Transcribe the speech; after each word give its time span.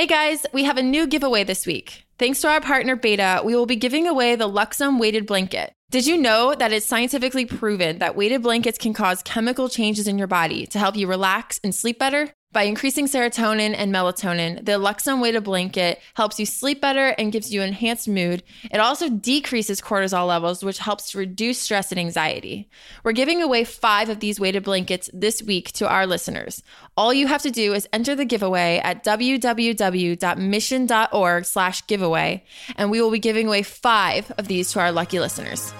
Hey 0.00 0.06
guys, 0.06 0.46
we 0.54 0.64
have 0.64 0.78
a 0.78 0.82
new 0.82 1.06
giveaway 1.06 1.44
this 1.44 1.66
week. 1.66 2.06
Thanks 2.18 2.40
to 2.40 2.48
our 2.48 2.62
partner 2.62 2.96
b8ta, 2.96 3.44
we 3.44 3.54
will 3.54 3.66
be 3.66 3.76
giving 3.76 4.06
away 4.06 4.34
the 4.34 4.48
Luxome 4.48 4.98
weighted 4.98 5.26
blanket. 5.26 5.74
Did 5.90 6.06
you 6.06 6.16
know 6.16 6.54
that 6.54 6.72
it's 6.72 6.86
scientifically 6.86 7.44
proven 7.44 7.98
that 7.98 8.16
weighted 8.16 8.42
blankets 8.42 8.78
can 8.78 8.94
cause 8.94 9.22
chemical 9.22 9.68
changes 9.68 10.08
in 10.08 10.16
your 10.16 10.26
body 10.26 10.64
to 10.68 10.78
help 10.78 10.96
you 10.96 11.06
relax 11.06 11.60
and 11.62 11.74
sleep 11.74 11.98
better? 11.98 12.32
By 12.52 12.64
increasing 12.64 13.06
serotonin 13.06 13.76
and 13.78 13.94
melatonin, 13.94 14.64
the 14.64 14.72
Luxome 14.72 15.22
weighted 15.22 15.44
blanket 15.44 16.00
helps 16.14 16.40
you 16.40 16.46
sleep 16.46 16.80
better 16.80 17.10
and 17.10 17.30
gives 17.30 17.54
you 17.54 17.62
enhanced 17.62 18.08
mood. 18.08 18.42
It 18.72 18.80
also 18.80 19.08
decreases 19.08 19.80
cortisol 19.80 20.26
levels, 20.26 20.64
which 20.64 20.78
helps 20.78 21.12
to 21.12 21.18
reduce 21.18 21.60
stress 21.60 21.92
and 21.92 22.00
anxiety. 22.00 22.68
We're 23.04 23.12
giving 23.12 23.40
away 23.40 23.62
five 23.62 24.08
of 24.08 24.18
these 24.18 24.40
weighted 24.40 24.64
blankets 24.64 25.08
this 25.12 25.44
week 25.44 25.70
to 25.74 25.88
our 25.88 26.08
listeners. 26.08 26.60
All 26.96 27.14
you 27.14 27.28
have 27.28 27.42
to 27.42 27.52
do 27.52 27.72
is 27.72 27.86
enter 27.92 28.16
the 28.16 28.24
giveaway 28.24 28.80
at 28.82 29.04
www.mission.org 29.04 31.44
slash 31.44 31.86
giveaway, 31.86 32.44
and 32.74 32.90
we 32.90 33.00
will 33.00 33.12
be 33.12 33.20
giving 33.20 33.46
away 33.46 33.62
five 33.62 34.32
of 34.38 34.48
these 34.48 34.72
to 34.72 34.80
our 34.80 34.90
lucky 34.90 35.20
listeners. 35.20 35.72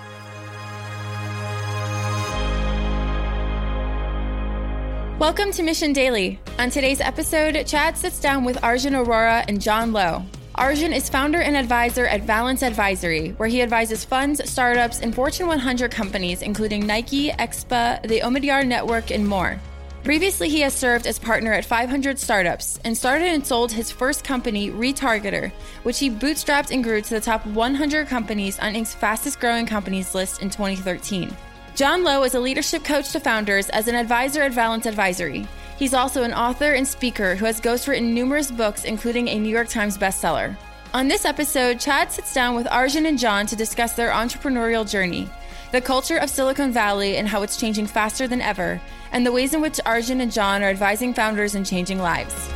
Welcome 5.20 5.52
to 5.52 5.62
Mission 5.62 5.92
Daily. 5.92 6.40
On 6.58 6.70
today's 6.70 7.02
episode, 7.02 7.66
Chad 7.66 7.94
sits 7.94 8.20
down 8.20 8.42
with 8.42 8.64
Arjun 8.64 8.94
Arora 8.94 9.44
and 9.48 9.60
Jon 9.60 9.92
Low. 9.92 10.24
Arjun 10.54 10.94
is 10.94 11.10
founder 11.10 11.42
and 11.42 11.58
advisor 11.58 12.06
at 12.06 12.22
Valence 12.22 12.62
Advisory, 12.62 13.32
where 13.32 13.46
he 13.46 13.60
advises 13.60 14.02
funds, 14.02 14.40
startups, 14.50 15.00
and 15.00 15.14
Fortune 15.14 15.46
100 15.46 15.90
companies, 15.90 16.40
including 16.40 16.86
Nike, 16.86 17.28
Expa, 17.32 18.00
the 18.08 18.20
Omidyar 18.20 18.66
Network, 18.66 19.10
and 19.10 19.28
more. 19.28 19.60
Previously, 20.04 20.48
he 20.48 20.62
has 20.62 20.72
served 20.72 21.06
as 21.06 21.18
partner 21.18 21.52
at 21.52 21.66
500 21.66 22.18
startups 22.18 22.80
and 22.84 22.96
started 22.96 23.28
and 23.28 23.46
sold 23.46 23.70
his 23.70 23.90
first 23.90 24.24
company, 24.24 24.70
Retargeter, 24.70 25.52
which 25.82 25.98
he 25.98 26.08
bootstrapped 26.08 26.72
and 26.72 26.82
grew 26.82 27.02
to 27.02 27.10
the 27.10 27.20
top 27.20 27.44
100 27.44 28.08
companies 28.08 28.58
on 28.58 28.72
Inc.'s 28.72 28.94
fastest 28.94 29.38
growing 29.38 29.66
companies 29.66 30.14
list 30.14 30.40
in 30.40 30.48
2013. 30.48 31.36
Jon 31.80 32.04
Low 32.04 32.24
is 32.24 32.34
a 32.34 32.40
leadership 32.40 32.84
coach 32.84 33.10
to 33.12 33.20
founders 33.20 33.70
as 33.70 33.88
an 33.88 33.94
advisor 33.94 34.42
at 34.42 34.52
Valence 34.52 34.84
Advisory. 34.84 35.48
He's 35.78 35.94
also 35.94 36.24
an 36.24 36.34
author 36.34 36.72
and 36.72 36.86
speaker 36.86 37.34
who 37.34 37.46
has 37.46 37.58
ghostwritten 37.58 38.12
numerous 38.12 38.50
books, 38.50 38.84
including 38.84 39.28
a 39.28 39.38
New 39.38 39.48
York 39.48 39.70
Times 39.70 39.96
bestseller. 39.96 40.54
On 40.92 41.08
this 41.08 41.24
episode, 41.24 41.80
Chad 41.80 42.12
sits 42.12 42.34
down 42.34 42.54
with 42.54 42.70
Arjun 42.70 43.06
and 43.06 43.18
Jon 43.18 43.46
to 43.46 43.56
discuss 43.56 43.94
their 43.94 44.10
entrepreneurial 44.10 44.86
journey, 44.86 45.26
the 45.72 45.80
culture 45.80 46.18
of 46.18 46.28
Silicon 46.28 46.70
Valley 46.70 47.16
and 47.16 47.26
how 47.26 47.40
it's 47.40 47.56
changing 47.56 47.86
faster 47.86 48.28
than 48.28 48.42
ever, 48.42 48.78
and 49.12 49.24
the 49.24 49.32
ways 49.32 49.54
in 49.54 49.62
which 49.62 49.80
Arjun 49.86 50.20
and 50.20 50.30
Jon 50.30 50.62
are 50.62 50.68
advising 50.68 51.14
founders 51.14 51.54
and 51.54 51.64
changing 51.64 51.98
lives. 51.98 52.50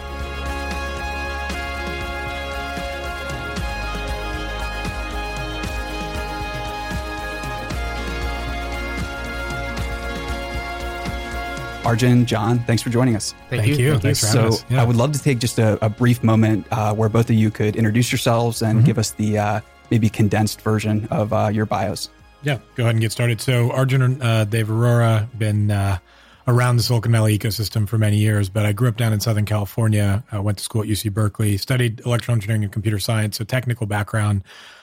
Arjun, 11.84 12.24
Jon, 12.24 12.58
thanks 12.60 12.82
for 12.82 12.88
joining 12.88 13.14
us. 13.14 13.34
Thank, 13.50 13.62
Thank 13.62 13.78
you. 13.78 13.92
you. 13.92 13.98
Thanks 13.98 14.20
for 14.20 14.26
so 14.26 14.64
yeah. 14.70 14.80
I 14.80 14.84
would 14.84 14.96
love 14.96 15.12
to 15.12 15.22
take 15.22 15.38
just 15.38 15.58
a, 15.58 15.82
a 15.84 15.88
brief 15.90 16.22
moment 16.22 16.66
uh, 16.70 16.94
where 16.94 17.10
both 17.10 17.28
of 17.28 17.36
you 17.36 17.50
could 17.50 17.76
introduce 17.76 18.10
yourselves 18.10 18.62
and 18.62 18.78
mm-hmm. 18.78 18.86
give 18.86 18.98
us 18.98 19.10
the 19.12 19.38
uh, 19.38 19.60
maybe 19.90 20.08
condensed 20.08 20.62
version 20.62 21.06
of 21.10 21.32
uh, 21.32 21.50
your 21.52 21.66
bios. 21.66 22.08
Yeah, 22.42 22.58
go 22.74 22.84
ahead 22.84 22.94
and 22.94 23.02
get 23.02 23.12
started. 23.12 23.40
So 23.40 23.70
Arjun 23.70 24.20
uh, 24.22 24.44
Dev 24.44 24.68
Arora, 24.68 25.28
been 25.38 25.70
uh, 25.70 25.98
around 26.46 26.76
the 26.76 26.82
Silicon 26.82 27.12
Valley 27.12 27.38
ecosystem 27.38 27.88
for 27.88 27.98
many 27.98 28.16
years, 28.16 28.48
but 28.48 28.66
I 28.66 28.72
grew 28.72 28.88
up 28.88 28.96
down 28.96 29.12
in 29.12 29.20
Southern 29.20 29.44
California, 29.44 30.24
uh, 30.34 30.42
went 30.42 30.58
to 30.58 30.64
school 30.64 30.82
at 30.82 30.88
UC 30.88 31.12
Berkeley, 31.12 31.56
studied 31.56 32.00
electrical 32.00 32.34
engineering 32.34 32.64
and 32.64 32.72
computer 32.72 32.98
science, 32.98 33.38
so 33.38 33.44
technical 33.44 33.86
background. 33.86 34.42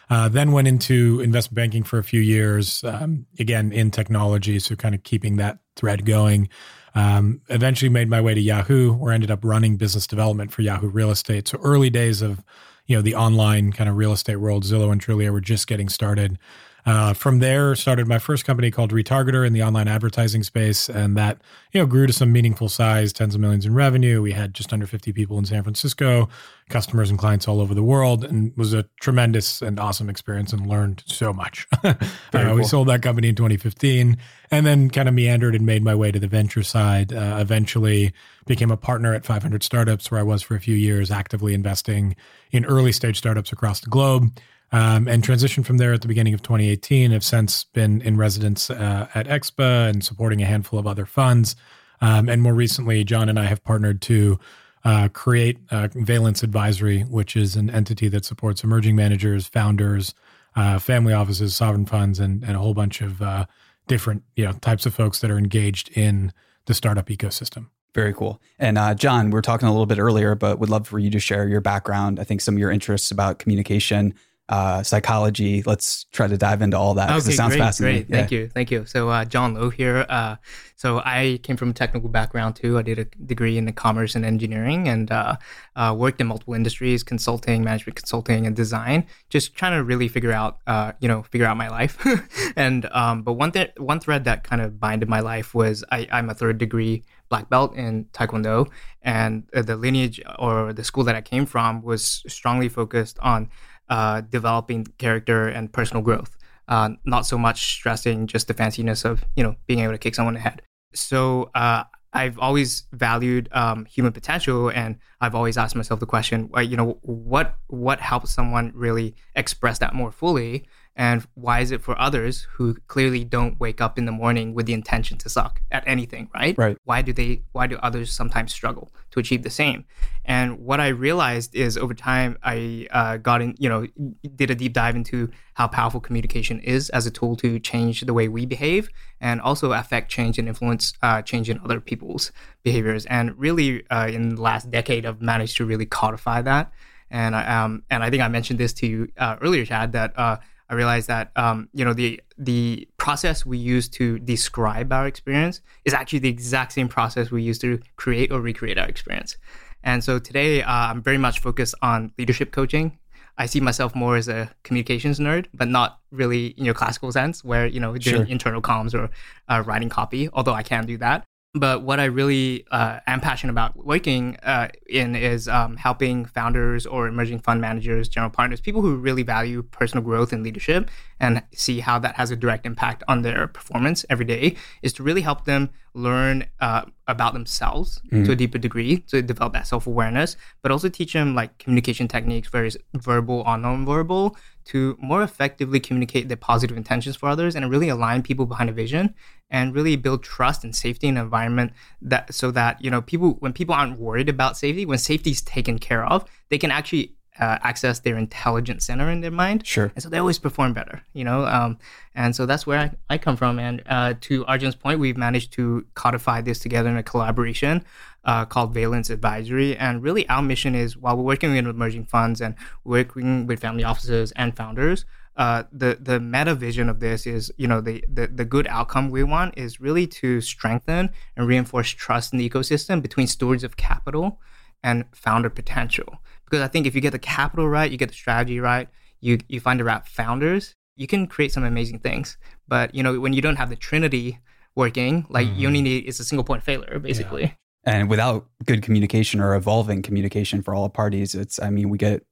Uh, 0.10 0.28
then 0.28 0.52
went 0.52 0.68
into 0.68 1.20
investment 1.22 1.56
banking 1.56 1.84
for 1.84 1.98
a 1.98 2.04
few 2.04 2.20
years, 2.20 2.84
um, 2.84 3.26
again 3.40 3.72
in 3.72 3.92
technology, 3.92 4.60
so 4.60 4.76
kind 4.76 4.94
of 4.94 5.04
keeping 5.04 5.38
that 5.38 5.60
thread 5.76 6.06
going. 6.06 6.50
Um, 6.94 7.42
eventually 7.48 7.90
made 7.90 8.10
my 8.10 8.20
way 8.20 8.34
to 8.34 8.42
Yahoo, 8.42 8.94
where 8.94 9.12
I 9.12 9.16
ended 9.16 9.32
up 9.32 9.46
running 9.46 9.78
business 9.78 10.06
development 10.06 10.52
for 10.52 10.62
Yahoo 10.62 10.90
Real 10.90 11.12
Estate. 11.12 11.48
So 11.48 11.58
early 11.64 11.90
days 11.90 12.22
of 12.22 12.44
you 12.86 12.96
know 12.96 13.02
the 13.02 13.16
online 13.16 13.72
kind 13.72 13.90
of 13.90 13.96
real 13.96 14.12
estate 14.12 14.38
world, 14.38 14.64
Zillow 14.66 14.92
and 14.92 15.02
Trulia 15.04 15.32
were 15.32 15.42
just 15.42 15.68
getting 15.68 15.88
started. 15.88 16.38
Uh, 16.86 17.14
from 17.14 17.40
there, 17.40 17.76
started 17.76 18.08
my 18.08 18.18
first 18.18 18.44
company 18.44 18.72
called 18.72 18.92
Retargeter 18.92 19.46
in 19.46 19.54
the 19.54 19.62
online 19.62 19.88
advertising 19.88 20.44
space, 20.44 20.90
and 20.90 21.16
that 21.16 21.40
you 21.72 21.80
know 21.80 21.86
grew 21.86 22.08
to 22.08 22.14
some 22.14 22.32
meaningful 22.32 22.70
size, 22.70 23.14
tens 23.14 23.36
of 23.36 23.42
millions 23.42 23.66
in 23.66 23.74
revenue. 23.74 24.22
We 24.22 24.32
had 24.32 24.54
just 24.54 24.74
under 24.74 24.88
50 24.88 25.14
people 25.14 25.38
in 25.38 25.46
San 25.46 25.62
Francisco, 25.64 26.28
customers 26.70 27.10
and 27.10 27.20
clients 27.20 27.48
all 27.48 27.62
over 27.62 27.76
the 27.76 27.84
world, 27.84 28.24
and 28.24 28.56
was 28.58 28.74
a 28.74 28.86
tremendous 29.00 29.62
and 29.62 29.80
awesome 29.80 30.10
experience, 30.10 30.54
and 30.54 30.66
learned 30.66 31.04
so 31.06 31.32
much. 31.32 31.68
uh, 31.84 31.94
cool. 32.32 32.56
We 32.56 32.64
sold 32.64 32.88
that 32.88 33.04
company 33.04 33.30
in 33.30 33.36
2015, 33.36 34.18
and 34.50 34.66
then 34.66 34.90
kind 34.90 35.08
of 35.08 35.14
meandered 35.14 35.54
and 35.54 35.66
made 35.66 35.84
my 35.84 35.94
way 35.94 36.12
to 36.12 36.20
the 36.20 36.28
venture 36.28 36.64
side. 36.64 37.14
Uh, 37.14 37.38
eventually, 37.40 38.12
became 38.48 38.72
a 38.72 38.78
partner 38.78 39.14
at 39.14 39.24
500 39.24 39.62
Startups, 39.62 40.10
where 40.10 40.20
I 40.20 40.24
was 40.24 40.42
for 40.42 40.56
a 40.56 40.60
few 40.60 40.76
years, 40.76 41.12
actively 41.12 41.54
investing 41.54 42.16
in 42.52 42.66
early 42.66 42.92
stage 42.92 43.18
startups 43.18 43.52
across 43.52 43.82
the 43.82 43.90
globe 43.90 44.32
um, 44.72 45.08
and 45.08 45.24
transitioned 45.24 45.66
from 45.66 45.78
there 45.78 45.94
at 45.94 46.02
the 46.02 46.08
beginning 46.08 46.34
of 46.34 46.42
2018. 46.42 47.12
Have 47.12 47.24
since 47.24 47.66
been 47.66 48.02
in 48.02 48.18
residence 48.18 48.70
uh, 48.70 49.08
at 49.14 49.28
Expa 49.28 49.90
and 49.90 50.04
supporting 50.04 50.42
a 50.42 50.46
handful 50.46 50.80
of 50.80 50.88
other 50.88 51.06
funds. 51.06 51.56
Um, 52.02 52.30
and 52.30 52.42
more 52.42 52.54
recently, 52.54 53.04
Jon 53.04 53.30
and 53.30 53.40
I 53.40 53.46
have 53.46 53.64
partnered 53.64 54.02
to 54.04 54.40
uh, 54.84 55.10
create 55.10 55.60
uh, 55.70 55.88
Valence 55.94 56.42
Advisory, 56.42 57.02
which 57.02 57.36
is 57.36 57.56
an 57.56 57.70
entity 57.70 58.08
that 58.08 58.26
supports 58.26 58.64
emerging 58.64 58.96
managers, 58.96 59.48
founders, 59.48 60.16
uh, 60.56 60.80
family 60.80 61.14
offices, 61.14 61.56
sovereign 61.56 61.86
funds, 61.86 62.20
and, 62.20 62.44
and 62.44 62.56
a 62.56 62.60
whole 62.60 62.74
bunch 62.74 63.02
of 63.02 63.22
uh, 63.22 63.46
different 63.88 64.24
you 64.36 64.46
know 64.46 64.54
types 64.54 64.86
of 64.86 64.94
folks 64.94 65.20
that 65.20 65.30
are 65.30 65.38
engaged 65.38 65.90
in 65.98 66.34
the 66.66 66.74
startup 66.74 67.08
ecosystem. 67.08 67.68
Very 67.94 68.14
cool. 68.14 68.42
And 68.58 68.78
uh, 68.78 68.94
Jon, 68.94 69.26
we 69.26 69.34
were 69.34 69.42
talking 69.42 69.68
a 69.68 69.72
little 69.72 69.86
bit 69.86 70.00
earlier, 70.00 70.34
but 70.34 70.60
would 70.60 70.70
love 70.70 70.88
for 70.88 70.98
you 70.98 71.10
to 71.10 71.20
share 71.20 71.48
your 71.48 71.60
background. 71.60 72.20
I 72.20 72.24
think 72.24 72.40
some 72.40 72.56
of 72.56 72.60
your 72.60 72.72
interests 72.72 73.12
about 73.12 73.40
communication, 73.40 74.14
uh, 74.52 74.84
psychology. 74.84 75.64
Let's 75.64 76.04
try 76.12 76.28
to 76.28 76.38
dive 76.38 76.62
into 76.62 76.78
all 76.78 76.94
that 76.96 77.08
because 77.08 77.26
okay, 77.26 77.34
it 77.34 77.38
sounds 77.38 77.54
great, 77.54 77.60
fascinating. 77.60 78.02
Great. 78.04 78.12
Thank 78.12 78.32
yeah. 78.32 78.38
you. 78.38 78.50
Thank 78.50 78.70
you. 78.70 78.86
So, 78.86 79.10
uh, 79.10 79.24
Jon 79.24 79.54
Low 79.54 79.70
here. 79.70 80.06
Uh, 80.10 80.36
so, 80.76 81.02
I 81.06 81.40
came 81.42 81.56
from 81.56 81.70
a 81.70 81.74
technical 81.74 82.10
background 82.10 82.58
too. 82.58 82.78
I 82.78 82.82
did 82.82 83.00
a 83.00 83.06
degree 83.06 83.58
in 83.58 83.72
commerce 83.72 84.14
and 84.14 84.26
engineering 84.26 84.90
and 84.90 85.10
uh, 85.10 85.38
uh, 85.78 85.96
worked 85.98 86.20
in 86.20 86.28
multiple 86.28 86.54
industries, 86.54 87.02
consulting, 87.02 87.64
management 87.64 87.96
consulting, 87.96 88.46
and 88.46 88.54
design. 88.54 89.08
Just 89.30 89.56
trying 89.56 89.72
to 89.72 89.84
really 89.86 90.10
figure 90.10 90.34
out, 90.34 90.60
uh, 90.68 90.92
you 91.00 91.08
know, 91.08 91.24
figure 91.24 91.48
out 91.48 91.56
my 91.56 91.70
life. 91.70 91.98
and 92.58 92.88
um, 92.92 93.24
but 93.24 93.34
one 93.34 93.54
th- 93.54 93.72
one 93.78 94.02
thread 94.02 94.26
that 94.26 94.44
kind 94.44 94.62
of 94.62 94.82
binded 94.82 95.08
my 95.08 95.22
life 95.22 95.56
was 95.56 95.86
I, 95.94 96.10
I'm 96.12 96.30
a 96.30 96.34
third 96.34 96.58
degree 96.58 97.04
black 97.30 97.50
belt 97.50 97.74
in 97.78 98.04
Taekwondo, 98.12 98.70
and 99.02 99.48
the 99.54 99.78
lineage 99.78 100.20
or 100.38 100.74
the 100.74 100.84
school 100.84 101.06
that 101.06 101.16
I 101.16 101.22
came 101.22 101.46
from 101.46 101.82
was 101.82 102.22
strongly 102.28 102.68
focused 102.68 103.18
on 103.20 103.50
uh, 103.92 104.22
developing 104.22 104.86
character 104.98 105.48
and 105.48 105.72
personal 105.72 106.02
growth, 106.02 106.38
uh, 106.70 106.92
not 107.06 107.26
so 107.28 107.38
much 107.38 107.76
stressing 107.76 108.26
just 108.26 108.48
the 108.48 108.54
fanciness 108.54 109.06
of 109.06 109.24
you 109.36 109.44
know 109.44 109.56
being 109.68 109.82
able 109.82 109.92
to 109.92 110.00
kick 110.00 110.16
someone 110.16 110.36
in 110.36 110.42
the 110.42 110.50
head. 110.50 110.62
So 110.94 111.52
uh, 111.54 111.84
I've 112.14 112.40
always 112.40 112.86
valued 112.94 113.50
um, 113.52 113.86
human 113.86 114.14
potential, 114.14 114.70
and 114.70 114.98
I've 115.20 115.36
always 115.36 115.58
asked 115.58 115.76
myself 115.76 116.00
the 116.00 116.06
question, 116.06 116.50
you 116.64 116.78
know, 116.78 116.98
what 117.02 117.56
what 117.68 118.00
helps 118.00 118.32
someone 118.32 118.72
really 118.74 119.14
express 119.36 119.80
that 119.80 119.94
more 119.94 120.12
fully, 120.12 120.66
and 120.96 121.26
why 121.36 121.62
is 121.62 121.72
it 121.72 121.82
for 121.82 122.00
others 122.00 122.48
who 122.54 122.76
clearly 122.88 123.24
don't 123.24 123.60
wake 123.60 123.80
up 123.80 123.98
in 123.98 124.06
the 124.06 124.12
morning 124.12 124.54
with 124.54 124.66
the 124.66 124.74
intention 124.74 125.18
to 125.20 125.30
suck 125.30 125.62
at 125.72 125.84
anything, 125.88 126.30
right? 126.34 126.58
Right. 126.58 126.78
Why 126.84 127.02
do 127.02 127.14
they? 127.14 127.44
Why 127.54 127.68
do 127.68 127.78
others 127.78 128.12
sometimes 128.12 128.52
struggle 128.52 128.92
to 129.12 129.20
achieve 129.20 129.44
the 129.44 129.50
same? 129.50 129.86
And 130.26 130.60
what 130.60 130.82
I 130.82 130.90
realized 130.90 131.56
is 131.56 131.78
over 131.78 131.94
time, 131.94 132.38
I 132.44 132.88
uh, 132.92 133.18
got 133.18 133.42
in, 133.42 133.56
you 133.58 133.70
know, 133.70 133.88
did 134.36 134.52
a 134.52 134.56
deep 134.56 134.74
dive 134.74 134.96
into 134.96 135.30
how 135.54 135.68
powerful 135.68 136.02
communication 136.02 136.60
is 136.60 136.90
as 136.90 137.06
a 137.06 137.12
tool 137.12 137.36
to 137.38 137.58
change 137.60 138.02
the 138.02 138.14
way 138.14 138.28
we 138.28 138.46
behave 138.46 138.90
and 139.22 139.40
also 139.42 139.72
affect 139.72 140.12
change 140.12 140.38
and 140.38 140.48
influence 140.48 140.94
uh, 141.02 141.22
change 141.22 141.50
in 141.50 141.60
other 141.64 141.80
people's 141.80 142.32
behaviors. 142.64 143.06
And 143.06 143.38
really, 143.40 143.88
uh, 143.90 144.08
in 144.08 144.36
the 144.36 144.42
last 144.42 144.70
decade, 144.70 145.06
I've 145.06 145.22
managed 145.22 145.56
to 145.58 145.66
really 145.66 145.86
codify 145.86 146.42
that. 146.42 146.72
And 147.10 147.36
I, 147.36 147.64
um, 147.64 147.84
and 147.90 148.04
I 148.04 148.10
think 148.10 148.24
I 148.24 148.30
mentioned 148.30 148.60
this 148.60 148.74
to 148.74 148.88
you 148.88 149.08
uh, 149.18 149.36
earlier, 149.42 149.66
Chad, 149.66 149.92
that 149.94 150.18
uh, 150.18 150.38
I 150.72 150.76
realized 150.76 151.10
that 151.10 151.32
um, 151.36 151.68
you 151.74 151.84
know 151.84 151.94
the 151.94 152.22
the 152.38 152.88
process 152.98 153.46
we 153.46 153.58
use 153.58 153.90
to 153.90 154.18
describe 154.20 154.92
our 154.94 155.06
experience 155.06 155.60
is 155.84 155.94
actually 155.94 156.20
the 156.20 156.30
exact 156.30 156.72
same 156.72 156.88
process 156.88 157.30
we 157.30 157.44
use 157.44 157.60
to 157.60 157.80
create 157.98 158.32
or 158.32 158.40
recreate 158.40 158.80
our 158.80 158.88
experience. 158.88 159.36
And 159.84 160.02
so 160.04 160.18
today, 160.18 160.64
uh, 160.64 160.72
I'm 160.72 161.04
very 161.04 161.18
much 161.18 161.40
focused 161.40 161.76
on 161.82 162.14
leadership 162.18 162.52
coaching. 162.54 162.98
I 163.38 163.48
see 163.48 163.60
myself 163.60 163.96
more 163.96 164.16
as 164.16 164.30
a 164.30 164.50
communications 164.64 165.20
nerd, 165.20 165.48
but 165.54 165.68
not 165.68 166.00
really 166.12 166.48
in 166.48 166.64
your 166.64 166.74
classical 166.74 167.12
sense, 167.12 167.44
where 167.44 167.68
you 167.68 167.82
know 167.82 167.98
doing 167.98 168.24
sure. 168.24 168.26
internal 168.26 168.62
comms 168.62 168.94
or 168.94 169.10
uh, 169.50 169.64
writing 169.66 169.90
copy. 169.90 170.30
Although 170.32 170.54
I 170.54 170.64
can 170.64 170.86
do 170.86 170.98
that, 171.00 171.26
but 171.54 171.84
what 171.84 172.00
I 172.00 172.06
really 172.06 172.66
uh, 172.72 173.02
am 173.08 173.20
passionate 173.20 173.52
about 173.52 173.76
working 173.76 174.38
uh, 174.44 174.70
in 174.88 175.16
is 175.18 175.50
um, 175.50 175.76
helping 175.76 176.24
founders 176.24 176.86
or 176.86 177.08
emerging 177.08 177.40
fund 177.40 177.60
managers, 177.60 178.08
general 178.08 178.30
partners, 178.30 178.62
people 178.62 178.82
who 178.82 178.96
really 178.96 179.24
value 179.24 179.62
personal 179.62 180.02
growth 180.02 180.32
and 180.32 180.44
leadership 180.44 180.90
and 181.20 181.44
see 181.54 181.82
how 181.82 182.00
that 182.00 182.16
has 182.16 182.32
a 182.32 182.38
direct 182.38 182.66
impact 182.66 183.04
on 183.10 183.22
their 183.22 183.48
performance 183.48 184.06
every 184.10 184.24
day, 184.24 184.56
is 184.82 184.94
to 184.94 185.04
really 185.04 185.22
help 185.22 185.44
them 185.44 185.70
learn 185.94 186.46
uh, 186.62 186.84
about 187.10 187.34
themselves 187.34 188.02
mm-hmm. 188.06 188.24
to 188.24 188.32
a 188.32 188.36
deeper 188.36 188.58
degree 188.58 189.00
to 189.00 189.22
develop 189.22 189.52
that 189.52 189.68
self 189.68 189.88
awareness, 189.88 190.38
but 190.62 190.72
also 190.72 190.88
teach 190.88 191.12
them 191.12 191.36
like 191.36 191.58
communication 191.58 192.08
techniques, 192.08 192.48
various 192.48 192.78
verbal 192.94 193.44
or 193.46 193.58
non-verbal, 193.58 194.38
to 194.64 194.98
more 195.02 195.22
effectively 195.22 195.82
communicate 195.82 196.30
their 196.30 196.38
positive 196.38 196.78
intentions 196.78 197.18
for 197.18 197.28
others 197.28 197.56
and 197.56 197.70
really 197.70 197.90
align 197.90 198.22
people 198.22 198.46
behind 198.46 198.70
a 198.70 198.74
vision 198.74 199.14
and 199.52 199.76
really 199.76 199.96
build 199.96 200.24
trust 200.24 200.64
and 200.64 200.76
safety 200.76 201.08
in 201.08 201.18
an 201.18 201.24
environment 201.24 201.74
that 202.02 202.34
so 202.34 202.50
that 202.52 202.82
you 202.84 202.90
know 202.90 203.02
people 203.02 203.32
when 203.40 203.54
people 203.54 203.76
aren't 203.76 204.00
worried 204.00 204.30
about 204.30 204.58
safety, 204.58 204.86
when 204.86 204.98
safety 204.98 205.32
is 205.32 205.42
taken 205.42 205.78
care 205.78 206.06
of, 206.06 206.26
they 206.50 206.58
can 206.58 206.72
actually 206.72 207.14
uh, 207.40 207.58
access 207.64 208.00
their 208.00 208.18
intelligence 208.18 208.86
center 208.86 209.10
in 209.10 209.22
their 209.22 209.32
mind. 209.32 209.66
Sure. 209.66 209.92
And 209.96 210.04
so 210.04 210.10
they 210.10 210.18
always 210.18 210.38
perform 210.38 210.74
better, 210.74 211.02
you 211.14 211.24
know? 211.24 211.46
Um, 211.46 211.80
and 212.14 212.36
so 212.36 212.46
that's 212.46 212.68
where 212.68 212.80
I, 212.80 212.92
I 213.10 213.18
come 213.18 213.38
from. 213.38 213.58
And 213.58 213.82
uh, 213.88 214.16
to 214.22 214.46
Arjun's 214.46 214.76
point, 214.76 215.00
we've 215.00 215.18
managed 215.18 215.54
to 215.54 215.86
codify 215.96 216.42
this 216.42 216.60
together 216.60 216.90
in 216.90 216.98
a 216.98 217.04
collaboration 217.04 217.86
uh, 218.26 218.46
called 218.46 218.74
Valence 218.74 219.10
Advisory. 219.10 219.78
And 219.78 220.04
really, 220.04 220.28
our 220.28 220.42
mission 220.42 220.76
is 220.76 220.98
while 220.98 221.16
we're 221.16 221.24
working 221.24 221.52
with 221.54 221.66
emerging 221.66 222.06
funds 222.06 222.42
and 222.42 222.56
working 222.84 223.48
with 223.48 223.60
family 223.60 223.84
offices 223.84 224.32
and 224.34 224.56
founders, 224.56 225.06
uh, 225.38 225.64
the 225.72 225.98
the 226.00 226.20
meta 226.20 226.54
vision 226.54 226.90
of 226.90 227.00
this 227.00 227.26
is, 227.26 227.52
you 227.58 227.68
know, 227.68 227.82
the, 227.82 228.04
the 228.12 228.28
the 228.28 228.46
good 228.46 228.68
outcome 228.68 229.10
we 229.10 229.24
want 229.24 229.58
is 229.58 229.80
really 229.80 230.06
to 230.06 230.42
strengthen 230.42 231.10
and 231.36 231.48
reinforce 231.48 231.90
trust 231.90 232.34
in 232.34 232.40
the 232.40 232.50
ecosystem 232.50 233.02
between 233.02 233.28
stewards 233.28 233.64
of 233.64 233.78
capital 233.78 234.40
and 234.84 235.06
founder 235.14 235.50
potential. 235.50 236.20
Because 236.46 236.62
I 236.62 236.68
think 236.68 236.86
if 236.86 236.96
you 236.96 237.02
get 237.02 237.12
the 237.12 237.20
capital 237.20 237.70
right, 237.70 237.90
you 237.90 237.98
get 237.98 238.10
the 238.10 238.16
strategy 238.16 238.60
right, 238.60 238.90
you 239.22 239.40
you 239.48 239.60
find 239.60 239.80
the 239.80 239.86
right 239.86 240.06
founders, 240.06 240.76
you 240.98 241.08
can 241.08 241.28
create 241.28 241.54
some 241.54 241.64
amazing 241.64 242.00
things. 242.00 242.38
But 242.68 242.94
you 242.94 243.02
know, 243.02 243.20
when 243.20 243.34
you 243.34 243.42
don't 243.42 243.56
have 243.56 243.70
the 243.70 243.76
trinity 243.76 244.40
working, 244.76 245.26
like 245.30 245.48
mm-hmm. 245.48 245.60
you 245.60 245.68
only 245.68 245.82
need 245.82 246.08
it's 246.08 246.20
a 246.20 246.26
single 246.26 246.44
point 246.44 246.64
failure, 246.64 247.00
basically. 247.00 247.44
Yeah. 247.44 247.52
And 247.84 248.10
without 248.10 248.48
good 248.66 248.84
communication 248.84 249.40
or 249.40 249.56
evolving 249.56 250.04
communication 250.04 250.62
for 250.62 250.76
all 250.76 250.90
parties, 250.90 251.34
it's 251.34 251.60
I 251.60 251.70
mean, 251.70 251.90
we 251.90 251.98
get 251.98 252.26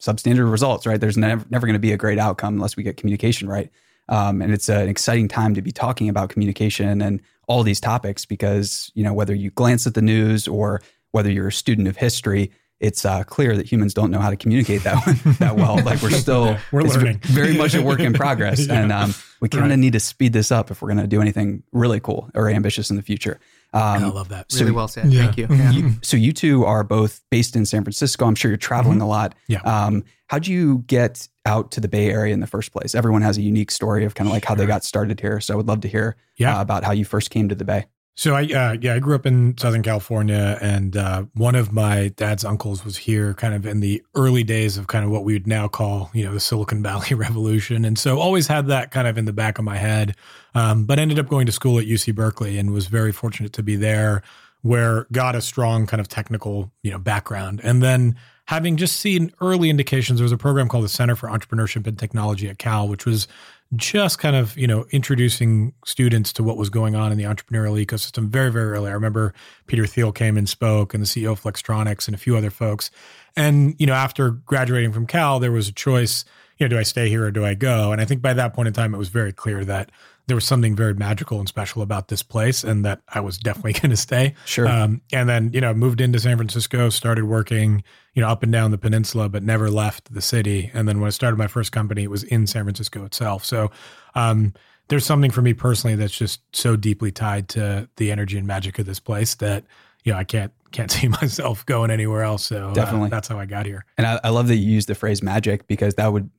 substandard 0.00 0.50
results, 0.50 0.86
right? 0.86 1.00
There's 1.00 1.16
never 1.16 1.44
never 1.50 1.66
going 1.66 1.74
to 1.74 1.80
be 1.80 1.92
a 1.92 1.96
great 1.96 2.18
outcome 2.18 2.54
unless 2.54 2.76
we 2.76 2.82
get 2.82 2.96
communication 2.96 3.48
right. 3.48 3.70
Um, 4.08 4.40
and 4.40 4.52
it's 4.52 4.68
an 4.68 4.88
exciting 4.88 5.26
time 5.26 5.54
to 5.54 5.62
be 5.62 5.72
talking 5.72 6.08
about 6.08 6.28
communication 6.28 7.02
and 7.02 7.20
all 7.48 7.62
these 7.62 7.80
topics 7.80 8.24
because 8.24 8.90
you 8.94 9.02
know 9.02 9.12
whether 9.12 9.34
you 9.34 9.50
glance 9.50 9.86
at 9.86 9.94
the 9.94 10.02
news 10.02 10.46
or 10.46 10.80
whether 11.12 11.30
you're 11.30 11.48
a 11.48 11.52
student 11.52 11.88
of 11.88 11.96
history, 11.96 12.52
it's 12.78 13.04
uh, 13.04 13.24
clear 13.24 13.56
that 13.56 13.70
humans 13.70 13.94
don't 13.94 14.10
know 14.10 14.18
how 14.18 14.30
to 14.30 14.36
communicate 14.36 14.82
that 14.82 15.02
that 15.38 15.56
well. 15.56 15.82
Like 15.82 16.02
we're 16.02 16.10
still 16.10 16.56
we're 16.72 16.82
learning. 16.82 17.18
very 17.22 17.56
much 17.56 17.74
a 17.74 17.82
work 17.82 18.00
in 18.00 18.12
progress, 18.12 18.66
yeah. 18.66 18.82
and 18.82 18.92
um, 18.92 19.14
we 19.40 19.48
kind 19.48 19.64
of 19.64 19.70
right. 19.70 19.78
need 19.78 19.94
to 19.94 20.00
speed 20.00 20.32
this 20.32 20.52
up 20.52 20.70
if 20.70 20.82
we're 20.82 20.88
going 20.88 20.98
to 20.98 21.06
do 21.06 21.20
anything 21.20 21.62
really 21.72 22.00
cool 22.00 22.30
or 22.34 22.48
ambitious 22.48 22.90
in 22.90 22.96
the 22.96 23.02
future. 23.02 23.40
Um, 23.76 24.04
I 24.04 24.08
love 24.08 24.30
that. 24.30 24.46
Really 24.54 24.68
so, 24.68 24.74
well 24.74 24.88
said. 24.88 25.12
Yeah. 25.12 25.24
Thank 25.24 25.36
you. 25.36 25.46
Yeah. 25.50 25.70
you. 25.70 25.92
So 26.02 26.16
you 26.16 26.32
two 26.32 26.64
are 26.64 26.82
both 26.82 27.22
based 27.30 27.56
in 27.56 27.66
San 27.66 27.84
Francisco. 27.84 28.24
I'm 28.24 28.34
sure 28.34 28.50
you're 28.50 28.56
traveling 28.56 28.98
mm-hmm. 28.98 29.02
a 29.02 29.08
lot. 29.08 29.34
Yeah. 29.48 29.60
Um, 29.60 30.02
how'd 30.28 30.46
you 30.46 30.78
get 30.86 31.28
out 31.44 31.70
to 31.72 31.80
the 31.80 31.88
Bay 31.88 32.10
Area 32.10 32.32
in 32.32 32.40
the 32.40 32.46
first 32.46 32.72
place? 32.72 32.94
Everyone 32.94 33.22
has 33.22 33.36
a 33.36 33.42
unique 33.42 33.70
story 33.70 34.04
of 34.04 34.14
kind 34.14 34.28
of 34.28 34.32
like 34.32 34.44
how 34.44 34.54
they 34.54 34.66
got 34.66 34.82
started 34.82 35.20
here. 35.20 35.40
So 35.40 35.52
I 35.52 35.56
would 35.56 35.68
love 35.68 35.82
to 35.82 35.88
hear 35.88 36.16
yeah. 36.36 36.58
uh, 36.58 36.62
about 36.62 36.84
how 36.84 36.92
you 36.92 37.04
first 37.04 37.30
came 37.30 37.48
to 37.50 37.54
the 37.54 37.64
Bay. 37.64 37.86
So 38.18 38.34
I 38.34 38.44
uh, 38.44 38.76
yeah 38.80 38.94
I 38.94 38.98
grew 38.98 39.14
up 39.14 39.26
in 39.26 39.58
Southern 39.58 39.82
California, 39.82 40.58
and 40.62 40.96
uh, 40.96 41.24
one 41.34 41.54
of 41.54 41.70
my 41.70 42.08
dad's 42.16 42.46
uncles 42.46 42.82
was 42.82 42.96
here, 42.96 43.34
kind 43.34 43.54
of 43.54 43.66
in 43.66 43.80
the 43.80 44.02
early 44.14 44.42
days 44.42 44.78
of 44.78 44.86
kind 44.86 45.04
of 45.04 45.10
what 45.10 45.22
we 45.22 45.34
would 45.34 45.46
now 45.46 45.68
call 45.68 46.10
you 46.14 46.24
know 46.24 46.32
the 46.32 46.40
Silicon 46.40 46.82
Valley 46.82 47.14
Revolution, 47.14 47.84
and 47.84 47.98
so 47.98 48.18
always 48.18 48.46
had 48.46 48.68
that 48.68 48.90
kind 48.90 49.06
of 49.06 49.18
in 49.18 49.26
the 49.26 49.34
back 49.34 49.58
of 49.58 49.64
my 49.66 49.76
head. 49.76 50.16
Um, 50.54 50.86
but 50.86 50.98
ended 50.98 51.18
up 51.18 51.28
going 51.28 51.44
to 51.44 51.52
school 51.52 51.78
at 51.78 51.84
UC 51.84 52.14
Berkeley, 52.14 52.58
and 52.58 52.72
was 52.72 52.86
very 52.86 53.12
fortunate 53.12 53.52
to 53.52 53.62
be 53.62 53.76
there, 53.76 54.22
where 54.62 55.06
got 55.12 55.36
a 55.36 55.42
strong 55.42 55.86
kind 55.86 56.00
of 56.00 56.08
technical 56.08 56.72
you 56.82 56.90
know 56.90 56.98
background, 56.98 57.60
and 57.62 57.82
then 57.82 58.16
having 58.46 58.76
just 58.76 58.96
seen 58.98 59.32
early 59.40 59.68
indications, 59.68 60.18
there 60.18 60.24
was 60.24 60.32
a 60.32 60.38
program 60.38 60.68
called 60.68 60.84
the 60.84 60.88
Center 60.88 61.16
for 61.16 61.28
Entrepreneurship 61.28 61.86
and 61.86 61.98
Technology 61.98 62.48
at 62.48 62.58
Cal, 62.58 62.88
which 62.88 63.04
was 63.04 63.28
just 63.74 64.18
kind 64.18 64.36
of 64.36 64.56
you 64.56 64.66
know 64.66 64.86
introducing 64.90 65.72
students 65.84 66.32
to 66.34 66.42
what 66.42 66.56
was 66.56 66.70
going 66.70 66.94
on 66.94 67.10
in 67.10 67.18
the 67.18 67.24
entrepreneurial 67.24 67.84
ecosystem 67.84 68.28
very 68.28 68.50
very 68.50 68.70
early. 68.70 68.90
I 68.90 68.94
remember 68.94 69.34
Peter 69.66 69.86
Thiel 69.86 70.12
came 70.12 70.36
and 70.36 70.48
spoke, 70.48 70.94
and 70.94 71.02
the 71.02 71.06
CEO 71.06 71.32
of 71.32 71.42
Flextronics 71.42 72.06
and 72.06 72.14
a 72.14 72.18
few 72.18 72.36
other 72.36 72.50
folks. 72.50 72.90
And 73.34 73.74
you 73.78 73.86
know, 73.86 73.94
after 73.94 74.30
graduating 74.30 74.92
from 74.92 75.06
Cal, 75.06 75.40
there 75.40 75.52
was 75.52 75.68
a 75.68 75.72
choice. 75.72 76.24
You 76.58 76.66
know, 76.66 76.76
do 76.76 76.78
I 76.78 76.84
stay 76.84 77.08
here 77.08 77.24
or 77.24 77.30
do 77.30 77.44
I 77.44 77.54
go? 77.54 77.92
And 77.92 78.00
I 78.00 78.06
think 78.06 78.22
by 78.22 78.32
that 78.32 78.54
point 78.54 78.68
in 78.68 78.72
time, 78.72 78.94
it 78.94 78.98
was 78.98 79.10
very 79.10 79.32
clear 79.32 79.64
that 79.66 79.90
there 80.26 80.34
was 80.34 80.44
something 80.44 80.74
very 80.74 80.94
magical 80.94 81.38
and 81.38 81.48
special 81.48 81.82
about 81.82 82.08
this 82.08 82.22
place, 82.22 82.64
and 82.64 82.84
that 82.84 83.00
I 83.08 83.20
was 83.20 83.38
definitely 83.38 83.72
going 83.80 83.90
to 83.90 83.96
stay. 83.96 84.34
Sure. 84.44 84.66
Um, 84.68 85.00
and 85.12 85.28
then 85.28 85.52
you 85.52 85.60
know, 85.60 85.72
moved 85.72 86.00
into 86.00 86.18
San 86.18 86.36
Francisco, 86.36 86.88
started 86.88 87.24
working 87.24 87.84
you 88.14 88.22
know 88.22 88.28
up 88.28 88.42
and 88.42 88.52
down 88.52 88.70
the 88.70 88.78
peninsula, 88.78 89.28
but 89.28 89.42
never 89.42 89.70
left 89.70 90.12
the 90.12 90.22
city. 90.22 90.70
And 90.74 90.88
then 90.88 91.00
when 91.00 91.06
I 91.06 91.10
started 91.10 91.36
my 91.36 91.46
first 91.46 91.72
company, 91.72 92.04
it 92.04 92.10
was 92.10 92.24
in 92.24 92.46
San 92.46 92.64
Francisco 92.64 93.04
itself. 93.04 93.44
So 93.44 93.70
um, 94.14 94.54
there's 94.88 95.06
something 95.06 95.30
for 95.30 95.42
me 95.42 95.54
personally 95.54 95.96
that's 95.96 96.16
just 96.16 96.40
so 96.52 96.76
deeply 96.76 97.12
tied 97.12 97.48
to 97.50 97.88
the 97.96 98.10
energy 98.10 98.38
and 98.38 98.46
magic 98.46 98.78
of 98.78 98.86
this 98.86 99.00
place 99.00 99.34
that 99.36 99.64
you 100.04 100.12
know 100.12 100.18
I 100.18 100.24
can't 100.24 100.52
can't 100.72 100.90
see 100.92 101.08
myself 101.08 101.64
going 101.66 101.90
anywhere 101.90 102.22
else. 102.22 102.46
So 102.46 102.70
uh, 102.70 102.74
definitely, 102.74 103.06
uh, 103.06 103.10
that's 103.10 103.28
how 103.28 103.38
I 103.38 103.46
got 103.46 103.66
here. 103.66 103.84
And 103.96 104.06
I, 104.06 104.20
I 104.24 104.28
love 104.30 104.48
that 104.48 104.56
you 104.56 104.72
use 104.72 104.86
the 104.86 104.94
phrase 104.94 105.22
magic 105.22 105.66
because 105.66 105.94
that 105.94 106.12
would 106.12 106.30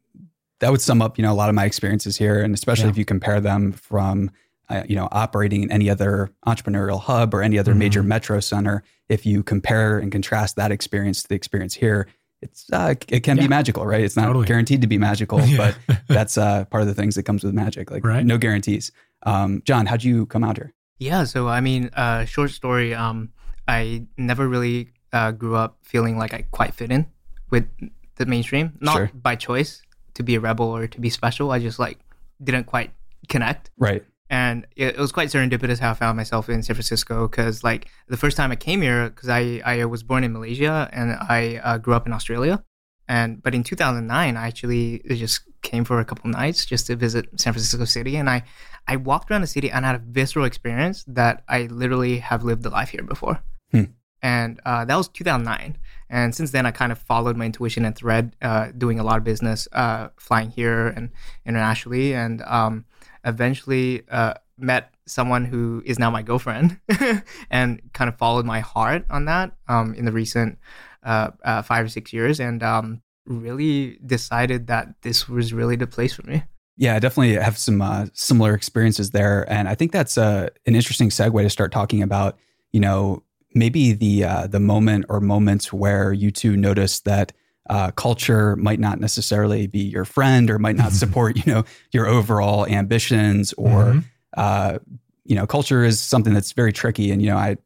that 0.60 0.72
would 0.72 0.82
sum 0.82 1.02
up, 1.02 1.18
you 1.18 1.22
know, 1.22 1.32
a 1.32 1.36
lot 1.36 1.50
of 1.50 1.56
my 1.56 1.66
experiences 1.66 2.18
here, 2.18 2.42
and 2.42 2.54
especially 2.54 2.86
yeah. 2.86 2.92
if 2.92 2.98
you 2.98 3.06
compare 3.06 3.40
them 3.40 3.72
from, 3.72 4.32
uh, 4.70 4.84
you 4.88 4.96
know, 4.96 5.08
operating 5.12 5.64
in 5.64 5.72
any 5.72 5.90
other 5.90 6.32
entrepreneurial 6.46 7.00
hub 7.00 7.34
or 7.34 7.42
any 7.42 7.60
other 7.60 7.72
mm-hmm. 7.72 7.80
major 7.80 8.04
metro 8.04 8.40
center. 8.40 8.84
If 9.10 9.26
you 9.26 9.44
compare 9.44 10.00
and 10.00 10.12
contrast 10.12 10.56
that 10.56 10.72
experience 10.72 11.22
to 11.24 11.30
the 11.30 11.36
experience 11.36 11.76
here, 11.76 12.08
it's 12.42 12.72
uh, 12.72 12.96
it 13.08 13.22
can 13.22 13.38
yeah. 13.38 13.44
be 13.44 13.48
magical, 13.48 13.86
right? 13.86 14.02
It's 14.02 14.16
not 14.16 14.26
totally. 14.26 14.46
guaranteed 14.46 14.82
to 14.82 14.88
be 14.88 14.98
magical, 14.98 15.42
yeah. 15.46 15.74
but 15.88 16.00
that's 16.08 16.38
uh, 16.38 16.66
part 16.66 16.82
of 16.82 16.88
the 16.88 16.94
things 16.94 17.16
that 17.16 17.24
comes 17.24 17.44
with 17.44 17.54
magic. 17.54 17.90
Like 17.92 18.06
right. 18.06 18.26
no 18.26 18.38
guarantees. 18.38 18.92
Um, 19.24 19.62
Jon, 19.66 19.86
how'd 19.86 20.04
you 20.04 20.26
come 20.26 20.44
out 20.44 20.58
here? 20.58 20.74
Yeah, 21.00 21.24
so 21.26 21.48
I 21.48 21.62
mean, 21.62 21.90
uh, 21.96 22.26
short 22.26 22.52
story. 22.52 22.94
Um, 22.94 23.30
I 23.68 24.06
never 24.18 24.48
really 24.48 24.90
uh, 25.14 25.32
grew 25.32 25.56
up 25.56 25.78
feeling 25.84 26.18
like 26.18 26.34
I 26.34 26.46
quite 26.52 26.74
fit 26.74 26.92
in 26.92 27.08
with 27.50 27.68
the 28.16 28.26
mainstream, 28.26 28.74
not 28.82 28.96
sure. 28.96 29.12
by 29.14 29.36
choice 29.36 29.82
to 30.18 30.24
be 30.24 30.36
a 30.36 30.40
rebel 30.40 30.68
or 30.68 30.88
to 30.88 31.00
be 31.00 31.10
special. 31.10 31.52
I 31.52 31.60
just 31.60 31.80
like 31.80 32.00
didn't 32.44 32.66
quite 32.66 32.92
connect. 33.30 33.72
Right. 33.78 34.04
And 34.30 34.68
it, 34.76 34.96
it 34.96 35.00
was 35.00 35.12
quite 35.12 35.30
serendipitous 35.30 35.80
how 35.80 35.92
I 35.92 35.94
found 35.94 36.18
myself 36.18 36.50
in 36.50 36.62
San 36.62 36.76
Francisco 36.76 37.28
because 37.28 37.64
like 37.64 37.88
the 38.08 38.18
first 38.18 38.36
time 38.36 38.52
I 38.52 38.56
came 38.56 38.82
here, 38.82 39.10
because 39.10 39.30
I, 39.30 39.62
I 39.66 39.86
was 39.86 40.04
born 40.04 40.24
in 40.24 40.34
Malaysia 40.34 40.90
and 40.92 41.12
I 41.12 41.62
uh, 41.64 41.78
grew 41.78 41.94
up 41.94 42.06
in 42.06 42.14
Australia. 42.14 42.64
And 43.08 43.42
but 43.42 43.56
in 43.56 43.64
2009, 43.64 44.36
I 44.36 44.48
actually 44.48 45.02
just 45.08 45.42
came 45.62 45.86
for 45.86 46.00
a 46.00 46.06
couple 46.06 46.30
nights 46.30 46.66
just 46.66 46.88
to 46.88 46.96
visit 46.98 47.28
San 47.40 47.54
Francisco 47.54 47.86
City, 47.86 48.18
and 48.18 48.30
I 48.30 48.44
I 48.86 48.98
walked 48.98 49.32
around 49.32 49.42
the 49.42 49.48
city 49.48 49.72
and 49.72 49.86
had 49.86 49.96
a 49.96 50.00
visceral 50.00 50.44
experience 50.44 51.06
that 51.08 51.44
I 51.48 51.68
literally 51.68 52.20
have 52.20 52.44
lived 52.44 52.64
the 52.64 52.70
life 52.70 52.90
here 52.90 53.04
before. 53.04 53.40
Hmm. 53.72 53.84
And 54.22 54.60
uh, 54.66 54.84
that 54.84 54.96
was 54.96 55.08
2009. 55.08 55.78
And 56.10 56.34
since 56.34 56.52
then, 56.52 56.66
I 56.66 56.72
kind 56.72 56.92
of 56.92 57.00
followed 57.00 57.36
my 57.36 57.46
intuition 57.46 57.86
and 57.86 57.96
thread, 57.96 58.36
uh, 58.42 58.72
doing 58.78 59.00
a 59.00 59.04
lot 59.04 59.18
of 59.18 59.24
business, 59.24 59.68
uh, 59.74 60.10
flying 60.18 60.50
here 60.50 60.88
and 60.88 61.10
internationally, 61.46 62.14
and 62.14 62.42
um, 62.44 62.86
eventually 63.26 64.04
uh, 64.10 64.36
met 64.58 64.94
someone 65.06 65.46
who 65.46 65.82
is 65.86 66.00
now 66.00 66.10
my 66.10 66.22
girlfriend, 66.22 66.80
and 67.50 67.82
kind 67.94 68.10
of 68.10 68.18
followed 68.18 68.46
my 68.46 68.60
heart 68.60 69.06
on 69.10 69.26
that 69.26 69.52
um, 69.68 69.94
in 69.96 70.06
the 70.06 70.12
recent 70.12 70.58
uh, 71.04 71.32
uh, 71.44 71.62
five 71.62 71.86
or 71.86 71.90
six 71.90 72.14
years, 72.14 72.40
and 72.40 72.64
um, 72.64 73.02
really 73.26 74.00
decided 74.06 74.68
that 74.68 74.90
this 75.02 75.28
was 75.28 75.54
really 75.54 75.76
the 75.76 75.88
place 75.88 76.14
for 76.14 76.26
me. 76.26 76.44
Yeah, 76.78 76.96
I 76.96 77.00
definitely 77.00 77.34
have 77.36 77.58
some 77.58 77.82
uh, 77.82 78.08
similar 78.14 78.54
experiences 78.54 79.12
there, 79.12 79.46
and 79.52 79.68
I 79.68 79.76
think 79.76 79.92
that's 79.92 80.18
uh, 80.18 80.50
an 80.66 80.76
interesting 80.76 81.10
segue 81.10 81.42
to 81.42 81.50
start 81.50 81.72
talking 81.72 82.04
about. 82.04 82.38
You 82.72 82.82
know, 82.82 83.24
maybe 83.54 83.94
the 83.94 84.24
uh, 84.24 84.48
the 84.48 84.60
moment 84.60 85.06
or 85.10 85.20
moments 85.20 85.72
where 85.72 86.14
you 86.14 86.32
two 86.32 86.56
noticed 86.56 87.06
that 87.06 87.34
uh, 87.70 87.92
culture 87.92 88.56
might 88.56 88.80
not 88.80 89.00
necessarily 89.00 89.68
be 89.68 89.80
your 89.80 90.06
friend 90.06 90.50
or 90.50 90.60
might 90.60 90.76
not 90.76 90.92
support 91.04 91.36
you 91.36 91.54
know 91.54 91.64
your 91.92 92.08
overall 92.08 92.66
ambitions 92.66 93.54
or 93.54 93.86
mm-hmm. 93.86 94.00
uh, 94.36 94.78
you 95.26 95.36
know 95.36 95.48
culture 95.48 95.84
is 95.84 96.00
something 96.00 96.34
that's 96.34 96.54
very 96.54 96.74
tricky 96.74 97.12
and 97.12 97.22
you 97.22 97.30
know 97.30 97.38
I 97.38 97.58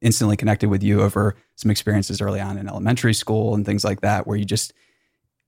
instantly 0.00 0.36
connected 0.36 0.70
with 0.70 0.82
you 0.82 1.02
over 1.02 1.36
some 1.56 1.70
experiences 1.70 2.20
early 2.20 2.40
on 2.40 2.56
in 2.58 2.68
elementary 2.68 3.14
school 3.14 3.54
and 3.54 3.66
things 3.66 3.84
like 3.84 4.00
that 4.00 4.26
where 4.26 4.36
you 4.36 4.44
just 4.44 4.72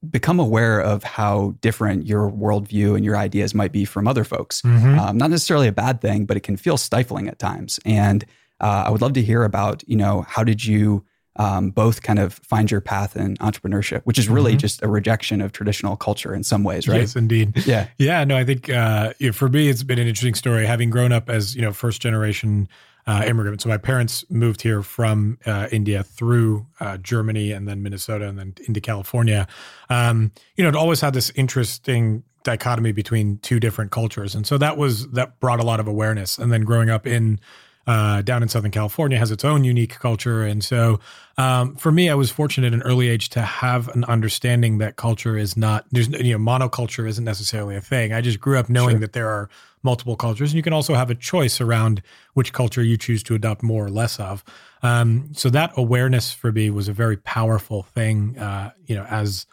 become 0.09 0.38
aware 0.38 0.80
of 0.80 1.02
how 1.02 1.54
different 1.61 2.07
your 2.07 2.30
worldview 2.30 2.95
and 2.95 3.04
your 3.04 3.16
ideas 3.16 3.54
might 3.54 3.73
be 3.73 3.85
from 3.85 4.07
other 4.07 4.25
folks. 4.25 4.62
Mm-hmm. 4.62 4.99
Um, 4.99 5.18
not 5.18 5.30
necessarily 5.30 5.66
a 5.66 5.73
bad 5.73 6.00
thing, 6.00 6.25
but 6.25 6.37
it 6.37 6.42
can 6.42 6.57
feel 6.57 6.76
stifling 6.76 7.28
at 7.28 7.38
times. 7.38 7.80
And 7.85 8.25
uh, 8.61 8.85
I 8.87 8.91
would 8.91 9.00
love 9.00 9.12
to 9.15 9.23
hear 9.23 9.45
about, 9.45 9.83
you 9.88 9.97
know, 9.97 10.23
how 10.23 10.45
did 10.45 10.65
you 10.65 11.05
um, 11.37 11.71
both 11.71 12.03
kind 12.03 12.19
of 12.19 12.35
find 12.35 12.71
your 12.71 12.81
path 12.81 13.17
in 13.17 13.37
entrepreneurship, 13.37 14.03
which 14.03 14.19
is 14.19 14.29
really 14.29 14.53
mm-hmm. 14.53 14.59
just 14.59 14.83
a 14.83 14.88
rejection 14.88 15.41
of 15.41 15.53
traditional 15.53 15.97
culture 15.97 16.35
in 16.35 16.43
some 16.43 16.65
ways, 16.65 16.88
right? 16.88 17.00
Yes, 17.00 17.15
indeed. 17.15 17.65
Yeah, 17.65 17.88
yeah. 17.99 18.25
No, 18.25 18.37
I 18.37 18.45
think 18.45 18.69
uh, 18.69 19.12
for 19.33 19.49
me, 19.49 19.69
it's 19.69 19.85
been 19.85 19.99
an 19.99 20.09
interesting 20.09 20.35
story. 20.35 20.67
Having 20.67 20.91
grown 20.91 21.12
up 21.12 21.31
as 21.31 21.55
you 21.55 21.62
know, 21.62 21.73
first 21.73 22.03
generation 22.03 22.69
uh, 23.07 23.25
immigrant. 23.27 23.62
So 23.62 23.69
my 23.69 23.79
parents 23.79 24.25
moved 24.29 24.61
here 24.61 24.83
from 24.83 25.38
uh, 25.47 25.69
India 25.73 26.03
through 26.03 26.67
uh, 26.79 26.99
Germany 26.99 27.53
and 27.53 27.67
then 27.67 27.83
Minnesota 27.83 28.29
and 28.29 28.38
then 28.38 28.55
into 28.67 28.81
California. 28.81 29.47
Um, 29.88 30.31
you 30.57 30.62
know, 30.62 30.69
it 30.69 30.77
always 30.77 31.00
had 31.00 31.15
this 31.15 31.31
interesting 31.35 32.23
dichotomy 32.43 32.93
between 32.93 33.38
two 33.38 33.61
different 33.61 33.93
cultures, 33.93 34.35
and 34.35 34.47
so 34.47 34.59
that 34.59 34.77
was 34.77 35.09
that 35.11 35.41
brought 35.41 35.61
a 35.61 35.65
lot 35.65 35.81
of 35.81 35.87
awareness. 35.87 36.37
And 36.37 36.53
then 36.53 36.62
growing 36.62 36.91
up 36.91 37.07
in 37.07 37.41
uh, 37.88 38.21
down 38.21 38.42
in 38.42 38.50
Southern 38.50 38.71
California 38.71 39.18
has 39.18 39.30
its 39.30 39.47
own 39.47 39.64
unique 39.64 39.99
culture. 39.99 40.45
And 40.45 40.62
so 40.62 41.00
um, 41.38 41.75
for 41.75 41.90
me, 41.90 42.11
I 42.11 42.14
was 42.14 42.30
fortunate 42.30 42.66
at 42.66 42.75
an 42.75 42.83
early 42.83 43.09
age 43.09 43.30
to 43.30 43.40
have 43.40 43.88
an 43.88 44.04
understanding 44.04 44.76
that 44.78 44.97
culture 44.97 45.38
is 45.38 45.57
not, 45.57 45.87
there's, 45.90 46.09
you 46.09 46.37
know, 46.37 46.38
monoculture 46.38 47.09
isn't 47.09 47.25
necessarily 47.25 47.76
a 47.76 47.80
thing. 47.80 48.12
I 48.12 48.21
just 48.21 48.40
grew 48.40 48.59
up 48.59 48.68
knowing 48.68 48.97
sure. 48.97 49.00
that 49.00 49.14
there 49.14 49.28
are 49.28 49.49
multiple 49.83 50.16
cultures 50.16 50.50
and 50.50 50.57
you 50.57 50.62
can 50.62 50.75
also 50.75 50.92
have 50.92 51.09
a 51.09 51.14
choice 51.14 51.62
around 51.62 52.02
which 52.35 52.52
culture 52.52 52.83
you 52.83 52.99
choose 52.99 53.23
to 53.23 53.35
adopt 53.35 53.62
more 53.62 53.87
or 53.87 53.90
less 53.90 54.21
of. 54.21 54.45
Um, 54.83 55.30
so 55.33 55.49
that 55.49 55.73
awareness 55.75 56.30
for 56.30 56.52
me 56.52 56.68
was 56.68 56.88
a 56.88 56.92
very 56.92 57.16
powerful 57.16 57.85
thing, 57.85 58.37
uh, 58.38 58.73
you 58.85 58.97
know, 58.97 59.04
as, 59.04 59.47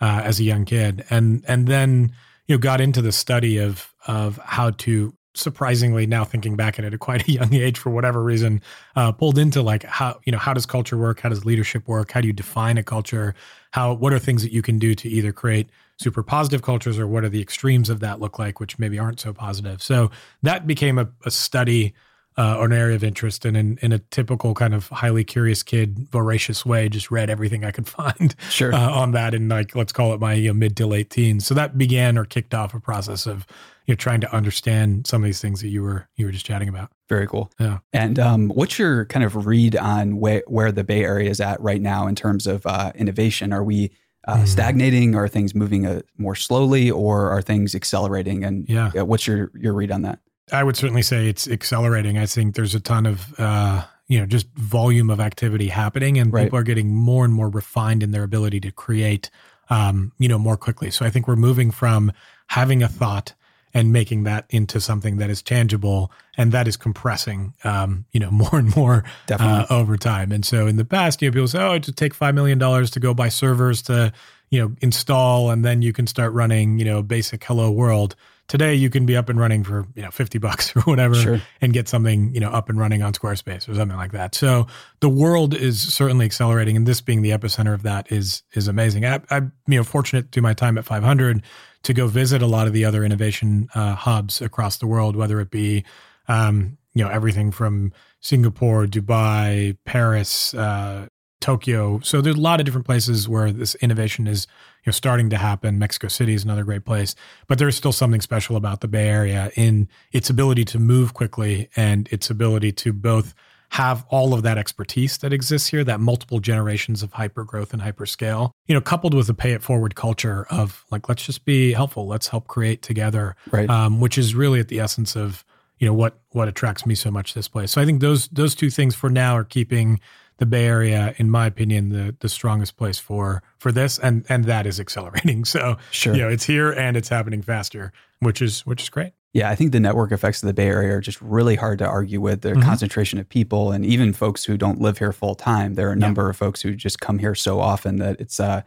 uh, 0.00 0.22
as 0.24 0.40
a 0.40 0.42
young 0.42 0.64
kid. 0.64 1.04
And, 1.08 1.44
and 1.46 1.68
then, 1.68 2.12
you 2.48 2.56
know, 2.56 2.58
got 2.58 2.80
into 2.80 3.00
the 3.00 3.12
study 3.12 3.58
of, 3.58 3.94
of 4.08 4.38
how 4.38 4.70
to 4.70 5.14
surprisingly 5.36 6.06
now 6.06 6.24
thinking 6.24 6.56
back 6.56 6.78
at 6.78 6.84
it 6.84 6.94
at 6.94 7.00
quite 7.00 7.26
a 7.28 7.32
young 7.32 7.54
age 7.54 7.78
for 7.78 7.90
whatever 7.90 8.22
reason 8.22 8.60
uh, 8.96 9.12
pulled 9.12 9.38
into 9.38 9.62
like 9.62 9.82
how 9.84 10.18
you 10.24 10.32
know 10.32 10.38
how 10.38 10.54
does 10.54 10.66
culture 10.66 10.96
work? 10.96 11.20
How 11.20 11.28
does 11.28 11.44
leadership 11.44 11.86
work? 11.88 12.12
How 12.12 12.20
do 12.20 12.26
you 12.26 12.32
define 12.32 12.78
a 12.78 12.82
culture? 12.82 13.34
How 13.72 13.92
what 13.94 14.12
are 14.12 14.18
things 14.18 14.42
that 14.42 14.52
you 14.52 14.62
can 14.62 14.78
do 14.78 14.94
to 14.94 15.08
either 15.08 15.32
create 15.32 15.70
super 15.98 16.22
positive 16.22 16.62
cultures 16.62 16.98
or 16.98 17.06
what 17.06 17.24
are 17.24 17.28
the 17.28 17.40
extremes 17.40 17.88
of 17.88 18.00
that 18.00 18.20
look 18.20 18.38
like 18.38 18.60
which 18.60 18.78
maybe 18.78 18.98
aren't 18.98 19.20
so 19.20 19.32
positive? 19.32 19.82
So 19.82 20.10
that 20.42 20.66
became 20.66 20.98
a, 20.98 21.08
a 21.24 21.30
study 21.30 21.94
uh, 22.38 22.56
or 22.58 22.66
an 22.66 22.72
area 22.72 22.94
of 22.94 23.02
interest 23.02 23.44
and 23.44 23.56
in, 23.56 23.78
in 23.82 23.92
a 23.92 23.98
typical 23.98 24.54
kind 24.54 24.74
of 24.74 24.88
highly 24.88 25.24
curious 25.24 25.62
kid 25.62 26.08
voracious 26.10 26.66
way 26.66 26.88
just 26.88 27.10
read 27.10 27.30
everything 27.30 27.64
i 27.64 27.70
could 27.70 27.88
find 27.88 28.34
sure. 28.50 28.74
uh, 28.74 28.90
on 28.90 29.12
that 29.12 29.34
in 29.34 29.48
like 29.48 29.74
let's 29.74 29.92
call 29.92 30.12
it 30.12 30.20
my 30.20 30.34
you 30.34 30.48
know, 30.48 30.54
mid 30.54 30.76
to 30.76 30.86
late 30.86 31.10
teens 31.10 31.46
so 31.46 31.54
that 31.54 31.78
began 31.78 32.18
or 32.18 32.24
kicked 32.24 32.54
off 32.54 32.74
a 32.74 32.80
process 32.80 33.26
of 33.26 33.46
you 33.86 33.92
know 33.92 33.96
trying 33.96 34.20
to 34.20 34.34
understand 34.34 35.06
some 35.06 35.22
of 35.22 35.26
these 35.26 35.40
things 35.40 35.60
that 35.60 35.68
you 35.68 35.82
were 35.82 36.08
you 36.16 36.26
were 36.26 36.32
just 36.32 36.46
chatting 36.46 36.68
about. 36.68 36.90
Very 37.08 37.26
cool. 37.26 37.50
Yeah. 37.58 37.78
And 37.92 38.18
um, 38.18 38.48
what's 38.48 38.78
your 38.78 39.04
kind 39.06 39.24
of 39.24 39.46
read 39.46 39.76
on 39.76 40.18
where 40.18 40.42
where 40.46 40.72
the 40.72 40.84
Bay 40.84 41.04
Area 41.04 41.30
is 41.30 41.40
at 41.40 41.60
right 41.60 41.80
now 41.80 42.06
in 42.06 42.14
terms 42.14 42.46
of 42.46 42.66
uh, 42.66 42.92
innovation? 42.94 43.52
Are 43.52 43.64
we 43.64 43.92
uh, 44.26 44.38
mm. 44.38 44.48
stagnating? 44.48 45.14
Are 45.14 45.28
things 45.28 45.54
moving 45.54 45.86
uh, 45.86 46.02
more 46.18 46.34
slowly, 46.34 46.90
or 46.90 47.30
are 47.30 47.42
things 47.42 47.74
accelerating? 47.74 48.44
And 48.44 48.68
yeah, 48.68 48.90
what's 49.02 49.26
your 49.26 49.50
your 49.54 49.72
read 49.72 49.92
on 49.92 50.02
that? 50.02 50.18
I 50.52 50.62
would 50.62 50.76
certainly 50.76 51.02
say 51.02 51.28
it's 51.28 51.48
accelerating. 51.48 52.18
I 52.18 52.26
think 52.26 52.54
there's 52.54 52.74
a 52.74 52.80
ton 52.80 53.06
of 53.06 53.38
uh, 53.38 53.84
you 54.08 54.20
know 54.20 54.26
just 54.26 54.46
volume 54.54 55.10
of 55.10 55.20
activity 55.20 55.68
happening, 55.68 56.18
and 56.18 56.32
right. 56.32 56.44
people 56.44 56.58
are 56.58 56.64
getting 56.64 56.94
more 56.94 57.24
and 57.24 57.34
more 57.34 57.48
refined 57.48 58.02
in 58.02 58.12
their 58.12 58.22
ability 58.22 58.60
to 58.60 58.70
create 58.70 59.30
um, 59.70 60.12
you 60.18 60.28
know 60.28 60.38
more 60.38 60.56
quickly. 60.56 60.90
So 60.90 61.04
I 61.04 61.10
think 61.10 61.26
we're 61.26 61.36
moving 61.36 61.70
from 61.70 62.12
having 62.48 62.82
a 62.82 62.88
thought 62.88 63.34
and 63.76 63.92
making 63.92 64.22
that 64.22 64.46
into 64.48 64.80
something 64.80 65.18
that 65.18 65.28
is 65.28 65.42
tangible 65.42 66.10
and 66.38 66.50
that 66.50 66.66
is 66.66 66.78
compressing 66.78 67.52
um, 67.64 68.06
you 68.12 68.20
know 68.20 68.30
more 68.42 68.58
and 68.58 68.74
more 68.74 69.04
uh, 69.30 69.66
over 69.68 69.96
time 69.96 70.32
and 70.32 70.44
so 70.44 70.66
in 70.66 70.76
the 70.76 70.84
past 70.84 71.20
you 71.20 71.28
know 71.28 71.32
people 71.32 71.48
say 71.48 71.58
oh 71.60 71.74
it 71.74 71.80
just 71.80 71.98
take 71.98 72.14
five 72.14 72.34
million 72.34 72.58
dollars 72.58 72.90
to 72.90 73.00
go 73.00 73.12
buy 73.12 73.28
servers 73.28 73.82
to 73.82 74.12
you 74.50 74.60
know 74.60 74.74
install 74.80 75.50
and 75.50 75.64
then 75.64 75.82
you 75.82 75.92
can 75.92 76.06
start 76.06 76.32
running 76.32 76.78
you 76.78 76.84
know 76.84 77.02
basic 77.02 77.44
hello 77.44 77.70
world 77.70 78.16
today 78.48 78.74
you 78.74 78.90
can 78.90 79.06
be 79.06 79.16
up 79.16 79.28
and 79.28 79.38
running 79.38 79.64
for 79.64 79.86
you 79.94 80.02
know 80.02 80.10
50 80.10 80.38
bucks 80.38 80.74
or 80.76 80.82
whatever 80.82 81.14
sure. 81.14 81.40
and 81.60 81.72
get 81.72 81.88
something 81.88 82.32
you 82.34 82.40
know 82.40 82.50
up 82.50 82.68
and 82.68 82.78
running 82.78 83.02
on 83.02 83.12
squarespace 83.12 83.68
or 83.68 83.74
something 83.74 83.96
like 83.96 84.12
that 84.12 84.34
so 84.34 84.66
the 85.00 85.08
world 85.08 85.54
is 85.54 85.80
certainly 85.80 86.24
accelerating 86.24 86.76
and 86.76 86.86
this 86.86 87.00
being 87.00 87.22
the 87.22 87.30
epicenter 87.30 87.74
of 87.74 87.82
that 87.82 88.10
is 88.10 88.42
is 88.54 88.68
amazing 88.68 89.04
I, 89.04 89.20
i'm 89.30 89.52
you 89.66 89.78
know 89.78 89.84
fortunate 89.84 90.32
to 90.32 90.40
my 90.40 90.54
time 90.54 90.78
at 90.78 90.84
500 90.84 91.42
to 91.86 91.94
go 91.94 92.08
visit 92.08 92.42
a 92.42 92.46
lot 92.46 92.66
of 92.66 92.72
the 92.72 92.84
other 92.84 93.04
innovation 93.04 93.68
uh, 93.76 93.94
hubs 93.94 94.42
across 94.42 94.78
the 94.78 94.88
world, 94.88 95.14
whether 95.14 95.40
it 95.40 95.50
be 95.52 95.84
um, 96.26 96.78
you 96.94 97.04
know 97.04 97.08
everything 97.08 97.52
from 97.52 97.92
Singapore, 98.20 98.86
Dubai, 98.86 99.76
Paris, 99.84 100.52
uh, 100.54 101.06
Tokyo. 101.40 102.00
So 102.00 102.20
there's 102.20 102.34
a 102.34 102.40
lot 102.40 102.58
of 102.58 102.66
different 102.66 102.86
places 102.86 103.28
where 103.28 103.52
this 103.52 103.76
innovation 103.76 104.26
is 104.26 104.48
you 104.86 104.90
know 104.90 104.94
starting 104.94 105.28
to 105.30 105.36
happen. 105.36 105.78
Mexico 105.78 106.06
City 106.08 106.32
is 106.32 106.44
another 106.44 106.62
great 106.64 106.84
place, 106.84 107.16
but 107.48 107.58
there's 107.58 107.76
still 107.76 107.92
something 107.92 108.20
special 108.20 108.56
about 108.56 108.80
the 108.80 108.88
Bay 108.88 109.08
Area 109.08 109.50
in 109.56 109.88
its 110.12 110.30
ability 110.30 110.64
to 110.66 110.78
move 110.78 111.12
quickly 111.12 111.68
and 111.74 112.08
its 112.12 112.30
ability 112.30 112.70
to 112.72 112.92
both 112.92 113.34
have 113.70 114.06
all 114.10 114.32
of 114.32 114.44
that 114.44 114.56
expertise 114.56 115.18
that 115.18 115.32
exists 115.32 115.68
here, 115.68 115.82
that 115.82 115.98
multiple 115.98 116.38
generations 116.38 117.02
of 117.02 117.12
hyper 117.12 117.42
growth 117.42 117.72
and 117.72 117.82
hyper 117.82 118.06
scale, 118.06 118.52
you 118.68 118.74
know, 118.74 118.80
coupled 118.80 119.12
with 119.12 119.28
a 119.28 119.34
pay 119.34 119.52
it 119.52 119.62
forward 119.62 119.96
culture 119.96 120.46
of 120.50 120.84
like, 120.92 121.08
let's 121.08 121.26
just 121.26 121.44
be 121.44 121.72
helpful, 121.72 122.06
let's 122.06 122.28
help 122.28 122.46
create 122.46 122.80
together, 122.80 123.34
right? 123.50 123.68
Um, 123.68 124.00
which 124.00 124.16
is 124.16 124.36
really 124.36 124.60
at 124.60 124.68
the 124.68 124.78
essence 124.78 125.16
of 125.16 125.44
you 125.78 125.86
know 125.86 125.92
what 125.92 126.20
what 126.30 126.48
attracts 126.48 126.86
me 126.86 126.94
so 126.94 127.10
much 127.10 127.34
this 127.34 127.48
place. 127.48 127.72
So 127.72 127.80
I 127.80 127.84
think 127.84 128.00
those 128.00 128.28
those 128.28 128.54
two 128.54 128.70
things 128.70 128.94
for 128.94 129.10
now 129.10 129.36
are 129.36 129.44
keeping 129.44 130.00
the 130.38 130.46
Bay 130.46 130.66
Area, 130.66 131.14
in 131.16 131.30
my 131.30 131.46
opinion, 131.46 131.90
the 131.90 132.14
the 132.20 132.28
strongest 132.28 132.76
place 132.76 132.98
for 132.98 133.42
for 133.58 133.72
this, 133.72 133.98
and 133.98 134.24
and 134.28 134.44
that 134.44 134.66
is 134.66 134.80
accelerating. 134.80 135.44
So 135.56 135.76
sure, 135.90 136.14
you 136.14 136.22
know, 136.22 136.28
it's 136.28 136.44
here 136.44 136.72
and 136.72 136.96
it's 136.96 137.08
happening 137.08 137.40
faster, 137.40 137.92
which 138.20 138.42
is 138.42 138.66
which 138.66 138.82
is 138.82 138.88
great. 138.88 139.12
Yeah, 139.32 139.50
I 139.50 139.54
think 139.54 139.72
the 139.72 139.80
network 139.80 140.12
effects 140.12 140.42
of 140.42 140.46
the 140.46 140.54
Bay 140.54 140.66
Area 140.66 140.96
are 140.96 141.00
just 141.00 141.20
really 141.20 141.56
hard 141.56 141.78
to 141.80 141.86
argue 141.86 142.20
with. 142.20 142.40
The 142.40 142.52
mm-hmm. 142.52 142.62
concentration 142.62 143.18
of 143.18 143.28
people, 143.28 143.70
and 143.70 143.84
even 143.84 144.12
folks 144.12 144.44
who 144.44 144.56
don't 144.56 144.80
live 144.80 144.98
here 144.98 145.12
full 145.12 145.34
time. 145.34 145.74
There 145.74 145.88
are 145.88 145.92
a 145.92 145.96
number 145.96 146.24
yeah. 146.24 146.30
of 146.30 146.36
folks 146.36 146.62
who 146.62 146.74
just 146.74 147.00
come 147.00 147.18
here 147.18 147.34
so 147.34 147.60
often 147.60 147.96
that 147.96 148.18
it's 148.18 148.40
uh, 148.40 148.62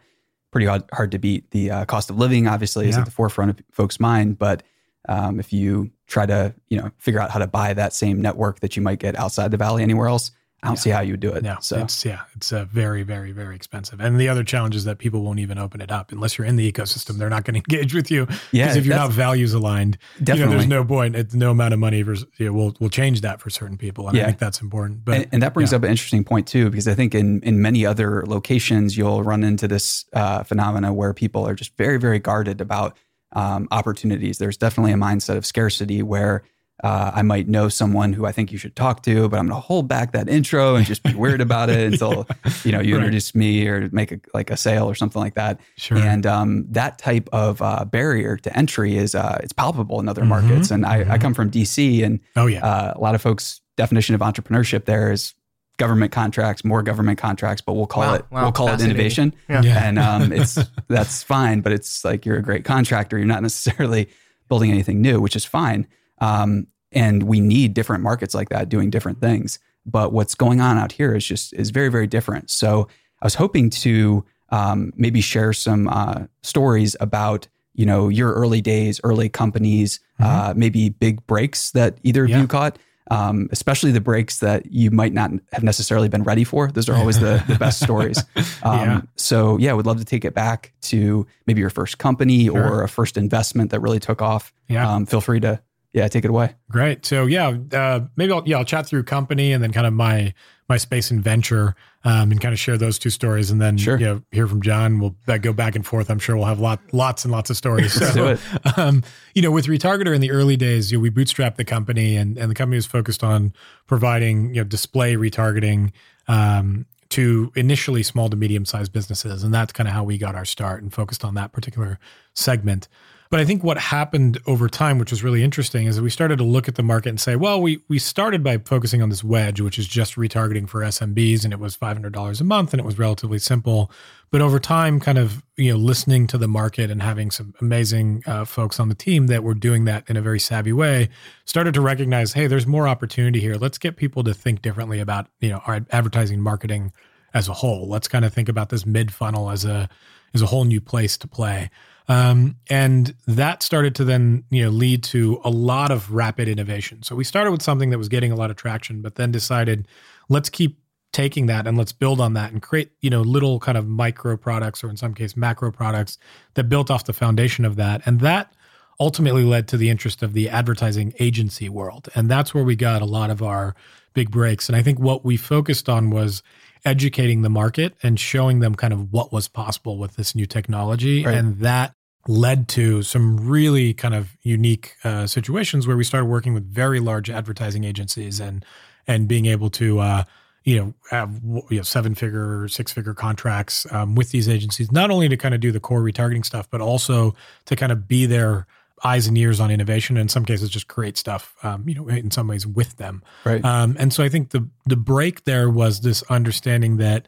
pretty 0.50 0.66
hard, 0.66 0.84
hard 0.92 1.10
to 1.12 1.18
beat. 1.18 1.50
The 1.50 1.70
uh, 1.70 1.84
cost 1.86 2.08
of 2.08 2.18
living, 2.18 2.46
obviously, 2.46 2.84
yeah. 2.84 2.90
is 2.90 2.98
at 2.98 3.04
the 3.04 3.10
forefront 3.10 3.50
of 3.50 3.60
folks' 3.72 3.98
mind. 3.98 4.38
But 4.38 4.62
um, 5.08 5.40
if 5.40 5.52
you 5.52 5.90
try 6.06 6.26
to, 6.26 6.54
you 6.68 6.78
know, 6.78 6.90
figure 6.98 7.20
out 7.20 7.30
how 7.30 7.40
to 7.40 7.46
buy 7.46 7.74
that 7.74 7.92
same 7.92 8.20
network 8.20 8.60
that 8.60 8.76
you 8.76 8.82
might 8.82 9.00
get 9.00 9.18
outside 9.18 9.50
the 9.50 9.56
valley 9.56 9.82
anywhere 9.82 10.06
else, 10.06 10.30
I 10.62 10.68
don't 10.68 10.76
yeah. 10.76 10.80
see 10.80 10.90
how 10.90 11.00
you 11.00 11.14
would 11.14 11.20
do 11.20 11.32
it. 11.32 11.42
No, 11.42 11.56
so 11.60 11.78
it's 11.78 12.04
yeah, 12.04 12.22
it's 12.34 12.52
uh, 12.52 12.66
very, 12.66 13.02
very, 13.02 13.32
very 13.32 13.56
expensive. 13.56 14.00
And 14.00 14.20
the 14.20 14.28
other 14.28 14.44
challenge 14.44 14.76
is 14.76 14.84
that 14.84 14.98
people 14.98 15.22
won't 15.22 15.38
even 15.38 15.58
open 15.58 15.80
it 15.80 15.90
up 15.90 16.12
unless 16.12 16.36
you're 16.36 16.46
in 16.46 16.56
the 16.56 16.70
ecosystem. 16.70 17.16
They're 17.16 17.30
not 17.30 17.44
going 17.44 17.54
to 17.62 17.74
engage 17.74 17.94
with 17.94 18.10
you. 18.10 18.26
Yeah, 18.52 18.66
because 18.66 18.76
if 18.76 18.86
you're 18.86 18.96
not 18.96 19.10
values 19.10 19.54
aligned, 19.54 19.96
definitely, 20.18 20.40
you 20.40 20.44
know, 20.44 20.50
there's 20.50 20.68
no 20.68 20.84
point. 20.84 21.16
It's 21.16 21.34
no 21.34 21.50
amount 21.50 21.72
of 21.72 21.80
money 21.80 22.02
versus, 22.02 22.26
you 22.36 22.46
know, 22.46 22.52
will 22.52 22.76
will 22.78 22.90
change 22.90 23.22
that 23.22 23.40
for 23.40 23.48
certain 23.48 23.78
people. 23.78 24.08
And 24.08 24.16
yeah. 24.16 24.24
I 24.24 24.26
think 24.26 24.38
that's 24.38 24.60
important. 24.60 25.04
But 25.04 25.14
and, 25.14 25.28
and 25.32 25.42
that 25.42 25.54
brings 25.54 25.72
yeah. 25.72 25.76
up 25.76 25.84
an 25.84 25.90
interesting 25.90 26.24
point 26.24 26.46
too, 26.46 26.68
because 26.68 26.86
I 26.86 26.94
think 26.94 27.14
in 27.14 27.42
in 27.42 27.62
many 27.62 27.86
other 27.86 28.24
locations 28.26 28.96
you'll 28.96 29.22
run 29.22 29.42
into 29.42 29.66
this 29.66 30.04
uh, 30.12 30.42
phenomena 30.42 30.92
where 30.92 31.14
people 31.14 31.46
are 31.46 31.54
just 31.54 31.76
very, 31.76 31.98
very 31.98 32.18
guarded 32.18 32.60
about 32.60 32.96
um, 33.32 33.68
opportunities. 33.70 34.38
There's 34.38 34.56
definitely 34.56 34.92
a 34.92 34.96
mindset 34.96 35.36
of 35.36 35.46
scarcity 35.46 36.02
where 36.02 36.42
uh, 36.82 37.12
I 37.14 37.22
might 37.22 37.48
know 37.48 37.68
someone 37.68 38.12
who 38.12 38.26
I 38.26 38.32
think 38.32 38.52
you 38.52 38.58
should 38.58 38.74
talk 38.74 39.02
to, 39.02 39.28
but 39.28 39.38
I'm 39.38 39.46
going 39.46 39.60
to 39.60 39.66
hold 39.66 39.88
back 39.88 40.12
that 40.12 40.28
intro 40.28 40.76
and 40.76 40.86
just 40.86 41.02
be 41.02 41.14
weird 41.14 41.40
about 41.40 41.68
it 41.68 41.78
until 41.92 42.26
you 42.64 42.72
know 42.72 42.80
you 42.80 42.94
right. 42.94 43.00
introduce 43.00 43.34
me 43.34 43.66
or 43.66 43.88
make 43.92 44.12
a, 44.12 44.20
like 44.32 44.50
a 44.50 44.56
sale 44.56 44.88
or 44.88 44.94
something 44.94 45.20
like 45.20 45.34
that. 45.34 45.60
Sure. 45.76 45.98
And 45.98 46.26
um, 46.26 46.66
that 46.70 46.98
type 46.98 47.28
of 47.32 47.60
uh, 47.60 47.84
barrier 47.84 48.36
to 48.38 48.56
entry 48.56 48.96
is 48.96 49.14
uh, 49.14 49.38
it's 49.42 49.52
palpable 49.52 50.00
in 50.00 50.08
other 50.08 50.22
mm-hmm. 50.22 50.30
markets. 50.30 50.70
And 50.70 50.86
I, 50.86 51.00
mm-hmm. 51.00 51.12
I, 51.12 51.18
come 51.18 51.34
from 51.34 51.50
DC, 51.50 52.04
and 52.04 52.20
oh 52.36 52.46
yeah, 52.46 52.64
uh, 52.64 52.94
a 52.96 53.00
lot 53.00 53.14
of 53.14 53.20
folks' 53.20 53.60
definition 53.76 54.14
of 54.14 54.20
entrepreneurship 54.20 54.86
there 54.86 55.12
is 55.12 55.34
government 55.76 56.12
contracts, 56.12 56.64
more 56.64 56.82
government 56.82 57.18
contracts, 57.18 57.62
but 57.62 57.72
we'll 57.72 57.86
call 57.86 58.02
wow, 58.02 58.14
it 58.14 58.24
wow, 58.30 58.42
we'll 58.42 58.52
call 58.52 58.68
it 58.68 58.80
innovation. 58.80 59.34
Yeah. 59.48 59.62
yeah. 59.62 59.88
And 59.88 59.98
um, 59.98 60.32
it's 60.32 60.58
that's 60.88 61.22
fine, 61.22 61.60
but 61.60 61.72
it's 61.72 62.04
like 62.04 62.24
you're 62.24 62.36
a 62.36 62.42
great 62.42 62.64
contractor. 62.64 63.18
You're 63.18 63.26
not 63.26 63.42
necessarily 63.42 64.08
building 64.48 64.70
anything 64.70 65.00
new, 65.00 65.20
which 65.20 65.36
is 65.36 65.44
fine. 65.44 65.86
Um, 66.20 66.66
and 66.92 67.22
we 67.24 67.40
need 67.40 67.74
different 67.74 68.02
markets 68.02 68.34
like 68.34 68.48
that 68.48 68.68
doing 68.68 68.90
different 68.90 69.20
things. 69.20 69.58
But 69.86 70.12
what's 70.12 70.34
going 70.34 70.60
on 70.60 70.76
out 70.78 70.92
here 70.92 71.14
is 71.14 71.24
just 71.24 71.52
is 71.54 71.70
very 71.70 71.88
very 71.88 72.06
different. 72.06 72.50
So 72.50 72.88
I 73.22 73.26
was 73.26 73.34
hoping 73.34 73.70
to 73.70 74.24
um, 74.50 74.92
maybe 74.96 75.20
share 75.20 75.52
some 75.52 75.88
uh, 75.88 76.26
stories 76.42 76.96
about 77.00 77.48
you 77.74 77.86
know 77.86 78.08
your 78.08 78.32
early 78.32 78.60
days, 78.60 79.00
early 79.04 79.28
companies, 79.28 80.00
mm-hmm. 80.20 80.50
uh, 80.50 80.54
maybe 80.56 80.90
big 80.90 81.26
breaks 81.26 81.70
that 81.72 81.98
either 82.02 82.24
of 82.24 82.30
yeah. 82.30 82.40
you 82.40 82.46
caught. 82.46 82.78
um, 83.10 83.48
especially 83.50 83.90
the 83.90 84.00
breaks 84.00 84.38
that 84.38 84.70
you 84.70 84.90
might 84.90 85.12
not 85.12 85.32
have 85.52 85.64
necessarily 85.64 86.08
been 86.08 86.22
ready 86.22 86.44
for. 86.44 86.70
Those 86.70 86.88
are 86.88 86.94
always 86.94 87.18
the, 87.18 87.42
the 87.48 87.56
best 87.56 87.80
stories. 87.80 88.22
Um, 88.62 88.80
yeah. 88.80 89.00
So, 89.16 89.56
yeah, 89.58 89.70
I 89.70 89.74
would 89.74 89.86
love 89.86 89.98
to 89.98 90.04
take 90.04 90.24
it 90.24 90.34
back 90.34 90.72
to 90.82 91.26
maybe 91.46 91.60
your 91.60 91.70
first 91.70 91.96
company 91.96 92.44
sure. 92.44 92.62
or 92.62 92.82
a 92.82 92.88
first 92.88 93.16
investment 93.16 93.70
that 93.70 93.80
really 93.80 93.98
took 93.98 94.20
off. 94.20 94.52
Yeah. 94.68 94.88
Um, 94.88 95.06
feel 95.06 95.22
free 95.22 95.40
to 95.40 95.60
yeah, 95.92 96.06
take 96.08 96.24
it 96.24 96.30
away. 96.30 96.54
Great. 96.70 97.04
So 97.04 97.26
yeah, 97.26 97.56
uh, 97.72 98.00
maybe 98.16 98.32
I'll 98.32 98.42
yeah 98.46 98.58
I'll 98.58 98.64
chat 98.64 98.86
through 98.86 99.02
company 99.04 99.52
and 99.52 99.62
then 99.62 99.72
kind 99.72 99.86
of 99.86 99.92
my 99.92 100.32
my 100.68 100.76
space 100.76 101.10
and 101.10 101.22
venture 101.22 101.74
um, 102.04 102.30
and 102.30 102.40
kind 102.40 102.52
of 102.52 102.60
share 102.60 102.78
those 102.78 102.96
two 102.96 103.10
stories 103.10 103.50
and 103.50 103.60
then 103.60 103.76
sure. 103.76 103.98
you 103.98 104.06
know 104.06 104.22
hear 104.30 104.46
from 104.46 104.62
Jon. 104.62 105.00
We'll 105.00 105.16
go 105.38 105.52
back 105.52 105.74
and 105.74 105.84
forth. 105.84 106.08
I'm 106.08 106.20
sure 106.20 106.36
we'll 106.36 106.46
have 106.46 106.60
lot 106.60 106.80
lots 106.92 107.24
and 107.24 107.32
lots 107.32 107.50
of 107.50 107.56
stories. 107.56 107.90
So, 108.00 108.14
do 108.14 108.26
it. 108.28 108.78
Um, 108.78 109.02
you 109.34 109.42
know, 109.42 109.50
with 109.50 109.66
Retargeter 109.66 110.14
in 110.14 110.20
the 110.20 110.30
early 110.30 110.56
days, 110.56 110.92
you 110.92 110.98
know, 110.98 111.02
we 111.02 111.10
bootstrapped 111.10 111.56
the 111.56 111.64
company 111.64 112.16
and 112.16 112.38
and 112.38 112.50
the 112.50 112.54
company 112.54 112.76
was 112.76 112.86
focused 112.86 113.24
on 113.24 113.52
providing 113.86 114.54
you 114.54 114.60
know 114.60 114.64
display 114.64 115.16
retargeting. 115.16 115.90
Um, 116.28 116.86
to 117.10 117.50
initially 117.56 118.04
small 118.04 118.30
to 118.30 118.36
medium 118.36 118.64
sized 118.64 118.92
businesses. 118.92 119.42
And 119.42 119.52
that's 119.52 119.72
kind 119.72 119.88
of 119.88 119.94
how 119.94 120.04
we 120.04 120.16
got 120.16 120.36
our 120.36 120.44
start 120.44 120.80
and 120.80 120.94
focused 120.94 121.24
on 121.24 121.34
that 121.34 121.52
particular 121.52 121.98
segment. 122.34 122.86
But 123.30 123.38
I 123.38 123.44
think 123.44 123.62
what 123.62 123.78
happened 123.78 124.40
over 124.44 124.68
time, 124.68 124.98
which 124.98 125.12
was 125.12 125.22
really 125.22 125.44
interesting, 125.44 125.86
is 125.86 125.94
that 125.94 126.02
we 126.02 126.10
started 126.10 126.38
to 126.38 126.44
look 126.44 126.66
at 126.66 126.74
the 126.74 126.82
market 126.82 127.10
and 127.10 127.20
say, 127.20 127.36
well, 127.36 127.62
we 127.62 127.80
we 127.86 128.00
started 128.00 128.42
by 128.42 128.58
focusing 128.58 129.02
on 129.02 129.08
this 129.08 129.22
wedge, 129.22 129.60
which 129.60 129.78
is 129.78 129.86
just 129.86 130.16
retargeting 130.16 130.68
for 130.68 130.80
SMBs, 130.80 131.44
and 131.44 131.52
it 131.52 131.60
was 131.60 131.76
five 131.76 131.96
hundred 131.96 132.12
dollars 132.12 132.40
a 132.40 132.44
month, 132.44 132.72
and 132.72 132.80
it 132.80 132.84
was 132.84 132.98
relatively 132.98 133.38
simple. 133.38 133.88
But 134.32 134.40
over 134.40 134.58
time, 134.58 134.98
kind 134.98 135.16
of 135.16 135.44
you 135.56 135.70
know, 135.72 135.78
listening 135.78 136.26
to 136.28 136.38
the 136.38 136.48
market 136.48 136.90
and 136.90 137.02
having 137.02 137.30
some 137.30 137.54
amazing 137.60 138.24
uh, 138.26 138.44
folks 138.44 138.80
on 138.80 138.88
the 138.88 138.96
team 138.96 139.28
that 139.28 139.44
were 139.44 139.54
doing 139.54 139.84
that 139.84 140.10
in 140.10 140.16
a 140.16 140.22
very 140.22 140.40
savvy 140.40 140.72
way, 140.72 141.08
started 141.44 141.72
to 141.74 141.80
recognize, 141.80 142.32
hey, 142.32 142.48
there's 142.48 142.66
more 142.66 142.88
opportunity 142.88 143.38
here. 143.38 143.54
Let's 143.54 143.78
get 143.78 143.96
people 143.96 144.24
to 144.24 144.34
think 144.34 144.60
differently 144.60 144.98
about 144.98 145.28
you 145.38 145.50
know 145.50 145.62
our 145.68 145.86
advertising 145.90 146.40
marketing 146.40 146.92
as 147.32 147.46
a 147.46 147.52
whole. 147.52 147.86
Let's 147.86 148.08
kind 148.08 148.24
of 148.24 148.34
think 148.34 148.48
about 148.48 148.70
this 148.70 148.84
mid 148.84 149.14
funnel 149.14 149.50
as 149.50 149.64
a 149.64 149.88
as 150.34 150.42
a 150.42 150.46
whole 150.46 150.64
new 150.64 150.80
place 150.80 151.16
to 151.18 151.28
play. 151.28 151.70
Um, 152.10 152.56
and 152.68 153.14
that 153.28 153.62
started 153.62 153.94
to 153.94 154.04
then 154.04 154.42
you 154.50 154.64
know 154.64 154.70
lead 154.70 155.04
to 155.04 155.40
a 155.44 155.50
lot 155.50 155.92
of 155.92 156.10
rapid 156.10 156.48
innovation. 156.48 157.04
So 157.04 157.14
we 157.14 157.22
started 157.22 157.52
with 157.52 157.62
something 157.62 157.90
that 157.90 157.98
was 157.98 158.08
getting 158.08 158.32
a 158.32 158.34
lot 158.34 158.50
of 158.50 158.56
traction, 158.56 159.00
but 159.00 159.14
then 159.14 159.30
decided 159.30 159.86
let's 160.28 160.50
keep 160.50 160.80
taking 161.12 161.46
that 161.46 161.68
and 161.68 161.78
let's 161.78 161.92
build 161.92 162.20
on 162.20 162.34
that 162.34 162.50
and 162.50 162.60
create 162.60 162.90
you 163.00 163.10
know 163.10 163.20
little 163.20 163.60
kind 163.60 163.78
of 163.78 163.86
micro 163.86 164.36
products 164.36 164.82
or 164.82 164.90
in 164.90 164.96
some 164.96 165.14
case 165.14 165.36
macro 165.36 165.70
products 165.70 166.18
that 166.54 166.64
built 166.64 166.90
off 166.90 167.04
the 167.04 167.12
foundation 167.12 167.64
of 167.64 167.76
that. 167.76 168.02
And 168.04 168.18
that 168.20 168.52
ultimately 168.98 169.44
led 169.44 169.68
to 169.68 169.76
the 169.76 169.88
interest 169.88 170.20
of 170.20 170.32
the 170.32 170.48
advertising 170.48 171.14
agency 171.20 171.68
world, 171.68 172.08
and 172.16 172.28
that's 172.28 172.52
where 172.52 172.64
we 172.64 172.74
got 172.74 173.02
a 173.02 173.06
lot 173.06 173.30
of 173.30 173.40
our 173.40 173.76
big 174.14 174.32
breaks. 174.32 174.68
And 174.68 174.74
I 174.74 174.82
think 174.82 174.98
what 174.98 175.24
we 175.24 175.36
focused 175.36 175.88
on 175.88 176.10
was 176.10 176.42
educating 176.84 177.42
the 177.42 177.50
market 177.50 177.94
and 178.02 178.18
showing 178.18 178.58
them 178.58 178.74
kind 178.74 178.92
of 178.92 179.12
what 179.12 179.32
was 179.32 179.46
possible 179.46 179.96
with 179.96 180.16
this 180.16 180.34
new 180.34 180.46
technology. 180.46 181.24
Right. 181.24 181.36
And 181.36 181.58
that 181.60 181.94
led 182.28 182.68
to 182.68 183.02
some 183.02 183.48
really 183.48 183.94
kind 183.94 184.14
of 184.14 184.36
unique 184.42 184.96
uh, 185.04 185.26
situations 185.26 185.86
where 185.86 185.96
we 185.96 186.04
started 186.04 186.26
working 186.26 186.54
with 186.54 186.64
very 186.64 187.00
large 187.00 187.30
advertising 187.30 187.84
agencies 187.84 188.40
and 188.40 188.64
and 189.06 189.26
being 189.26 189.46
able 189.46 189.70
to 189.70 189.98
uh, 190.00 190.24
you 190.64 190.78
know 190.78 190.94
have 191.10 191.40
you 191.70 191.78
know 191.78 191.82
seven 191.82 192.14
figure 192.14 192.68
six 192.68 192.92
figure 192.92 193.14
contracts 193.14 193.90
um, 193.92 194.14
with 194.14 194.30
these 194.30 194.48
agencies 194.48 194.92
not 194.92 195.10
only 195.10 195.28
to 195.28 195.36
kind 195.36 195.54
of 195.54 195.60
do 195.60 195.72
the 195.72 195.80
core 195.80 196.02
retargeting 196.02 196.44
stuff 196.44 196.68
but 196.70 196.80
also 196.80 197.34
to 197.64 197.74
kind 197.74 197.92
of 197.92 198.06
be 198.06 198.26
their 198.26 198.66
eyes 199.02 199.26
and 199.26 199.38
ears 199.38 199.60
on 199.60 199.70
innovation 199.70 200.18
and 200.18 200.22
in 200.22 200.28
some 200.28 200.44
cases 200.44 200.68
just 200.68 200.88
create 200.88 201.16
stuff 201.16 201.54
um, 201.62 201.88
you 201.88 201.94
know 201.94 202.06
in 202.08 202.30
some 202.30 202.46
ways 202.46 202.66
with 202.66 202.96
them. 202.98 203.22
Right. 203.44 203.64
Um, 203.64 203.96
and 203.98 204.12
so 204.12 204.22
i 204.22 204.28
think 204.28 204.50
the 204.50 204.68
the 204.84 204.96
break 204.96 205.44
there 205.44 205.70
was 205.70 206.00
this 206.00 206.22
understanding 206.24 206.98
that 206.98 207.26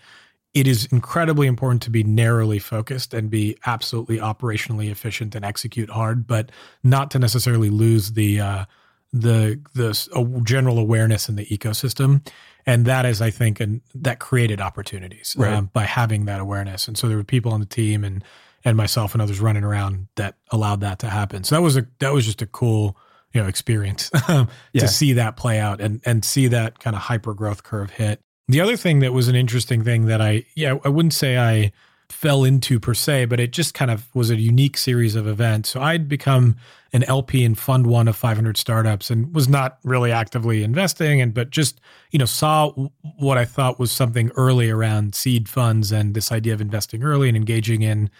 it 0.54 0.66
is 0.66 0.86
incredibly 0.86 1.46
important 1.46 1.82
to 1.82 1.90
be 1.90 2.04
narrowly 2.04 2.58
focused 2.58 3.14
and 3.14 3.30
be 3.30 3.56
absolutely 3.64 4.18
operationally 4.18 4.90
efficient 4.90 5.34
and 5.34 5.44
execute 5.44 5.88
hard, 5.88 6.26
but 6.26 6.50
not 6.82 7.10
to 7.12 7.18
necessarily 7.18 7.70
lose 7.70 8.12
the 8.12 8.40
uh, 8.40 8.64
the 9.12 9.60
the 9.74 10.08
uh, 10.14 10.40
general 10.44 10.78
awareness 10.78 11.28
in 11.28 11.36
the 11.36 11.46
ecosystem. 11.46 12.26
And 12.66 12.84
that 12.84 13.06
is, 13.06 13.20
I 13.20 13.30
think, 13.30 13.60
and 13.60 13.80
that 13.94 14.20
created 14.20 14.60
opportunities 14.60 15.34
right. 15.36 15.52
um, 15.52 15.70
by 15.72 15.82
having 15.82 16.26
that 16.26 16.40
awareness. 16.40 16.86
And 16.86 16.96
so 16.96 17.08
there 17.08 17.16
were 17.16 17.24
people 17.24 17.52
on 17.52 17.60
the 17.60 17.66
team 17.66 18.04
and 18.04 18.22
and 18.64 18.76
myself 18.76 19.14
and 19.14 19.22
others 19.22 19.40
running 19.40 19.64
around 19.64 20.06
that 20.16 20.36
allowed 20.50 20.80
that 20.80 20.98
to 21.00 21.08
happen. 21.08 21.44
So 21.44 21.56
that 21.56 21.62
was 21.62 21.76
a 21.76 21.86
that 22.00 22.12
was 22.12 22.26
just 22.26 22.42
a 22.42 22.46
cool 22.46 22.96
you 23.32 23.40
know 23.40 23.48
experience 23.48 24.10
to 24.26 24.48
yeah. 24.72 24.86
see 24.86 25.14
that 25.14 25.36
play 25.36 25.58
out 25.58 25.80
and 25.80 26.02
and 26.04 26.24
see 26.24 26.48
that 26.48 26.78
kind 26.78 26.94
of 26.94 27.02
hyper 27.02 27.32
growth 27.32 27.62
curve 27.62 27.90
hit 27.90 28.20
the 28.48 28.60
other 28.60 28.76
thing 28.76 29.00
that 29.00 29.12
was 29.12 29.28
an 29.28 29.34
interesting 29.34 29.84
thing 29.84 30.06
that 30.06 30.20
I, 30.20 30.44
yeah, 30.54 30.76
I 30.84 30.88
wouldn't 30.88 31.14
say 31.14 31.38
I 31.38 31.72
fell 32.12 32.44
into 32.44 32.78
per 32.78 32.94
se, 32.94 33.24
but 33.24 33.40
it 33.40 33.52
just 33.52 33.72
kind 33.74 33.90
of 33.90 34.14
was 34.14 34.30
a 34.30 34.36
unique 34.36 34.76
series 34.76 35.16
of 35.16 35.26
events. 35.26 35.70
So 35.70 35.80
I'd 35.80 36.08
become 36.08 36.56
an 36.92 37.04
LP 37.04 37.42
in 37.42 37.54
Fund 37.54 37.86
One 37.86 38.06
of 38.06 38.16
500 38.16 38.56
startups 38.56 39.10
and 39.10 39.34
was 39.34 39.48
not 39.48 39.78
really 39.82 40.12
actively 40.12 40.62
investing, 40.62 41.20
and 41.20 41.32
but 41.32 41.50
just 41.50 41.80
you 42.10 42.18
know 42.18 42.26
saw 42.26 42.70
what 43.18 43.38
I 43.38 43.46
thought 43.46 43.78
was 43.78 43.90
something 43.90 44.30
early 44.36 44.70
around 44.70 45.14
seed 45.14 45.48
funds 45.48 45.90
and 45.90 46.14
this 46.14 46.30
idea 46.30 46.52
of 46.52 46.60
investing 46.60 47.02
early 47.02 47.28
and 47.28 47.36
engaging 47.36 47.82
in 47.82 48.10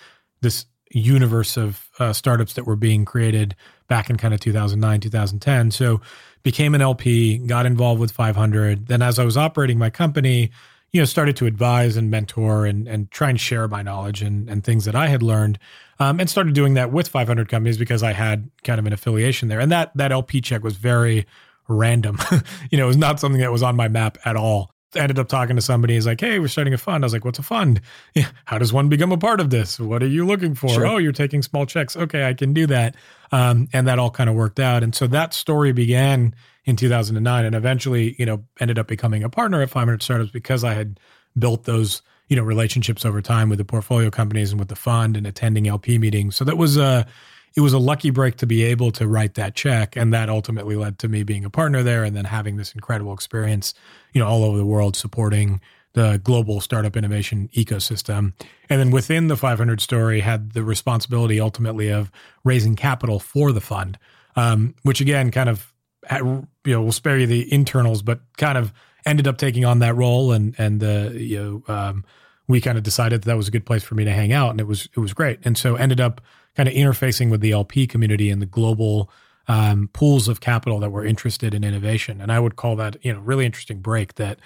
this 0.40 0.64
universe 0.90 1.56
of 1.56 1.88
uh, 1.98 2.12
startups 2.12 2.54
that 2.54 2.66
were 2.66 2.76
being 2.76 3.04
created 3.04 3.54
back 3.88 4.11
in 4.11 4.16
kind 4.16 4.35
of 4.35 4.40
2009 4.40 5.00
2010 5.00 5.70
so 5.70 6.00
became 6.42 6.74
an 6.74 6.81
LP, 6.81 7.38
got 7.38 7.66
involved 7.66 8.00
with 8.00 8.11
500. 8.11 8.87
Then 8.87 9.02
as 9.02 9.18
I 9.18 9.24
was 9.24 9.37
operating 9.37 9.78
my 9.78 9.90
company, 9.90 10.50
you 10.92 11.00
know, 11.00 11.05
started 11.05 11.37
to 11.37 11.46
advise 11.46 11.96
and 11.96 12.11
mentor 12.11 12.66
and 12.66 12.87
and 12.87 13.11
try 13.11 13.31
and 13.31 13.40
share 13.40 13.66
my 13.68 13.83
knowledge 13.83 14.22
and 14.22 14.48
and 14.48 14.62
things 14.62 14.85
that 14.85 14.94
I 14.94 15.09
had 15.09 15.22
learned, 15.22 15.59
um, 15.98 16.20
and 16.20 16.28
started 16.28 16.55
doing 16.55 16.74
that 16.74 16.92
with 16.92 17.09
500 17.09 17.48
companies 17.48 17.78
because 17.78 18.02
I 18.02 18.12
had 18.12 18.50
kind 18.62 18.78
of 18.78 18.87
an 18.87 18.92
affiliation 18.92 19.48
there. 19.48 19.61
And 19.61 19.72
that 19.72 19.90
that 19.96 20.12
LP 20.12 20.40
check 20.40 20.62
was 20.62 20.76
very 20.76 21.26
random. 21.68 22.18
you 22.70 22.78
know, 22.78 22.85
it 22.85 22.88
was 22.88 22.96
not 22.96 23.20
something 23.20 23.40
that 23.40 23.52
was 23.52 23.62
on 23.62 23.74
my 23.74 23.88
map 23.88 24.18
at 24.24 24.37
all 24.37 24.72
ended 24.94 25.18
up 25.18 25.28
talking 25.28 25.57
to 25.57 25.62
somebody. 25.62 25.94
He's 25.94 26.07
like, 26.07 26.20
"Hey, 26.20 26.38
we're 26.38 26.48
starting 26.48 26.74
a 26.74 26.78
fund." 26.78 27.05
I 27.05 27.07
was 27.07 27.12
like, 27.12 27.24
"What's 27.24 27.38
a 27.38 27.42
fund? 27.42 27.81
Yeah, 28.14 28.28
how 28.44 28.59
does 28.59 28.72
one 28.72 28.88
become 28.88 29.12
a 29.12 29.18
part 29.18 29.40
of 29.40 29.50
this? 29.50 29.78
What 29.78 30.02
are 30.02 30.09
you 30.09 30.26
looking 30.26 30.55
for? 30.55 30.68
Sure. 30.68 30.87
Oh, 30.87 30.98
you're 30.98 31.12
taking 31.12 31.42
small 31.42 31.66
checks. 31.66 31.96
Okay, 31.96 32.24
I 32.24 32.35
can 32.35 32.52
do 32.52 32.66
that." 32.66 32.94
Um, 33.33 33.68
and 33.73 33.88
that 33.88 33.99
all 33.99 34.11
kind 34.11 34.29
of 34.29 34.37
worked 34.37 34.61
out. 34.61 34.83
And 34.83 34.95
so 34.95 35.07
that 35.07 35.33
story 35.33 35.73
began 35.73 36.35
in 36.66 36.77
2009, 36.77 37.45
and 37.45 37.55
eventually, 37.55 38.14
you 38.18 38.27
know, 38.27 38.45
ended 38.61 38.79
up 38.79 38.87
becoming 38.87 39.25
a 39.25 39.31
partner 39.31 39.62
at 39.62 39.71
500 39.71 40.03
Startups 40.03 40.31
because 40.31 40.64
I 40.64 40.75
had 40.75 41.01
built 41.38 41.64
those 41.64 42.03
you 42.29 42.37
know 42.37 42.42
relationships 42.42 43.05
over 43.05 43.21
time 43.21 43.51
with 43.51 43.59
the 43.59 43.64
portfolio 43.64 44.11
companies 44.11 44.53
and 44.53 44.59
with 44.59 44.68
the 44.68 44.77
fund 44.77 45.18
and 45.18 45.27
attending 45.27 45.68
LP 45.68 45.99
meetings. 45.99 46.35
So 46.35 46.45
that 46.45 46.57
was 46.57 46.79
a 46.79 47.07
it 47.55 47.61
was 47.61 47.75
a 47.75 47.79
lucky 47.79 48.09
break 48.09 48.37
to 48.37 48.47
be 48.47 48.62
able 48.62 48.90
to 48.92 49.07
write 49.07 49.35
that 49.35 49.55
check 49.55 49.97
and 49.97 50.14
that 50.14 50.31
ultimately 50.31 50.75
led 50.75 50.99
to 51.01 51.09
me 51.09 51.23
being 51.23 51.45
a 51.45 51.51
partner 51.51 51.83
there 51.83 52.05
and 52.05 52.16
then 52.16 52.25
having 52.25 52.57
this 52.57 52.73
incredible 52.73 53.12
experience 53.12 53.75
you 54.14 54.21
know 54.21 54.27
all 54.27 54.45
over 54.45 54.57
the 54.57 54.64
world 54.64 54.97
supporting 54.97 55.61
the 55.94 56.20
global 56.24 56.61
startup 56.61 56.96
innovation 56.96 57.48
ecosystem. 57.55 58.33
And 58.70 58.81
then 58.81 58.90
within 58.90 59.28
the 59.28 59.37
500 59.37 59.81
story 59.81 60.20
had 60.20 60.52
the 60.52 60.64
responsibility 60.64 61.40
ultimately 61.40 61.90
of 61.90 62.11
raising 62.44 62.76
capital 62.76 63.18
for 63.18 63.52
the 63.52 63.61
fund 63.61 63.98
um, 64.37 64.74
which 64.83 65.00
again 65.00 65.31
kind 65.31 65.48
of 65.48 65.72
you 66.11 66.46
know 66.66 66.83
we'll 66.83 66.92
spare 66.92 67.18
you 67.18 67.26
the 67.26 67.52
internals 67.52 68.02
but 68.02 68.20
kind 68.37 68.59
of 68.59 68.72
ended 69.05 69.26
up 69.26 69.38
taking 69.38 69.64
on 69.64 69.78
that 69.81 69.96
role. 69.96 70.33
And 70.33 70.55
and 70.59 70.81
the 70.81 71.12
you 71.14 71.62
know 71.68 71.74
um, 71.74 72.05
we 72.48 72.61
kind 72.61 72.78
of 72.78 72.85
decided 72.85 73.22
that, 73.22 73.26
that 73.26 73.37
was 73.37 73.48
a 73.48 73.50
good 73.50 73.66
place 73.66 73.83
for 73.83 73.94
me 73.94 74.05
to 74.05 74.12
hang 74.12 74.33
out 74.33 74.50
and 74.50 74.61
it 74.61 74.66
was 74.66 74.88
it 74.96 75.00
was 75.00 75.12
great. 75.12 75.40
And 75.44 75.57
so 75.57 75.76
ended 75.76 76.00
up 76.00 76.20
kind 76.57 76.68
of 76.68 76.74
interfacing 76.74 77.31
with 77.31 77.40
the 77.40 77.52
LP 77.52 77.87
community 77.87 78.31
and 78.31 78.42
the 78.42 78.46
global 78.46 79.11
um, 79.48 79.88
pools 79.92 80.28
of 80.28 80.40
capital 80.40 80.78
that 80.81 80.90
were 80.90 81.05
interested 81.05 81.55
in 81.55 81.64
innovation. 81.64 82.20
And 82.20 82.31
I 82.31 82.38
would 82.38 82.57
call 82.57 82.76
that, 82.76 82.96
you 83.05 83.12
know, 83.12 83.20
really 83.20 83.46
interesting 83.46 83.81
break 83.81 84.14
that 84.14 84.38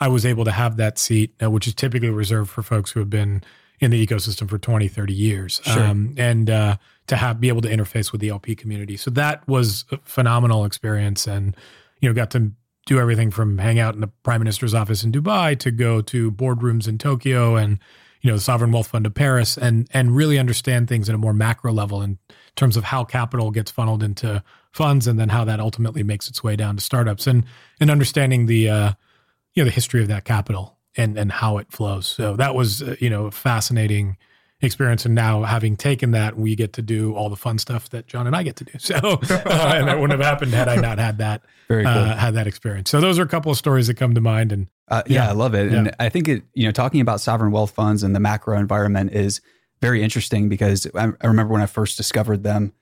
I 0.00 0.08
was 0.08 0.24
able 0.24 0.44
to 0.44 0.52
have 0.52 0.76
that 0.76 0.98
seat, 0.98 1.34
uh, 1.42 1.50
which 1.50 1.66
is 1.66 1.74
typically 1.74 2.10
reserved 2.10 2.50
for 2.50 2.62
folks 2.62 2.92
who 2.92 3.00
have 3.00 3.10
been 3.10 3.42
in 3.80 3.90
the 3.90 4.06
ecosystem 4.06 4.48
for 4.48 4.58
20, 4.58 4.88
30 4.88 5.14
years. 5.14 5.60
Sure. 5.64 5.82
Um, 5.82 6.14
and 6.16 6.50
uh, 6.50 6.76
to 7.06 7.16
have 7.16 7.40
be 7.40 7.48
able 7.48 7.62
to 7.62 7.68
interface 7.68 8.12
with 8.12 8.20
the 8.20 8.28
LP 8.28 8.54
community. 8.54 8.96
So 8.96 9.10
that 9.12 9.46
was 9.46 9.84
a 9.90 9.98
phenomenal 10.04 10.64
experience 10.64 11.26
and, 11.26 11.56
you 12.00 12.08
know, 12.08 12.14
got 12.14 12.30
to 12.32 12.52
do 12.86 12.98
everything 12.98 13.30
from 13.30 13.58
hang 13.58 13.78
out 13.78 13.94
in 13.94 14.00
the 14.00 14.08
prime 14.22 14.40
minister's 14.40 14.74
office 14.74 15.04
in 15.04 15.12
Dubai 15.12 15.58
to 15.58 15.70
go 15.70 16.00
to 16.00 16.30
boardrooms 16.32 16.88
in 16.88 16.96
Tokyo 16.96 17.54
and 17.54 17.78
you 18.22 18.30
know 18.30 18.36
the 18.36 18.42
sovereign 18.42 18.72
wealth 18.72 18.88
fund 18.88 19.04
of 19.04 19.14
Paris 19.14 19.58
and 19.58 19.86
and 19.92 20.16
really 20.16 20.38
understand 20.38 20.88
things 20.88 21.08
at 21.08 21.14
a 21.14 21.18
more 21.18 21.34
macro 21.34 21.70
level 21.70 22.00
in 22.00 22.18
terms 22.56 22.78
of 22.78 22.84
how 22.84 23.04
capital 23.04 23.50
gets 23.50 23.70
funneled 23.70 24.02
into 24.02 24.42
funds 24.72 25.06
and 25.06 25.20
then 25.20 25.28
how 25.28 25.44
that 25.44 25.60
ultimately 25.60 26.02
makes 26.02 26.28
its 26.28 26.42
way 26.42 26.56
down 26.56 26.76
to 26.76 26.82
startups 26.82 27.26
and 27.26 27.44
and 27.78 27.90
understanding 27.90 28.46
the 28.46 28.70
uh, 28.70 28.92
you 29.58 29.64
know 29.64 29.70
the 29.70 29.74
history 29.74 30.02
of 30.02 30.08
that 30.08 30.24
capital 30.24 30.78
and 30.96 31.18
and 31.18 31.32
how 31.32 31.58
it 31.58 31.72
flows. 31.72 32.06
So 32.06 32.36
that 32.36 32.54
was 32.54 32.80
uh, 32.82 32.94
you 33.00 33.10
know 33.10 33.26
a 33.26 33.30
fascinating 33.32 34.16
experience. 34.60 35.04
And 35.04 35.14
now, 35.14 35.42
having 35.42 35.76
taken 35.76 36.12
that, 36.12 36.36
we 36.36 36.54
get 36.56 36.72
to 36.74 36.82
do 36.82 37.14
all 37.14 37.28
the 37.28 37.36
fun 37.36 37.58
stuff 37.58 37.88
that 37.90 38.06
Jon 38.06 38.26
and 38.26 38.34
I 38.36 38.42
get 38.44 38.56
to 38.56 38.64
do. 38.64 38.72
So, 38.78 38.94
uh, 38.94 39.72
and 39.76 39.88
that 39.88 39.98
wouldn't 40.00 40.18
have 40.20 40.28
happened 40.32 40.52
had 40.52 40.68
I 40.68 40.76
not 40.76 40.98
had 40.98 41.18
that 41.18 41.42
Very 41.68 41.84
cool. 41.84 41.92
uh, 41.92 42.16
had 42.16 42.34
that 42.34 42.46
experience. 42.46 42.90
So, 42.90 43.00
those 43.00 43.18
are 43.18 43.22
a 43.22 43.28
couple 43.28 43.52
of 43.52 43.58
stories 43.58 43.86
that 43.88 43.94
come 43.94 44.14
to 44.14 44.20
mind. 44.20 44.50
And 44.52 44.66
Uh, 44.88 45.02
yeah, 45.06 45.24
Yeah. 45.24 45.28
I 45.30 45.32
love 45.32 45.54
it. 45.54 45.70
Yeah. 45.72 45.78
And 45.78 45.94
I 46.00 46.08
think 46.08 46.28
it, 46.28 46.42
you 46.54 46.64
know, 46.64 46.72
talking 46.72 47.00
about 47.00 47.20
sovereign 47.20 47.52
wealth 47.52 47.70
funds 47.72 48.02
and 48.02 48.14
the 48.16 48.20
macro 48.20 48.58
environment 48.58 49.12
is 49.12 49.40
very 49.80 50.02
interesting 50.02 50.48
because 50.48 50.88
I, 50.94 51.10
I 51.20 51.26
remember 51.28 51.52
when 51.52 51.62
I 51.62 51.66
first 51.66 51.96
discovered 51.96 52.42
them, 52.42 52.72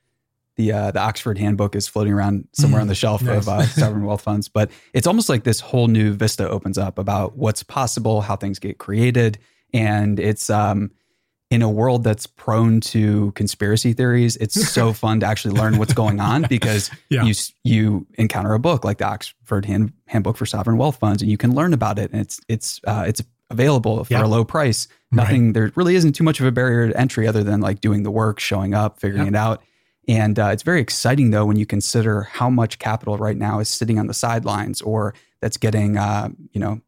the 0.57 0.73
uh, 0.73 0.91
the 0.91 1.01
Oxford 1.01 1.39
Handbook 1.39 1.77
is 1.77 1.87
floating 1.89 2.13
around 2.13 2.49
somewhere 2.53 2.79
Mm, 2.81 2.83
on 2.83 2.89
the 2.89 2.95
shelf 2.95 3.23
nice. 3.23 3.37
of 3.43 3.49
uh, 3.49 3.63
sovereign 3.67 4.05
wealth 4.07 4.23
funds. 4.23 4.49
But 4.49 4.71
it's 4.95 5.07
almost 5.07 5.29
like 5.29 5.45
this 5.45 5.61
whole 5.61 5.89
new 5.89 6.13
vista 6.13 6.49
opens 6.49 6.79
up 6.79 6.99
about 6.99 7.37
what's 7.37 7.63
possible, 7.63 8.21
how 8.23 8.37
things 8.37 8.59
get 8.59 8.79
created, 8.79 9.39
and 9.75 10.19
it's 10.19 10.49
um, 10.51 10.91
in 11.51 11.63
a 11.63 11.71
world 11.71 12.03
that's 12.03 12.27
prone 12.27 12.81
to 12.81 13.31
conspiracy 13.33 13.93
theories. 13.93 14.37
It's 14.39 14.55
so 14.69 14.93
fun 15.05 15.21
to 15.21 15.27
actually 15.27 15.55
learn 15.55 15.79
what's 15.79 15.95
going 15.95 16.19
on 16.21 16.47
because 16.49 16.91
Yeah. 17.11 17.25
you 17.25 17.35
you 17.63 18.07
encounter 18.19 18.53
a 18.55 18.59
book 18.59 18.85
like 18.85 18.99
the 18.99 19.07
Oxford 19.07 19.65
Hand, 19.67 19.93
Handbook 20.07 20.37
for 20.37 20.47
Sovereign 20.47 20.79
Wealth 20.79 20.97
Funds, 20.97 21.23
and 21.23 21.31
you 21.31 21.37
can 21.37 21.55
learn 21.55 21.73
about 21.73 21.99
it, 21.99 22.11
and 22.13 22.21
it's 22.21 22.41
it's 22.49 22.81
uh, 22.87 23.05
it's 23.07 23.23
available 23.51 24.03
for 24.05 24.13
Yeah. 24.13 24.25
a 24.25 24.27
low 24.27 24.45
price. 24.45 24.89
Right. 25.13 25.23
Nothing 25.23 25.53
there 25.53 25.71
really 25.77 25.95
isn't 25.95 26.15
too 26.15 26.25
much 26.25 26.41
of 26.41 26.47
a 26.47 26.51
barrier 26.51 26.89
to 26.89 26.99
entry 27.01 27.29
other 27.29 27.45
than 27.45 27.61
like 27.61 27.81
doing 27.81 28.03
the 28.03 28.11
work, 28.11 28.41
showing 28.41 28.75
up, 28.75 28.99
figuring 28.99 29.27
Yep. 29.27 29.35
it 29.35 29.37
out. 29.37 29.63
And 30.09 30.39
uh, 30.39 30.49
it's 30.53 30.63
very 30.63 30.81
exciting 30.81 31.31
though 31.31 31.45
when 31.45 31.57
you 31.57 31.67
consider 31.67 32.23
how 32.23 32.49
much 32.49 32.79
capital 32.79 33.19
right 33.19 33.37
now 33.37 33.59
is 33.59 33.69
sitting 33.69 33.99
on 33.99 34.07
the 34.07 34.15
sidelines 34.15 34.81
or 34.83 35.15
that's 35.41 35.57
getting 35.57 35.97
uh, 35.97 36.29
you 36.53 36.61
know 36.61 36.81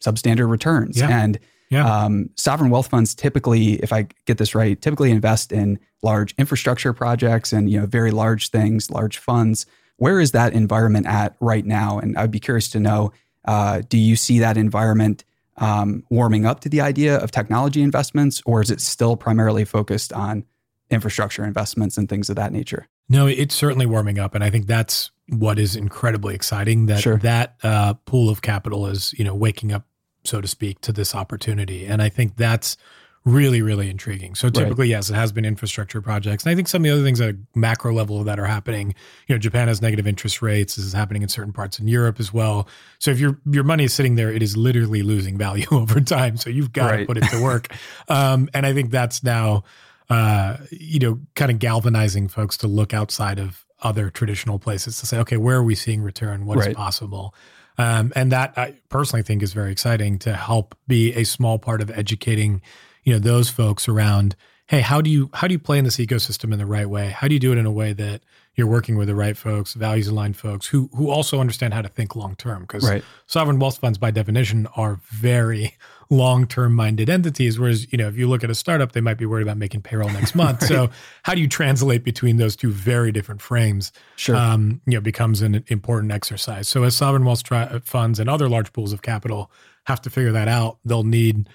substandard 0.00 0.48
returns. 0.48 0.98
Yeah. 0.98 1.08
And 1.10 1.38
yeah, 1.70 2.04
um, 2.04 2.30
sovereign 2.34 2.70
wealth 2.70 2.88
funds 2.88 3.14
typically, 3.14 3.74
if 3.74 3.92
I 3.92 4.08
get 4.24 4.38
this 4.38 4.54
right, 4.54 4.80
typically 4.80 5.10
invest 5.10 5.52
in 5.52 5.78
large 6.02 6.34
infrastructure 6.38 6.92
projects 6.94 7.52
and 7.52 7.70
you 7.70 7.78
know 7.78 7.86
very 7.86 8.10
large 8.10 8.50
things, 8.50 8.90
large 8.90 9.18
funds. 9.18 9.66
Where 9.96 10.20
is 10.20 10.30
that 10.30 10.52
environment 10.52 11.06
at 11.06 11.36
right 11.40 11.66
now? 11.66 11.98
And 11.98 12.16
I'd 12.16 12.30
be 12.30 12.40
curious 12.40 12.68
to 12.70 12.80
know: 12.80 13.12
uh, 13.44 13.82
Do 13.88 13.98
you 13.98 14.16
see 14.16 14.38
that 14.38 14.56
environment 14.56 15.24
um, 15.58 16.04
warming 16.08 16.46
up 16.46 16.60
to 16.60 16.68
the 16.68 16.80
idea 16.80 17.18
of 17.18 17.30
technology 17.30 17.82
investments, 17.82 18.40
or 18.46 18.62
is 18.62 18.70
it 18.70 18.80
still 18.80 19.16
primarily 19.16 19.64
focused 19.64 20.12
on 20.12 20.44
infrastructure 20.90 21.44
investments 21.44 21.96
and 21.96 22.08
things 22.08 22.30
of 22.30 22.36
that 22.36 22.52
nature? 22.52 22.88
No, 23.08 23.26
it's 23.26 23.54
certainly 23.54 23.86
warming 23.86 24.18
up, 24.18 24.34
and 24.34 24.44
I 24.44 24.50
think 24.50 24.66
that's 24.66 25.10
what 25.28 25.58
is 25.58 25.76
incredibly 25.76 26.34
exciting. 26.34 26.86
That 26.86 27.00
Sure. 27.00 27.16
that 27.18 27.56
uh, 27.62 27.94
pool 27.94 28.28
of 28.28 28.42
capital 28.42 28.86
is 28.86 29.14
you 29.18 29.24
know 29.24 29.34
waking 29.34 29.72
up, 29.72 29.86
so 30.24 30.40
to 30.40 30.48
speak, 30.48 30.80
to 30.82 30.92
this 30.92 31.14
opportunity, 31.14 31.86
and 31.86 32.02
I 32.02 32.08
think 32.08 32.36
that's 32.36 32.76
really 33.24 33.60
really 33.62 33.90
intriguing. 33.90 34.34
So 34.34 34.48
typically, 34.48 34.88
yes, 34.88 35.10
it 35.10 35.14
has 35.14 35.32
been 35.32 35.44
infrastructure 35.44 36.00
projects, 36.00 36.44
and 36.44 36.52
I 36.52 36.54
think 36.54 36.68
some 36.68 36.82
of 36.82 36.84
the 36.84 36.90
other 36.90 37.02
things 37.02 37.20
at 37.20 37.34
a 37.34 37.38
macro 37.54 37.92
level 37.92 38.22
that 38.24 38.38
are 38.38 38.46
happening. 38.46 38.94
You 39.26 39.34
know, 39.34 39.38
Japan 39.38 39.68
has 39.68 39.80
negative 39.82 40.06
interest 40.06 40.42
rates. 40.42 40.76
This 40.76 40.84
is 40.84 40.92
happening 40.92 41.22
in 41.22 41.28
certain 41.28 41.52
parts 41.52 41.78
in 41.78 41.88
Europe 41.88 42.20
as 42.20 42.32
well. 42.32 42.68
So 42.98 43.10
if 43.10 43.18
your 43.18 43.38
your 43.50 43.64
money 43.64 43.84
is 43.84 43.94
sitting 43.94 44.16
there, 44.16 44.30
it 44.30 44.42
is 44.42 44.56
literally 44.56 45.02
losing 45.02 45.38
value 45.38 45.66
over 45.72 46.00
time. 46.00 46.36
So 46.36 46.50
you've 46.50 46.72
got 46.72 46.96
to 46.96 47.06
put 47.06 47.16
it 47.16 47.24
to 47.30 47.42
work, 47.42 47.68
um, 48.08 48.48
and 48.52 48.66
I 48.66 48.74
think 48.74 48.90
that's 48.90 49.22
now 49.22 49.64
uh, 50.10 50.56
you 50.70 50.98
know, 50.98 51.20
kind 51.34 51.50
of 51.50 51.58
galvanizing 51.58 52.28
folks 52.28 52.56
to 52.58 52.66
look 52.66 52.94
outside 52.94 53.38
of 53.38 53.64
other 53.82 54.10
traditional 54.10 54.58
places 54.58 54.98
to 55.00 55.06
say, 55.06 55.18
okay, 55.18 55.36
where 55.36 55.56
are 55.56 55.62
we 55.62 55.74
seeing 55.74 56.02
return? 56.02 56.46
What 56.46 56.58
is 56.58 56.66
Right. 56.66 56.76
possible? 56.76 57.34
Um, 57.76 58.12
and 58.16 58.32
that 58.32 58.54
I 58.56 58.74
personally 58.88 59.22
think 59.22 59.42
is 59.42 59.52
very 59.52 59.70
exciting 59.70 60.18
to 60.20 60.34
help 60.34 60.76
be 60.88 61.12
a 61.14 61.24
small 61.24 61.58
part 61.60 61.80
of 61.80 61.90
educating, 61.90 62.60
you 63.04 63.12
know, 63.12 63.20
those 63.20 63.50
folks 63.50 63.86
around, 63.88 64.34
hey, 64.66 64.80
how 64.80 65.00
do 65.00 65.08
you 65.10 65.30
how 65.32 65.46
do 65.46 65.52
you 65.54 65.60
play 65.60 65.78
in 65.78 65.84
this 65.84 65.96
ecosystem 65.98 66.52
in 66.52 66.58
the 66.58 66.66
right 66.66 66.88
way? 66.90 67.10
How 67.10 67.28
do 67.28 67.34
you 67.34 67.40
do 67.40 67.52
it 67.52 67.58
in 67.58 67.66
a 67.66 67.70
way 67.70 67.92
that 67.92 68.22
you're 68.56 68.66
working 68.66 68.96
with 68.96 69.06
the 69.06 69.14
right 69.14 69.36
folks, 69.36 69.74
values 69.74 70.08
aligned 70.08 70.36
folks 70.36 70.66
who 70.66 70.90
who 70.92 71.08
also 71.08 71.38
understand 71.38 71.72
how 71.72 71.82
to 71.82 71.88
think 71.88 72.16
long 72.16 72.34
term? 72.34 72.62
Because 72.62 72.82
Right. 72.82 73.04
sovereign 73.26 73.60
wealth 73.60 73.78
funds 73.78 73.96
by 73.96 74.10
definition 74.10 74.66
are 74.74 74.98
very 75.10 75.76
long-term 76.10 76.74
minded 76.74 77.10
entities 77.10 77.58
whereas 77.58 77.90
you 77.92 77.98
know 77.98 78.08
if 78.08 78.16
you 78.16 78.26
look 78.26 78.42
at 78.42 78.48
a 78.48 78.54
startup 78.54 78.92
they 78.92 79.00
might 79.00 79.18
be 79.18 79.26
worried 79.26 79.42
about 79.42 79.58
making 79.58 79.82
payroll 79.82 80.08
next 80.08 80.34
month 80.42 80.62
so 80.64 80.88
how 81.24 81.34
do 81.34 81.40
you 81.42 81.48
translate 81.48 82.02
between 82.02 82.38
those 82.38 82.56
two 82.56 82.70
very 82.70 83.12
different 83.12 83.42
frames 83.42 83.92
Sure. 84.16 84.34
um, 84.34 84.80
you 84.86 84.94
know 84.94 85.00
becomes 85.02 85.42
an 85.42 85.62
important 85.68 86.10
exercise 86.10 86.66
so 86.66 86.82
as 86.84 86.96
sovereign 86.96 87.24
wealth 87.26 87.42
tri- 87.42 87.78
funds 87.84 88.18
and 88.18 88.30
other 88.30 88.48
large 88.48 88.72
pools 88.72 88.94
of 88.94 89.02
capital 89.02 89.50
have 89.84 90.00
to 90.00 90.08
figure 90.08 90.32
that 90.32 90.48
out 90.48 90.78
they'll 90.84 91.02
need 91.04 91.46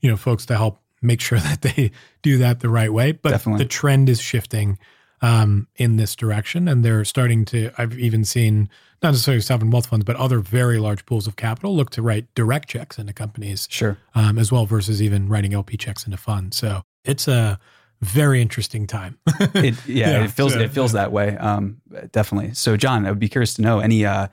you 0.00 0.10
know 0.10 0.16
folks 0.16 0.44
to 0.46 0.56
help 0.56 0.80
make 1.00 1.20
sure 1.20 1.38
that 1.48 1.62
they 1.62 1.92
do 2.22 2.36
that 2.38 2.58
the 2.60 2.68
right 2.68 2.92
way 2.92 3.12
but 3.12 3.30
Definitely. 3.30 3.62
the 3.64 3.68
trend 3.68 4.08
is 4.08 4.20
shifting 4.20 4.76
um, 5.22 5.66
in 5.76 5.96
this 5.96 6.16
direction 6.16 6.66
and 6.68 6.84
they're 6.84 7.04
starting 7.04 7.44
to 7.44 7.70
i've 7.78 7.98
even 7.98 8.24
seen 8.24 8.68
not 9.02 9.10
necessarily 9.10 9.40
sovereign 9.40 9.70
wealth 9.70 9.86
funds 9.86 10.04
but 10.04 10.16
other 10.16 10.40
very 10.40 10.78
large 10.78 11.04
pools 11.06 11.26
of 11.26 11.36
capital 11.36 11.76
look 11.76 11.90
to 11.90 12.02
write 12.02 12.26
direct 12.34 12.68
checks 12.68 12.98
into 12.98 13.12
companies 13.12 13.66
sure. 13.70 13.98
um, 14.14 14.38
as 14.38 14.50
well 14.50 14.66
versus 14.66 15.02
even 15.02 15.28
writing 15.28 15.52
lp 15.52 15.76
checks 15.76 16.04
into 16.06 16.16
funds 16.16 16.56
so 16.56 16.82
it's 17.04 17.28
a 17.28 17.58
very 18.00 18.40
interesting 18.40 18.86
time 18.86 19.18
It, 19.54 19.74
yeah, 19.86 20.10
Yeah, 20.10 20.24
it 20.24 20.30
feels 20.30 20.54
so- 20.54 20.60
it 20.60 20.70
feels 20.70 20.92
that 20.92 21.12
way. 21.12 21.36
Um, 21.36 21.82
definitely. 22.12 22.54
So, 22.54 22.76
Jon, 22.76 23.04
I 23.06 23.10
would 23.10 23.18
be 23.18 23.28
curious 23.28 23.52
to 23.54 23.62
know 23.62 23.80
any 23.80 24.06
uh, 24.06 24.28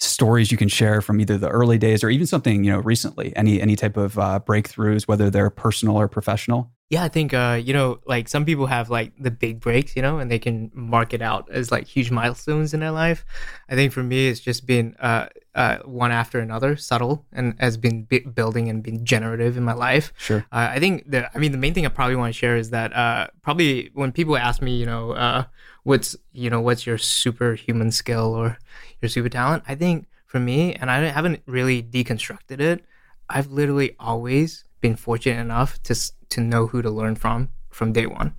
stories 0.00 0.50
you 0.50 0.58
can 0.58 0.68
share 0.68 1.00
from 1.00 1.20
either 1.20 1.38
the 1.38 1.48
early 1.48 1.78
days 1.78 2.02
or 2.02 2.10
even 2.10 2.26
something 2.26 2.64
you 2.64 2.72
know 2.72 2.80
recently. 2.80 3.32
Any 3.36 3.60
any 3.60 3.76
type 3.76 3.96
of 3.96 4.18
uh, 4.18 4.40
breakthroughs, 4.44 5.06
whether 5.06 5.30
they're 5.30 5.50
personal 5.50 5.96
or 5.96 6.08
professional. 6.08 6.70
Yeah, 6.92 7.04
I 7.04 7.08
think 7.08 7.32
uh, 7.32 7.58
you 7.64 7.72
know, 7.72 8.00
like 8.04 8.28
some 8.28 8.44
people 8.44 8.66
have 8.66 8.90
like 8.90 9.14
the 9.18 9.30
big 9.30 9.60
breaks, 9.60 9.96
you 9.96 10.02
know, 10.02 10.18
and 10.18 10.30
they 10.30 10.38
can 10.38 10.70
mark 10.74 11.14
it 11.14 11.22
out 11.22 11.48
as 11.50 11.72
like 11.72 11.86
huge 11.86 12.10
milestones 12.10 12.74
in 12.74 12.80
their 12.80 12.90
life. 12.90 13.24
I 13.70 13.76
think 13.76 13.94
for 13.94 14.02
me, 14.02 14.28
it's 14.28 14.40
just 14.40 14.66
been 14.66 14.94
uh, 15.00 15.28
uh, 15.54 15.78
one 15.86 16.12
after 16.12 16.38
another, 16.38 16.76
subtle, 16.76 17.24
and 17.32 17.54
has 17.58 17.78
been 17.78 18.02
bi- 18.04 18.26
building 18.34 18.68
and 18.68 18.82
been 18.82 19.06
generative 19.06 19.56
in 19.56 19.62
my 19.62 19.72
life. 19.72 20.12
Sure. 20.18 20.44
Uh, 20.52 20.68
I 20.70 20.80
think 20.80 21.10
the, 21.10 21.34
I 21.34 21.38
mean, 21.38 21.52
the 21.52 21.56
main 21.56 21.72
thing 21.72 21.86
I 21.86 21.88
probably 21.88 22.16
want 22.16 22.34
to 22.34 22.38
share 22.38 22.58
is 22.58 22.68
that 22.72 22.92
uh, 22.92 23.28
probably 23.40 23.88
when 23.94 24.12
people 24.12 24.36
ask 24.36 24.60
me, 24.60 24.76
you 24.76 24.84
know, 24.84 25.12
uh, 25.12 25.44
what's 25.84 26.14
you 26.32 26.50
know, 26.50 26.60
what's 26.60 26.84
your 26.84 26.98
superhuman 26.98 27.90
skill 27.90 28.34
or 28.34 28.58
your 29.00 29.08
super 29.08 29.30
talent? 29.30 29.62
I 29.66 29.76
think 29.76 30.08
for 30.26 30.40
me, 30.40 30.74
and 30.74 30.90
I 30.90 30.98
haven't 31.06 31.40
really 31.46 31.82
deconstructed 31.82 32.60
it. 32.60 32.84
I've 33.30 33.50
literally 33.50 33.96
always 33.98 34.64
been 34.82 34.96
fortunate 34.96 35.40
enough 35.40 35.82
to 35.84 35.94
to 36.34 36.40
know 36.40 36.66
who 36.68 36.82
to 36.82 36.90
learn 36.90 37.14
from 37.16 37.48
from 37.70 37.92
day 37.92 38.06
one, 38.06 38.34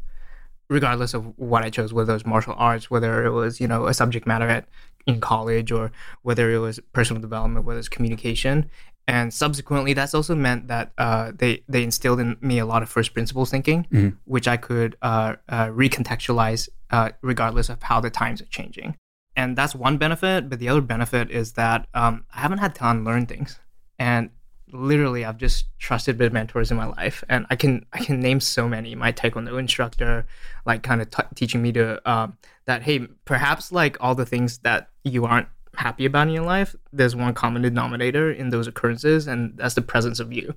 regardless 0.70 1.14
of 1.14 1.22
what 1.38 1.64
I 1.64 1.70
chose, 1.70 1.94
whether 1.94 2.12
it 2.14 2.16
was 2.22 2.26
martial 2.26 2.56
arts, 2.58 2.90
whether 2.92 3.26
it 3.26 3.32
was 3.32 3.60
you 3.62 3.68
know 3.68 3.88
a 3.88 3.94
subject 3.94 4.26
matter 4.28 4.48
at 4.48 4.68
in 5.06 5.20
college, 5.20 5.70
or 5.72 5.92
whether 6.22 6.52
it 6.54 6.60
was 6.60 6.80
personal 6.94 7.22
development, 7.22 7.66
whether 7.66 7.80
it's 7.80 7.90
communication. 7.90 8.70
And 9.06 9.34
subsequently, 9.34 9.94
that's 9.94 10.14
also 10.14 10.34
meant 10.34 10.68
that 10.70 10.94
uh, 10.98 11.32
they 11.36 11.64
they 11.68 11.84
instilled 11.84 12.20
in 12.22 12.38
me 12.40 12.60
a 12.60 12.66
lot 12.66 12.82
of 12.84 12.90
first 12.90 13.14
principles 13.14 13.50
thinking, 13.52 13.86
Mhm. 13.92 14.16
which 14.26 14.48
I 14.48 14.58
could 14.58 14.96
uh, 15.02 15.36
uh, 15.50 15.68
recontextualize 15.68 16.70
uh, 16.92 17.10
regardless 17.22 17.70
of 17.70 17.84
how 17.84 18.00
the 18.00 18.10
times 18.10 18.42
are 18.42 18.46
changing. 18.60 18.96
And 19.36 19.58
that's 19.58 19.76
one 19.76 19.98
benefit. 19.98 20.48
But 20.50 20.60
the 20.60 20.70
other 20.70 20.82
benefit 20.82 21.32
is 21.32 21.54
that 21.54 21.88
um, 21.94 22.26
I 22.34 22.40
haven't 22.40 22.60
had 22.60 22.76
time 22.76 22.96
to 22.98 23.00
unlearn 23.02 23.26
things. 23.26 23.60
And 24.00 24.30
literally, 24.74 25.24
I've 25.26 25.38
just 25.38 25.66
trusted 25.80 26.20
with 26.20 26.34
mentors 26.34 26.72
in 26.72 26.78
my 26.78 26.86
life, 26.86 27.24
and 27.30 27.46
I 27.50 27.56
can 27.56 27.86
I 27.94 28.00
can 28.04 28.20
name 28.20 28.40
so 28.40 28.68
many. 28.68 28.96
My 28.96 29.12
taekwondo 29.12 29.58
instructor, 29.60 30.26
like, 30.66 30.84
kind 30.84 31.02
of 31.02 31.10
t- 31.10 31.24
teaching 31.36 31.62
me 31.62 31.72
to 31.74 32.02
um, 32.10 32.38
that 32.66 32.84
hey, 32.84 33.08
perhaps 33.26 33.72
like 33.72 33.98
all 34.02 34.16
the 34.16 34.26
things 34.26 34.58
that 34.60 34.90
you 35.04 35.26
aren't 35.26 35.48
happy 35.76 36.06
about 36.06 36.28
in 36.28 36.34
your 36.34 36.46
life, 36.46 36.76
there's 36.92 37.16
one 37.16 37.34
common 37.34 37.62
denominator 37.62 38.32
in 38.32 38.50
those 38.50 38.68
occurrences, 38.68 39.28
and 39.28 39.58
that's 39.58 39.76
the 39.76 39.82
presence 39.82 40.20
of 40.20 40.32
you, 40.34 40.54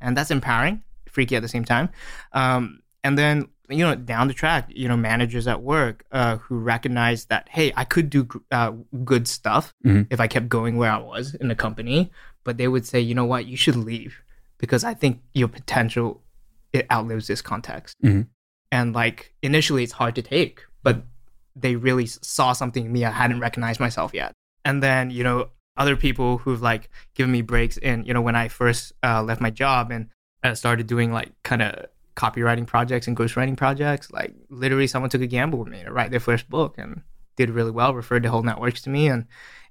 and 0.00 0.16
that's 0.16 0.30
empowering, 0.30 0.82
freaky 1.08 1.36
at 1.36 1.42
the 1.42 1.48
same 1.48 1.64
time. 1.64 1.88
Um, 2.32 2.80
and 3.04 3.18
then 3.18 3.48
you 3.70 3.84
know 3.84 3.94
down 3.94 4.28
the 4.28 4.34
track 4.34 4.64
you 4.70 4.88
know 4.88 4.96
managers 4.96 5.46
at 5.46 5.62
work 5.62 6.02
uh, 6.10 6.38
who 6.38 6.56
recognize 6.58 7.26
that 7.26 7.46
hey 7.50 7.70
i 7.76 7.84
could 7.84 8.08
do 8.08 8.26
uh, 8.50 8.72
good 9.04 9.28
stuff 9.28 9.74
Mhm. 9.84 10.06
if 10.08 10.20
i 10.20 10.26
kept 10.26 10.48
going 10.48 10.78
where 10.78 10.90
i 10.90 10.96
was 10.96 11.34
in 11.34 11.48
the 11.48 11.54
company 11.54 12.10
but 12.48 12.56
they 12.56 12.68
would 12.74 12.86
say 12.86 12.98
you 13.08 13.14
know 13.18 13.24
what? 13.32 13.44
You 13.52 13.56
should 13.64 13.76
leave 13.76 14.12
because 14.62 14.82
i 14.90 14.94
think 15.02 15.14
your 15.40 15.48
potential 15.58 16.08
it 16.72 16.84
outlives 16.94 17.26
this 17.28 17.42
context. 17.52 17.94
Mhm. 18.04 18.26
and 18.76 18.86
like 19.02 19.18
initially 19.50 19.82
it's 19.84 19.96
hard 20.00 20.14
to 20.18 20.22
take 20.36 20.56
but 20.86 20.96
they 21.64 21.74
really 21.76 22.06
saw 22.36 22.48
something 22.60 22.84
in 22.86 22.92
me 22.96 23.04
i 23.04 23.10
hadn't 23.22 23.40
recognized 23.46 23.80
myself 23.86 24.10
yet. 24.22 24.30
And 24.68 24.76
then 24.86 25.04
you 25.16 25.22
know 25.28 25.38
other 25.82 25.96
people 26.06 26.38
who've 26.42 26.64
like 26.70 26.84
given 27.16 27.30
me 27.36 27.42
breaks 27.52 27.76
in 27.88 27.96
you 28.06 28.12
know 28.14 28.24
when 28.28 28.36
i 28.42 28.46
first 28.48 28.84
uh, 29.08 29.22
left 29.28 29.40
my 29.46 29.52
job 29.64 29.82
and 29.94 30.02
uh, 30.44 30.54
started 30.62 30.86
doing 30.94 31.12
like 31.18 31.30
kind 31.50 31.62
of 31.66 31.72
copywriting 32.22 32.66
projects 32.74 33.06
and 33.08 33.16
ghostwriting 33.16 33.56
projects 33.64 34.10
like 34.18 34.32
literally 34.62 34.88
someone 34.88 35.10
took 35.10 35.22
a 35.28 35.32
gamble 35.36 35.58
with 35.60 35.68
me 35.74 35.80
to 35.84 35.92
write 35.96 36.10
their 36.10 36.26
first 36.30 36.44
book 36.56 36.72
and 36.82 37.02
did 37.36 37.48
really 37.58 37.70
well 37.80 37.94
referred 37.94 38.24
the 38.24 38.30
whole 38.34 38.42
networks 38.50 38.82
to 38.82 38.90
me 38.90 39.04
and 39.12 39.24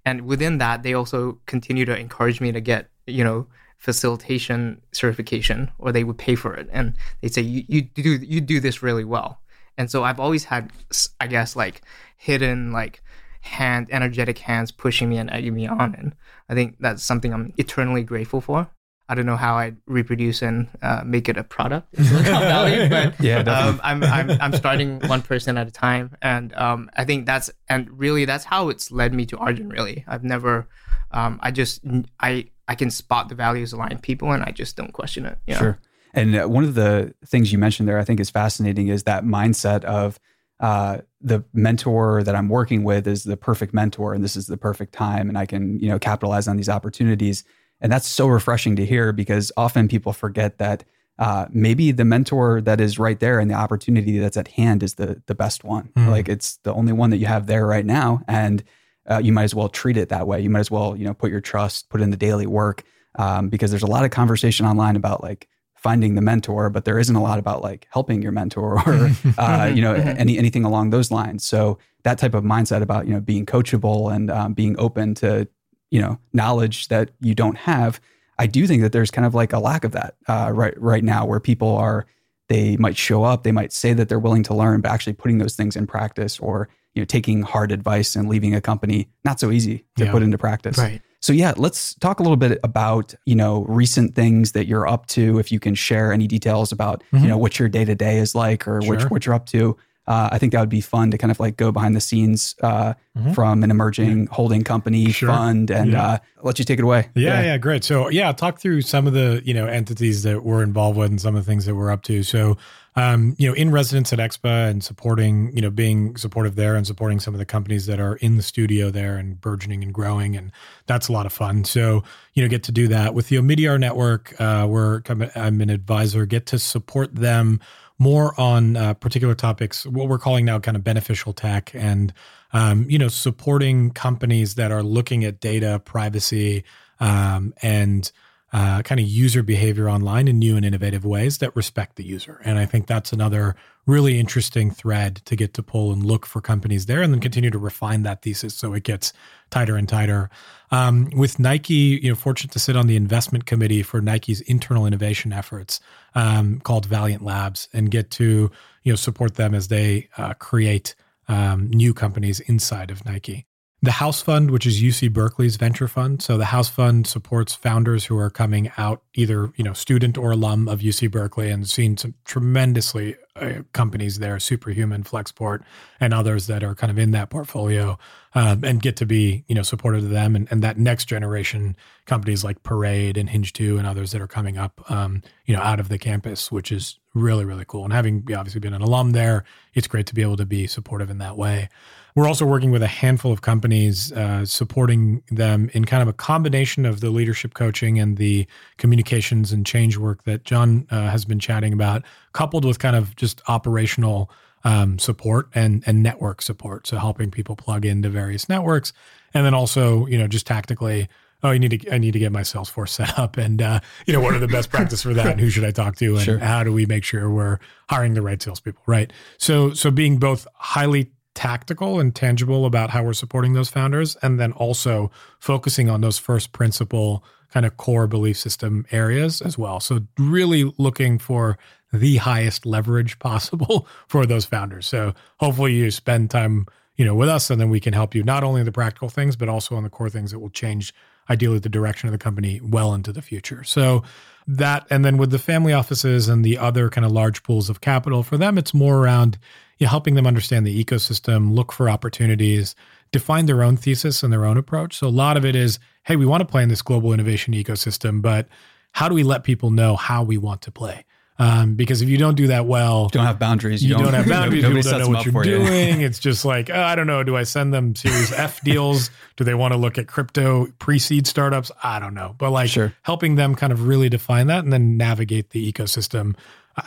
and 0.07 0.21
within 0.21 0.57
that 0.57 0.83
they 0.83 0.93
also 0.93 1.37
continue 1.45 1.83
to 1.83 1.95
encourage 2.05 2.39
me 2.39 2.53
to 2.53 2.61
get 2.61 2.89
you 3.05 3.23
know 3.23 3.45
facilitation 3.77 4.81
certification, 4.91 5.69
or 5.77 5.91
they 5.91 6.05
would 6.05 6.17
pay 6.17 6.35
for 6.35 6.53
it, 6.53 6.67
and 6.71 6.95
they'd 7.19 7.33
say 7.33 7.41
you 7.41 7.63
you 7.67 7.81
do 7.81 8.11
you 8.33 8.41
do 8.41 8.59
this 8.59 8.81
really 8.81 9.03
well. 9.03 9.39
And 9.77 9.91
so 9.91 10.03
I've 10.03 10.19
always 10.19 10.45
had, 10.45 10.71
I 11.19 11.27
guess, 11.27 11.55
like 11.55 11.81
hidden 12.15 12.71
like 12.71 13.03
hand 13.41 13.87
energetic 13.91 14.39
hands 14.39 14.71
pushing 14.71 15.09
me 15.09 15.17
and 15.17 15.29
egging 15.29 15.53
me 15.53 15.67
on, 15.67 15.93
and 15.99 16.15
I 16.49 16.53
think 16.53 16.77
that's 16.79 17.03
something 17.03 17.33
I'm 17.33 17.53
eternally 17.57 18.03
grateful 18.03 18.41
for. 18.41 18.69
I 19.09 19.15
don't 19.15 19.25
know 19.25 19.37
how 19.37 19.55
I'd 19.55 19.77
reproduce 19.85 20.41
and 20.41 20.67
uh, 20.81 21.01
make 21.05 21.29
it 21.29 21.37
a 21.37 21.43
product 21.43 21.93
in 21.97 22.03
Silicon 22.03 22.41
Valley, 22.41 22.89
but 22.89 23.19
Yeah, 23.21 23.39
um, 23.39 23.79
I'm, 23.83 24.03
I'm 24.03 24.31
I'm 24.41 24.53
starting 24.53 24.99
one 25.07 25.21
person 25.21 25.57
at 25.57 25.67
a 25.67 25.71
time, 25.71 26.15
and 26.21 26.53
um, 26.55 26.89
I 26.95 27.05
think 27.05 27.25
that's 27.25 27.49
and 27.69 27.89
really 27.97 28.25
that's 28.25 28.43
how 28.43 28.69
it's 28.69 28.91
led 28.91 29.13
me 29.13 29.25
to 29.27 29.37
Arjun. 29.37 29.69
Really, 29.69 30.03
I've 30.07 30.23
never, 30.23 30.67
um, 31.11 31.39
I 31.41 31.51
just 31.51 31.81
I 32.19 32.49
I 32.67 32.75
can 32.75 32.91
spot 32.91 33.29
the 33.29 33.35
values 33.35 33.71
aligned 33.71 34.01
people, 34.01 34.31
and 34.31 34.43
I 34.43 34.51
just 34.51 34.75
don't 34.75 34.91
question 34.91 35.25
it. 35.25 35.37
you 35.47 35.53
know? 35.53 35.59
Sure. 35.59 35.79
And 36.13 36.35
uh, 36.35 36.47
one 36.47 36.63
of 36.63 36.75
the 36.75 37.13
things 37.25 37.51
you 37.51 37.57
mentioned 37.57 37.87
there, 37.87 37.99
I 37.99 38.03
think, 38.03 38.19
is 38.19 38.29
fascinating, 38.29 38.87
is 38.87 39.03
that 39.03 39.23
mindset 39.23 39.83
of 39.83 40.19
uh, 40.59 40.99
the 41.21 41.43
mentor 41.53 42.23
that 42.23 42.35
I'm 42.35 42.49
working 42.49 42.83
with 42.83 43.07
is 43.07 43.23
the 43.23 43.37
perfect 43.37 43.73
mentor, 43.73 44.13
and 44.13 44.23
this 44.23 44.35
is 44.35 44.47
the 44.47 44.57
perfect 44.57 44.93
time, 44.93 45.29
and 45.29 45.37
I 45.37 45.45
can 45.45 45.79
you 45.79 45.87
know 45.87 45.99
capitalize 45.99 46.47
on 46.47 46.57
these 46.57 46.69
opportunities. 46.69 47.43
And 47.81 47.91
that's 47.91 48.07
so 48.07 48.27
refreshing 48.27 48.75
to 48.77 48.85
hear 48.85 49.11
because 49.13 49.51
often 49.55 49.87
people 49.87 50.13
forget 50.13 50.57
that 50.57 50.83
uh, 51.19 51.47
maybe 51.49 51.91
the 51.91 52.05
mentor 52.05 52.61
that 52.61 52.79
is 52.79 52.99
right 52.99 53.19
there 53.19 53.39
and 53.39 53.49
the 53.49 53.55
opportunity 53.55 54.19
that's 54.19 54.37
at 54.37 54.49
hand 54.49 54.83
is 54.83 54.95
the 54.95 55.21
the 55.25 55.35
best 55.35 55.63
one. 55.63 55.89
Mm. 55.95 56.09
Like 56.09 56.29
it's 56.29 56.57
the 56.57 56.73
only 56.73 56.93
one 56.93 57.09
that 57.09 57.17
you 57.17 57.25
have 57.25 57.47
there 57.47 57.65
right 57.65 57.85
now, 57.85 58.21
and 58.27 58.63
uh, 59.09 59.17
you 59.17 59.31
might 59.31 59.43
as 59.43 59.55
well 59.55 59.69
treat 59.69 59.97
it 59.97 60.09
that 60.09 60.27
way. 60.27 60.39
You 60.39 60.49
might 60.49 60.59
as 60.59 60.71
well 60.71 60.95
you 60.95 61.05
know 61.05 61.13
put 61.13 61.31
your 61.31 61.41
trust, 61.41 61.89
put 61.89 62.01
in 62.01 62.11
the 62.11 62.17
daily 62.17 62.45
work, 62.45 62.83
um, 63.15 63.49
because 63.49 63.71
there's 63.71 63.83
a 63.83 63.87
lot 63.87 64.05
of 64.05 64.11
conversation 64.11 64.65
online 64.65 64.95
about 64.95 65.23
like 65.23 65.47
finding 65.75 66.15
the 66.15 66.21
mentor, 66.21 66.69
but 66.69 66.85
there 66.85 66.99
isn't 66.99 67.15
a 67.15 67.21
lot 67.21 67.39
about 67.39 67.63
like 67.63 67.87
helping 67.89 68.21
your 68.21 68.31
mentor 68.31 68.79
or 68.85 69.11
uh, 69.39 69.71
you 69.73 69.81
know 69.81 69.95
any 69.95 70.37
anything 70.37 70.65
along 70.65 70.91
those 70.91 71.09
lines. 71.09 71.43
So 71.43 71.79
that 72.03 72.19
type 72.19 72.35
of 72.35 72.43
mindset 72.43 72.83
about 72.83 73.07
you 73.07 73.13
know 73.13 73.21
being 73.21 73.45
coachable 73.45 74.13
and 74.13 74.29
um, 74.29 74.53
being 74.53 74.75
open 74.77 75.15
to 75.15 75.47
you 75.91 76.01
know 76.01 76.19
knowledge 76.33 76.87
that 76.89 77.11
you 77.21 77.33
don't 77.35 77.57
have 77.57 77.99
i 78.39 78.45
do 78.47 78.67
think 78.67 78.81
that 78.81 78.91
there's 78.91 79.11
kind 79.11 79.25
of 79.25 79.33
like 79.33 79.53
a 79.53 79.59
lack 79.59 79.83
of 79.83 79.91
that 79.93 80.15
uh, 80.27 80.51
right 80.53 80.79
right 80.81 81.03
now 81.03 81.25
where 81.25 81.39
people 81.39 81.75
are 81.75 82.05
they 82.49 82.77
might 82.77 82.97
show 82.97 83.23
up 83.23 83.43
they 83.43 83.51
might 83.51 83.71
say 83.73 83.93
that 83.93 84.09
they're 84.09 84.19
willing 84.19 84.43
to 84.43 84.53
learn 84.53 84.81
but 84.81 84.91
actually 84.91 85.13
putting 85.13 85.37
those 85.37 85.55
things 85.55 85.75
in 85.75 85.87
practice 85.87 86.39
or 86.39 86.67
you 86.93 87.01
know 87.01 87.05
taking 87.05 87.41
hard 87.41 87.71
advice 87.71 88.15
and 88.15 88.27
leaving 88.29 88.53
a 88.55 88.61
company 88.61 89.07
not 89.23 89.39
so 89.39 89.51
easy 89.51 89.85
to 89.97 90.05
Yeah. 90.05 90.11
put 90.11 90.23
into 90.23 90.37
practice 90.37 90.77
Right. 90.77 91.01
so 91.21 91.31
yeah 91.33 91.53
let's 91.57 91.93
talk 91.95 92.19
a 92.19 92.23
little 92.23 92.37
bit 92.37 92.59
about 92.63 93.13
you 93.25 93.35
know 93.35 93.63
recent 93.65 94.15
things 94.15 94.51
that 94.53 94.67
you're 94.67 94.87
up 94.87 95.05
to 95.07 95.39
if 95.39 95.51
you 95.51 95.59
can 95.59 95.75
share 95.75 96.11
any 96.11 96.27
details 96.27 96.71
about 96.71 97.03
Mhm. 97.13 97.21
you 97.21 97.27
know 97.27 97.37
what 97.37 97.59
your 97.59 97.69
day 97.69 97.85
to 97.85 97.95
day 97.95 98.17
is 98.17 98.35
like 98.35 98.67
or 98.67 98.79
what, 98.81 98.99
Sure. 99.01 99.09
what 99.09 99.25
you're 99.25 99.35
up 99.35 99.45
to 99.47 99.77
uh, 100.07 100.29
I 100.31 100.37
think 100.37 100.53
that 100.53 100.59
would 100.61 100.69
be 100.69 100.81
fun 100.81 101.11
to 101.11 101.17
kind 101.17 101.31
of 101.31 101.39
like 101.39 101.57
go 101.57 101.71
behind 101.71 101.95
the 101.95 102.01
scenes 102.01 102.55
uh, 102.61 102.93
Mhm. 103.17 103.33
from 103.35 103.63
an 103.63 103.71
emerging 103.71 104.27
holding 104.27 104.63
company 104.63 105.11
Sure. 105.11 105.29
fund 105.29 105.71
and 105.71 105.91
Yeah. 105.91 106.05
uh, 106.05 106.17
let 106.43 106.59
you 106.59 106.65
take 106.65 106.77
it 106.79 106.83
away. 106.83 107.07
Yeah, 107.15 107.41
yeah, 107.41 107.57
great. 107.57 107.83
So 107.83 108.09
yeah, 108.09 108.31
talk 108.31 108.59
through 108.59 108.81
some 108.81 109.07
of 109.07 109.13
the 109.13 109.41
you 109.43 109.53
know 109.53 109.65
entities 109.65 110.23
that 110.23 110.43
we're 110.45 110.61
involved 110.63 110.97
with 110.97 111.09
and 111.09 111.19
some 111.19 111.35
of 111.35 111.43
the 111.45 111.49
things 111.49 111.65
that 111.65 111.75
we're 111.75 111.91
up 111.91 112.03
to. 112.03 112.23
So 112.23 112.57
um, 112.95 113.35
you 113.37 113.47
know, 113.47 113.53
in 113.53 113.69
residence 113.69 114.11
at 114.11 114.17
Expa 114.17 114.71
and 114.71 114.83
supporting, 114.83 115.51
you 115.55 115.61
know, 115.61 115.69
being 115.69 116.15
supportive 116.17 116.55
there 116.55 116.75
and 116.75 116.87
supporting 116.87 117.19
some 117.19 117.35
of 117.35 117.37
the 117.37 117.45
companies 117.45 117.85
that 117.85 117.99
are 117.99 118.15
in 118.15 118.37
the 118.37 118.41
studio 118.41 118.89
there 118.89 119.17
and 119.17 119.39
burgeoning 119.39 119.83
and 119.83 119.93
growing, 119.93 120.35
and 120.35 120.51
that's 120.87 121.07
a 121.07 121.11
lot 121.11 121.27
of 121.27 121.31
fun. 121.33 121.63
So 121.63 122.03
you 122.33 122.41
know, 122.41 122.49
get 122.49 122.63
to 122.63 122.71
do 122.71 122.87
that 122.87 123.13
with 123.13 123.27
the 123.29 123.35
Omidyar 123.35 123.79
network. 123.79 124.33
Uh, 124.39 124.65
we're 124.69 125.01
I'm 125.35 125.61
an 125.61 125.69
advisor. 125.69 126.25
Get 126.25 126.47
to 126.47 126.57
support 126.59 127.13
them 127.13 127.59
more 127.99 128.39
on 128.39 128.75
uh, 128.75 128.93
particular 128.93 129.33
topics, 129.33 129.85
what 129.85 130.07
we're 130.07 130.19
calling 130.19 130.45
now 130.45 130.59
kind 130.59 130.77
of 130.77 130.83
beneficial 130.83 131.33
tech, 131.33 131.71
and 131.73 132.13
um, 132.53 132.85
you 132.89 132.97
know, 132.97 133.07
supporting 133.07 133.91
companies 133.91 134.55
that 134.55 134.71
are 134.71 134.83
looking 134.83 135.23
at 135.23 135.39
data 135.39 135.81
privacy 135.83 136.63
um, 136.99 137.53
and 137.61 138.11
uh, 138.53 138.81
kind 138.81 138.99
of 138.99 139.07
user 139.07 139.43
behavior 139.43 139.89
online 139.89 140.27
in 140.27 140.39
new 140.39 140.55
and 140.55 140.65
innovative 140.65 141.03
ways 141.03 141.39
that 141.39 141.53
respect 141.55 141.97
the 141.97 142.05
user. 142.05 142.41
And 142.45 142.57
I 142.57 142.65
think 142.65 142.87
that's 142.87 143.11
another 143.11 143.55
really 143.85 144.19
interesting 144.19 144.71
thread 144.71 145.17
to 145.25 145.35
get 145.35 145.53
to 145.55 145.63
pull 145.63 145.91
and 145.91 146.05
look 146.05 146.25
for 146.25 146.39
companies 146.41 146.85
there, 146.85 147.01
and 147.01 147.13
then 147.13 147.19
continue 147.19 147.49
to 147.49 147.57
refine 147.57 148.03
that 148.03 148.21
thesis 148.21 148.53
so 148.55 148.73
it 148.73 148.83
gets 148.83 149.11
tighter 149.49 149.75
and 149.75 149.87
tighter. 149.87 150.29
Um, 150.71 151.09
with 151.13 151.39
Nike, 151.39 151.99
you 152.01 152.09
know, 152.09 152.15
fortunate 152.15 152.51
to 152.51 152.59
sit 152.59 152.77
on 152.77 152.87
the 152.87 152.95
investment 152.95 153.45
committee 153.45 153.83
for 153.83 154.01
Nike's 154.01 154.41
internal 154.41 154.85
innovation 154.85 155.33
efforts 155.33 155.79
um, 156.15 156.59
called 156.61 156.85
Valiant 156.85 157.23
Labs, 157.23 157.67
and 157.73 157.91
get 157.91 158.11
to 158.11 158.49
you 158.83 158.91
know 158.91 158.97
support 158.97 159.35
them 159.35 159.53
as 159.53 159.67
they 159.67 160.09
uh, 160.17 160.33
create 160.35 160.95
um, 161.27 161.69
new 161.69 161.93
companies 161.93 162.39
inside 162.41 162.91
of 162.91 163.05
Nike. 163.05 163.45
The 163.87 163.93
House 163.93 164.21
Fund, 164.21 164.51
which 164.51 164.65
is 164.65 164.81
UC 164.81 165.13
Berkeley's 165.13 165.55
venture 165.55 165.87
fund, 165.87 166.21
so 166.21 166.37
the 166.37 166.43
House 166.43 166.67
Fund 166.67 167.07
supports 167.07 167.55
founders 167.55 168.03
who 168.03 168.17
are 168.17 168.29
coming 168.29 168.69
out, 168.75 169.01
either 169.13 169.49
you 169.55 169.63
know 169.63 169.71
student 169.71 170.17
or 170.17 170.31
alum 170.31 170.67
of 170.67 170.81
UC 170.81 171.09
Berkeley, 171.09 171.49
and 171.49 171.69
seen 171.69 171.95
some 171.95 172.13
tremendously 172.25 173.15
uh, 173.39 173.61
companies 173.73 174.19
there, 174.19 174.39
Superhuman, 174.39 175.03
Flexport, 175.03 175.63
and 175.99 176.13
others 176.13 176.47
that 176.47 176.63
are 176.63 176.75
kind 176.75 176.91
of 176.91 176.97
in 176.97 177.11
that 177.11 177.29
portfolio, 177.29 177.97
um, 178.35 178.63
and 178.63 178.81
get 178.81 178.95
to 178.97 179.05
be 179.05 179.43
you 179.47 179.55
know 179.55 179.61
supportive 179.61 180.03
of 180.03 180.09
them 180.09 180.35
and, 180.35 180.47
and 180.51 180.61
that 180.63 180.77
next 180.77 181.05
generation 181.05 181.75
companies 182.05 182.43
like 182.43 182.63
Parade 182.63 183.17
and 183.17 183.29
Hinge 183.29 183.53
Two 183.53 183.77
and 183.77 183.87
others 183.87 184.11
that 184.11 184.21
are 184.21 184.27
coming 184.27 184.57
up, 184.57 184.81
um, 184.91 185.21
you 185.45 185.55
know, 185.55 185.61
out 185.61 185.79
of 185.79 185.89
the 185.89 185.97
campus, 185.97 186.51
which 186.51 186.71
is 186.71 186.99
really 187.13 187.45
really 187.45 187.65
cool. 187.67 187.83
And 187.83 187.93
having 187.93 188.27
obviously 188.35 188.59
been 188.59 188.73
an 188.73 188.81
alum 188.81 189.11
there, 189.11 189.43
it's 189.73 189.87
great 189.87 190.07
to 190.07 190.15
be 190.15 190.21
able 190.21 190.37
to 190.37 190.45
be 190.45 190.67
supportive 190.67 191.09
in 191.09 191.17
that 191.19 191.37
way. 191.37 191.69
We're 192.17 192.27
also 192.27 192.47
working 192.47 192.71
with 192.71 192.81
a 192.81 192.87
handful 192.87 193.31
of 193.31 193.43
companies, 193.43 194.11
uh, 194.11 194.43
supporting 194.43 195.21
them 195.29 195.69
in 195.73 195.85
kind 195.85 196.01
of 196.01 196.07
a 196.07 196.13
combination 196.13 196.83
of 196.83 196.99
the 196.99 197.11
leadership 197.11 197.53
coaching 197.53 197.99
and 197.99 198.17
the 198.17 198.47
communications 198.77 199.51
and 199.51 199.63
change 199.63 199.97
work 199.97 200.23
that 200.23 200.43
Jon 200.43 200.87
uh, 200.89 201.11
has 201.11 201.25
been 201.25 201.37
chatting 201.37 201.73
about, 201.73 202.01
coupled 202.37 202.63
with 202.65 202.77
kind 202.77 202.95
of 202.95 203.15
just 203.15 203.41
operational 203.47 204.29
um, 204.63 204.99
support 204.99 205.49
and 205.55 205.83
and 205.87 206.03
network 206.03 206.41
support. 206.43 206.85
So 206.85 206.97
helping 206.97 207.31
people 207.31 207.55
plug 207.55 207.83
into 207.83 208.09
various 208.09 208.47
networks, 208.47 208.93
and 209.33 209.43
then 209.43 209.55
also 209.55 210.05
you 210.05 210.17
know 210.19 210.27
just 210.27 210.45
tactically. 210.45 211.07
Oh, 211.43 211.51
you 211.51 211.59
need 211.59 211.71
to. 211.81 211.93
I 211.93 211.97
need 211.99 212.13
to 212.13 212.19
get 212.19 212.31
my 212.31 212.41
Salesforce 212.41 212.89
set 212.99 213.17
up, 213.17 213.37
and 213.37 213.61
uh, 213.61 213.79
you 214.05 214.13
know 214.13 214.19
what 214.21 214.35
are 214.35 214.39
the 214.39 214.47
best 214.47 214.69
practice 214.69 215.01
for 215.03 215.13
that, 215.15 215.27
and 215.27 215.39
who 215.39 215.49
should 215.49 215.65
I 215.65 215.71
talk 215.71 215.95
to, 215.97 216.15
and 216.15 216.21
Sure. 216.23 216.37
how 216.39 216.63
do 216.63 216.71
we 216.71 216.85
make 216.85 217.03
sure 217.03 217.29
we're 217.29 217.57
hiring 217.89 218.13
the 218.13 218.21
right 218.21 218.41
salespeople, 218.41 218.83
right? 218.87 219.11
So, 219.37 219.73
so 219.73 219.89
being 219.91 220.17
both 220.17 220.47
highly 220.55 221.11
tactical 221.35 221.99
and 221.99 222.13
tangible 222.15 222.65
about 222.65 222.89
how 222.89 223.03
we're 223.03 223.13
supporting 223.13 223.53
those 223.53 223.69
founders, 223.69 224.15
and 224.23 224.39
then 224.39 224.51
also 224.53 225.11
focusing 225.39 225.89
on 225.89 226.01
those 226.01 226.17
first 226.19 226.51
principle 226.53 227.23
kind 227.53 227.65
of 227.65 227.77
core 227.77 228.07
belief 228.07 228.37
system 228.37 228.85
areas 228.91 229.41
as 229.41 229.57
well. 229.57 229.79
So, 229.79 230.01
really 230.17 230.71
looking 230.77 231.17
for 231.17 231.57
the 231.93 232.17
highest 232.17 232.65
leverage 232.65 233.19
possible 233.19 233.87
for 234.07 234.25
those 234.25 234.45
founders. 234.45 234.87
So, 234.87 235.13
hopefully, 235.39 235.73
you 235.73 235.91
spend 235.91 236.29
time, 236.29 236.67
you 236.95 237.05
know, 237.05 237.15
with 237.15 237.29
us, 237.29 237.49
and 237.49 237.59
then 237.59 237.69
we 237.69 237.79
can 237.79 237.93
help 237.93 238.15
you 238.15 238.23
not 238.23 238.43
only 238.43 238.63
the 238.63 238.71
practical 238.71 239.09
things, 239.09 239.35
but 239.35 239.49
also 239.49 239.75
on 239.75 239.83
the 239.83 239.89
core 239.89 240.09
things 240.09 240.31
that 240.31 240.39
will 240.39 240.49
change, 240.49 240.93
ideally, 241.29 241.59
the 241.59 241.69
direction 241.69 242.07
of 242.07 242.11
the 242.11 242.17
company 242.17 242.59
well 242.63 242.93
into 242.93 243.13
the 243.13 243.21
future. 243.21 243.63
So, 243.63 244.03
that 244.47 244.87
and 244.89 245.03
then 245.03 245.17
with 245.17 245.29
the 245.29 245.39
family 245.39 245.73
offices 245.73 246.29
and 246.29 246.43
the 246.43 246.57
other 246.57 246.89
kind 246.89 247.03
of 247.03 247.11
large 247.11 247.43
pools 247.43 247.69
of 247.69 247.81
capital 247.81 248.23
for 248.23 248.37
them 248.37 248.57
it's 248.57 248.73
more 248.73 248.97
around 248.97 249.37
you 249.77 249.85
know, 249.85 249.89
helping 249.89 250.15
them 250.15 250.25
understand 250.25 250.65
the 250.65 250.83
ecosystem 250.83 251.53
look 251.53 251.73
for 251.73 251.89
opportunities 251.89 252.73
define 253.11 253.45
their 253.45 253.63
own 253.63 253.77
thesis 253.77 254.23
and 254.23 254.31
their 254.33 254.45
own 254.45 254.57
approach 254.57 254.97
so 254.97 255.07
a 255.07 255.09
lot 255.09 255.37
of 255.37 255.45
it 255.45 255.55
is 255.55 255.79
hey 256.03 256.15
we 256.15 256.25
want 256.25 256.41
to 256.41 256.45
play 256.45 256.63
in 256.63 256.69
this 256.69 256.81
global 256.81 257.13
innovation 257.13 257.53
ecosystem 257.53 258.21
but 258.21 258.47
how 258.93 259.07
do 259.09 259.15
we 259.15 259.23
let 259.23 259.43
people 259.43 259.69
know 259.71 259.95
how 259.95 260.23
we 260.23 260.37
want 260.37 260.61
to 260.61 260.71
play 260.71 261.03
um, 261.39 261.75
because 261.75 262.01
if 262.01 262.09
you 262.09 262.17
don't 262.17 262.33
do 262.33 262.47
that 262.47 262.65
well 262.65 263.03
You 263.13 263.19
don't 263.19 263.27
have 263.27 263.37
boundaries. 263.37 263.83
you, 263.83 263.93
don't, 263.93 264.11
have 264.11 264.27
boundaries. 264.29 264.63
Nobody 264.63 264.81
People 264.81 264.97
don't 264.99 265.01
know 265.11 265.15
what 265.17 265.23
you're 265.23 265.31
for 265.33 265.45
you. 265.45 265.57
doing. 265.59 266.01
it's 266.01 266.17
just 266.17 266.43
like 266.45 266.71
oh, 266.71 266.81
I 266.81 266.95
don't 266.95 267.05
know. 267.05 267.21
Do 267.21 267.37
I 267.37 267.43
send 267.43 267.71
them 267.71 267.95
Series 267.95 268.31
F 268.33 268.59
deals? 268.63 269.11
Do 269.35 269.43
they 269.43 269.53
want 269.53 269.73
to 269.73 269.77
look 269.77 269.99
at 269.99 270.07
crypto 270.07 270.65
pre-seed 270.79 271.27
startups? 271.27 271.71
I 271.83 271.99
don't 271.99 272.15
know. 272.15 272.33
But 272.39 272.49
like 272.49 272.71
Sure. 272.71 272.91
helping 273.03 273.35
them 273.35 273.53
kind 273.53 273.71
of 273.71 273.85
really 273.87 274.09
define 274.09 274.47
that 274.47 274.63
and 274.63 274.73
then 274.73 274.97
navigate 274.97 275.51
the 275.51 275.71
ecosystem 275.71 276.35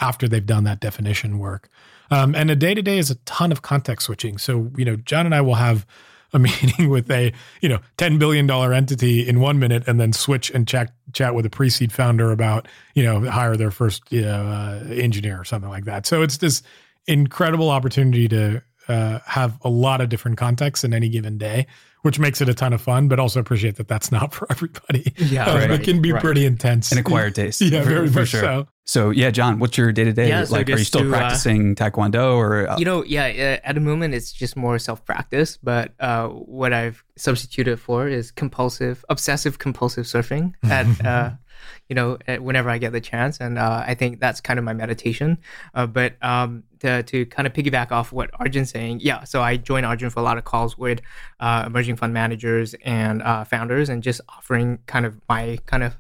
after 0.01 0.27
they've 0.27 0.45
done 0.45 0.65
that 0.65 0.81
definition 0.81 1.39
work. 1.39 1.69
Um, 2.11 2.35
and 2.35 2.51
a 2.51 2.57
day 2.57 2.75
to 2.75 2.83
day 2.83 2.99
is 2.99 3.09
a 3.09 3.15
ton 3.27 3.53
of 3.53 3.63
context 3.63 4.07
switching. 4.07 4.37
So 4.37 4.73
you 4.77 4.85
know, 4.85 4.97
Jon 4.97 5.27
and 5.27 5.35
I 5.35 5.43
will 5.43 5.55
have 5.55 5.87
a 6.33 6.39
meeting 6.39 6.89
with 6.89 7.11
a 7.11 7.33
you 7.61 7.69
know 7.69 7.81
ten 7.97 8.19
billion 8.19 8.47
dollar 8.47 8.73
entity 8.73 9.29
in 9.29 9.41
one 9.41 9.59
minute, 9.59 9.85
and 9.87 10.01
then 10.01 10.13
switch 10.13 10.51
and 10.51 10.67
chat 10.67 10.93
chat 11.13 11.35
with 11.35 11.47
a 11.47 11.51
pre-seed 11.51 11.93
founder 11.93 12.31
about 12.33 12.69
you 12.95 13.03
know 13.03 13.29
hire 13.31 13.57
their 13.57 13.71
first 13.71 14.03
you 14.11 14.23
know, 14.23 14.47
uh, 14.47 14.85
engineer 14.91 15.41
or 15.41 15.45
something 15.45 15.71
like 15.71 15.85
that. 15.85 16.07
So 16.07 16.23
it's 16.23 16.39
this 16.39 16.63
incredible 17.07 17.71
opportunity 17.71 18.29
to 18.29 18.63
uh, 18.89 19.21
have 19.27 19.59
a 19.63 19.69
lot 19.69 20.01
of 20.01 20.09
different 20.09 20.37
contexts 20.37 20.85
in 20.85 20.93
any 20.93 21.09
given 21.09 21.39
day, 21.39 21.67
which 22.03 22.19
makes 22.19 22.41
it 22.41 22.49
a 22.49 22.55
ton 22.55 22.73
of 22.73 22.81
fun, 22.81 23.09
but 23.09 23.19
also 23.19 23.41
appreciate 23.41 23.77
that 23.77 23.89
that's 23.89 24.11
not 24.13 24.33
for 24.35 24.47
everybody. 24.51 25.13
Yeah, 25.19 25.47
Uh, 25.47 25.55
right, 25.59 25.71
it 25.71 25.83
can 25.85 26.01
be 26.03 26.13
right. 26.13 26.23
pretty 26.23 26.47
intense. 26.47 26.91
An 26.93 26.99
acquired 26.99 27.35
taste. 27.35 27.61
yeah, 27.61 27.83
for- 27.83 27.89
very 27.89 28.09
for 28.09 28.21
much 28.21 28.29
sure. 28.29 28.41
so. 28.41 28.69
So 28.87 29.11
yeah, 29.11 29.31
Jon, 29.31 29.61
what's 29.61 29.79
your 29.79 29.93
day 29.93 30.03
to 30.03 30.13
day? 30.13 30.29
Yeah, 30.29 30.45
so 30.45 30.55
Like, 30.57 30.69
are 30.69 30.77
you 30.79 30.85
still 30.85 31.03
to, 31.03 31.09
uh, 31.09 31.17
practicing 31.19 31.77
Taekwondo 31.77 32.35
or? 32.37 32.69
uh, 32.69 32.77
You 32.77 32.85
know, 32.85 33.05
yeah, 33.05 33.27
uh, 33.63 33.67
at 33.69 33.75
the 33.77 33.81
moment 33.81 34.15
it's 34.15 34.33
just 34.33 34.57
more 34.57 34.79
self 34.81 35.05
practice, 35.05 35.59
but 35.63 35.93
uh, 36.01 36.27
what 36.29 36.73
I've 36.73 37.05
substituted 37.17 37.79
for 37.79 38.09
is 38.09 38.33
compulsive, 38.33 39.05
obsessive 39.09 39.59
compulsive 39.61 40.07
surfing 40.07 40.55
at, 40.65 40.87
uh, 41.07 41.31
you 41.89 41.95
know, 41.95 42.19
whenever 42.39 42.71
I 42.71 42.79
get 42.79 42.93
the 42.93 43.01
chance. 43.01 43.41
And 43.41 43.59
uh, 43.59 43.85
I 43.87 43.95
think 43.95 44.21
that's 44.21 44.41
kind 44.41 44.59
of 44.59 44.65
my 44.65 44.73
meditation. 44.73 45.39
Uh, 45.75 45.87
but 45.87 46.15
um, 46.23 46.65
to, 46.81 47.03
to 47.03 47.27
kind 47.27 47.47
of 47.47 47.53
piggyback 47.53 47.91
off 47.93 48.13
what 48.13 48.31
Arjun's 48.35 48.71
saying, 48.71 49.01
yeah, 49.01 49.25
so 49.25 49.43
I 49.43 49.57
joined 49.57 49.87
Arjun 49.87 50.11
for 50.11 50.21
a 50.21 50.23
lot 50.23 50.39
of 50.39 50.45
calls 50.45 50.77
with 50.77 51.01
uh, 51.41 51.65
emerging 51.67 51.97
fund 51.97 52.13
managers 52.13 52.75
and 52.85 53.23
uh, 53.23 53.45
founders 53.45 53.89
and 53.89 54.03
just 54.03 54.21
offering 54.29 54.79
kind 54.87 55.07
of 55.07 55.21
my 55.29 55.59
kind 55.67 55.83
of 55.83 55.97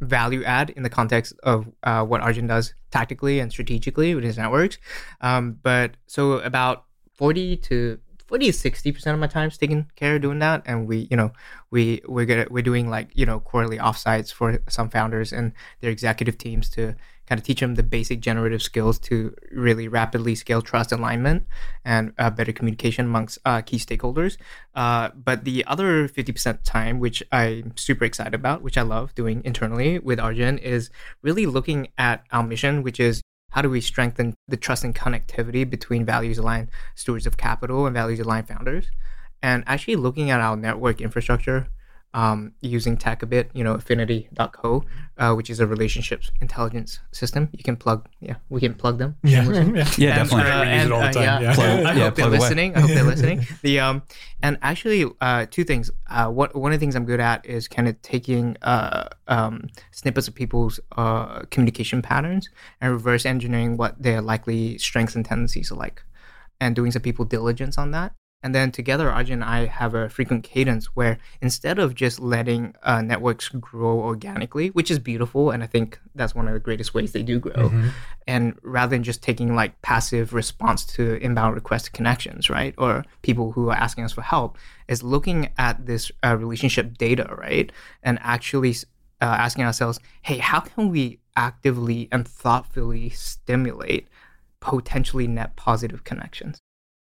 value 0.00 0.44
add 0.44 0.70
in 0.70 0.82
the 0.82 0.90
context 0.90 1.34
of 1.42 1.66
uh, 1.82 2.04
what 2.04 2.20
Arjun 2.20 2.46
does 2.46 2.74
tactically 2.90 3.40
and 3.40 3.50
strategically 3.50 4.14
with 4.14 4.24
his 4.24 4.36
networks. 4.36 4.78
Um, 5.20 5.58
but 5.62 5.92
so 6.06 6.32
about 6.32 6.84
40 7.14 7.56
to 7.56 7.98
40 8.26 8.52
60 8.52 8.92
percent 8.92 9.14
of 9.14 9.20
my 9.20 9.26
time 9.26 9.48
is 9.48 9.58
taking 9.58 9.90
care 9.96 10.16
of 10.16 10.22
doing 10.22 10.38
that? 10.40 10.62
And 10.66 10.86
we 10.86 11.08
you 11.10 11.16
know 11.16 11.32
we 11.70 12.02
we're 12.06 12.26
gonna 12.26 12.46
we're 12.50 12.62
doing 12.62 12.88
like 12.90 13.10
you 13.14 13.26
know 13.26 13.40
quarterly 13.40 13.78
offsites 13.78 14.32
for 14.32 14.60
some 14.68 14.90
founders 14.90 15.32
and 15.32 15.52
their 15.80 15.90
executive 15.90 16.38
teams 16.38 16.68
to 16.70 16.96
kind 17.26 17.40
of 17.40 17.44
teach 17.44 17.60
them 17.60 17.74
the 17.74 17.82
basic 17.82 18.20
generative 18.20 18.62
skills 18.62 18.98
to 18.98 19.34
really 19.50 19.88
rapidly 19.88 20.34
scale 20.34 20.62
trust 20.62 20.92
alignment 20.92 21.44
and 21.84 22.12
uh, 22.18 22.30
better 22.30 22.52
communication 22.52 23.06
amongst 23.06 23.38
uh, 23.44 23.60
key 23.60 23.78
stakeholders. 23.78 24.36
Uh, 24.74 25.10
but 25.14 25.44
the 25.44 25.64
other 25.66 26.08
50% 26.08 26.58
time 26.64 27.00
which 27.00 27.22
i'm 27.32 27.72
super 27.76 28.04
excited 28.04 28.34
about 28.34 28.62
which 28.62 28.76
i 28.78 28.82
love 28.82 29.14
doing 29.14 29.42
internally 29.44 29.98
with 29.98 30.20
arjun 30.20 30.58
is 30.58 30.90
really 31.22 31.46
looking 31.46 31.88
at 31.98 32.24
our 32.32 32.42
mission 32.42 32.82
which 32.82 33.00
is 33.00 33.22
how 33.56 33.62
do 33.62 33.70
we 33.70 33.80
strengthen 33.80 34.34
the 34.46 34.56
trust 34.58 34.84
and 34.84 34.94
connectivity 34.94 35.68
between 35.68 36.04
values 36.04 36.36
aligned 36.36 36.68
stewards 36.94 37.26
of 37.26 37.38
capital 37.38 37.86
and 37.86 37.94
values 37.94 38.20
aligned 38.20 38.46
founders? 38.46 38.90
And 39.42 39.64
actually 39.66 39.96
looking 39.96 40.28
at 40.28 40.42
our 40.42 40.58
network 40.58 41.00
infrastructure 41.00 41.68
um, 42.20 42.38
using 42.62 42.96
tech 42.96 43.22
a 43.22 43.26
bit 43.26 43.50
you 43.52 43.62
know 43.66 43.74
affinity.co 43.74 44.84
uh, 45.18 45.32
which 45.34 45.50
is 45.50 45.60
a 45.60 45.66
relationships 45.66 46.30
intelligence 46.40 46.98
system 47.12 47.48
you 47.52 47.62
can 47.68 47.76
plug 47.76 48.08
yeah 48.20 48.36
we 48.48 48.60
can 48.60 48.74
plug 48.82 48.96
them 48.98 49.16
Yeah, 49.22 49.44
Yeah, 49.44 49.52
yeah. 49.98 50.20
and, 50.20 50.30
definitely. 50.30 50.50
uh, 50.50 50.62
We 50.62 50.72
use 50.72 50.80
it 50.80 50.84
and, 50.84 50.92
all 50.92 51.02
uh, 51.02 51.12
yeah, 51.14 51.40
yeah. 51.40 51.54
Plug- 51.54 51.68
I 51.68 51.92
yeah, 51.92 51.92
hope 51.92 51.96
they're 51.96 52.10
plug 52.12 52.28
away. 52.28 52.38
listening. 52.38 52.70
I 52.76 52.80
hope 52.80 52.90
they're 52.96 53.10
listening. 53.14 53.46
The 53.62 53.80
um, 53.80 54.02
and 54.42 54.58
actually, 54.62 55.04
uh, 55.20 55.46
two 55.50 55.64
things. 55.64 55.90
Uh, 56.08 56.28
what 56.38 56.54
one 56.56 56.72
of 56.72 56.78
the 56.78 56.82
things 56.84 56.94
I'm 56.96 57.04
good 57.06 57.20
at 57.20 57.44
is 57.44 57.68
kind 57.68 57.86
of 57.88 58.00
taking 58.02 58.56
uh, 58.62 59.08
um, 59.28 59.54
snippets 59.92 60.28
of 60.28 60.34
people's 60.34 60.80
uh, 60.96 61.40
communication 61.50 62.00
patterns 62.02 62.48
and 62.80 62.92
reverse 62.92 63.24
engineering 63.26 63.76
what 63.76 64.00
their 64.02 64.20
likely 64.22 64.78
strengths 64.78 65.14
and 65.16 65.24
tendencies 65.24 65.70
are 65.72 65.76
like, 65.86 66.02
and 66.60 66.74
doing 66.76 66.90
some 66.92 67.02
people 67.02 67.24
diligence 67.24 67.76
on 67.78 67.90
that. 67.92 68.12
And 68.42 68.54
then 68.54 68.70
together, 68.70 69.10
Arjun 69.10 69.42
and 69.42 69.44
I 69.44 69.64
have 69.64 69.94
a 69.94 70.08
frequent 70.08 70.44
cadence 70.44 70.86
where 70.94 71.18
instead 71.40 71.80
of 71.80 71.94
just 71.96 72.20
letting 72.20 72.76
uh, 72.84 73.02
networks 73.02 73.48
grow 73.48 73.98
organically, 73.98 74.68
which 74.68 74.88
is 74.90 75.00
beautiful, 75.00 75.50
and 75.50 75.64
I 75.64 75.66
think 75.66 75.98
that's 76.14 76.34
one 76.34 76.46
of 76.46 76.54
the 76.54 76.60
greatest 76.60 76.94
ways 76.94 77.10
they 77.12 77.24
do 77.24 77.40
grow, 77.40 77.72
and 78.28 78.56
rather 78.62 78.90
than 78.90 79.02
just 79.02 79.22
taking 79.22 79.56
like 79.56 79.80
passive 79.82 80.32
response 80.32 80.84
to 80.94 81.16
inbound 81.16 81.54
request 81.54 81.92
connections, 81.92 82.48
right, 82.48 82.74
or 82.78 83.04
people 83.22 83.52
who 83.52 83.70
are 83.70 83.76
asking 83.76 84.04
us 84.04 84.12
for 84.12 84.22
help, 84.22 84.58
is 84.86 85.02
looking 85.02 85.50
at 85.58 85.86
this 85.86 86.12
uh, 86.22 86.36
relationship 86.36 86.98
data, 86.98 87.34
right, 87.36 87.72
and 88.04 88.18
actually 88.22 88.76
uh, 89.20 89.24
asking 89.24 89.64
ourselves, 89.64 89.98
hey, 90.22 90.38
how 90.38 90.60
can 90.60 90.90
we 90.90 91.18
actively 91.36 92.08
and 92.12 92.28
thoughtfully 92.28 93.08
stimulate 93.10 94.06
potentially 94.60 95.26
net 95.26 95.56
positive 95.56 96.04
connections? 96.04 96.60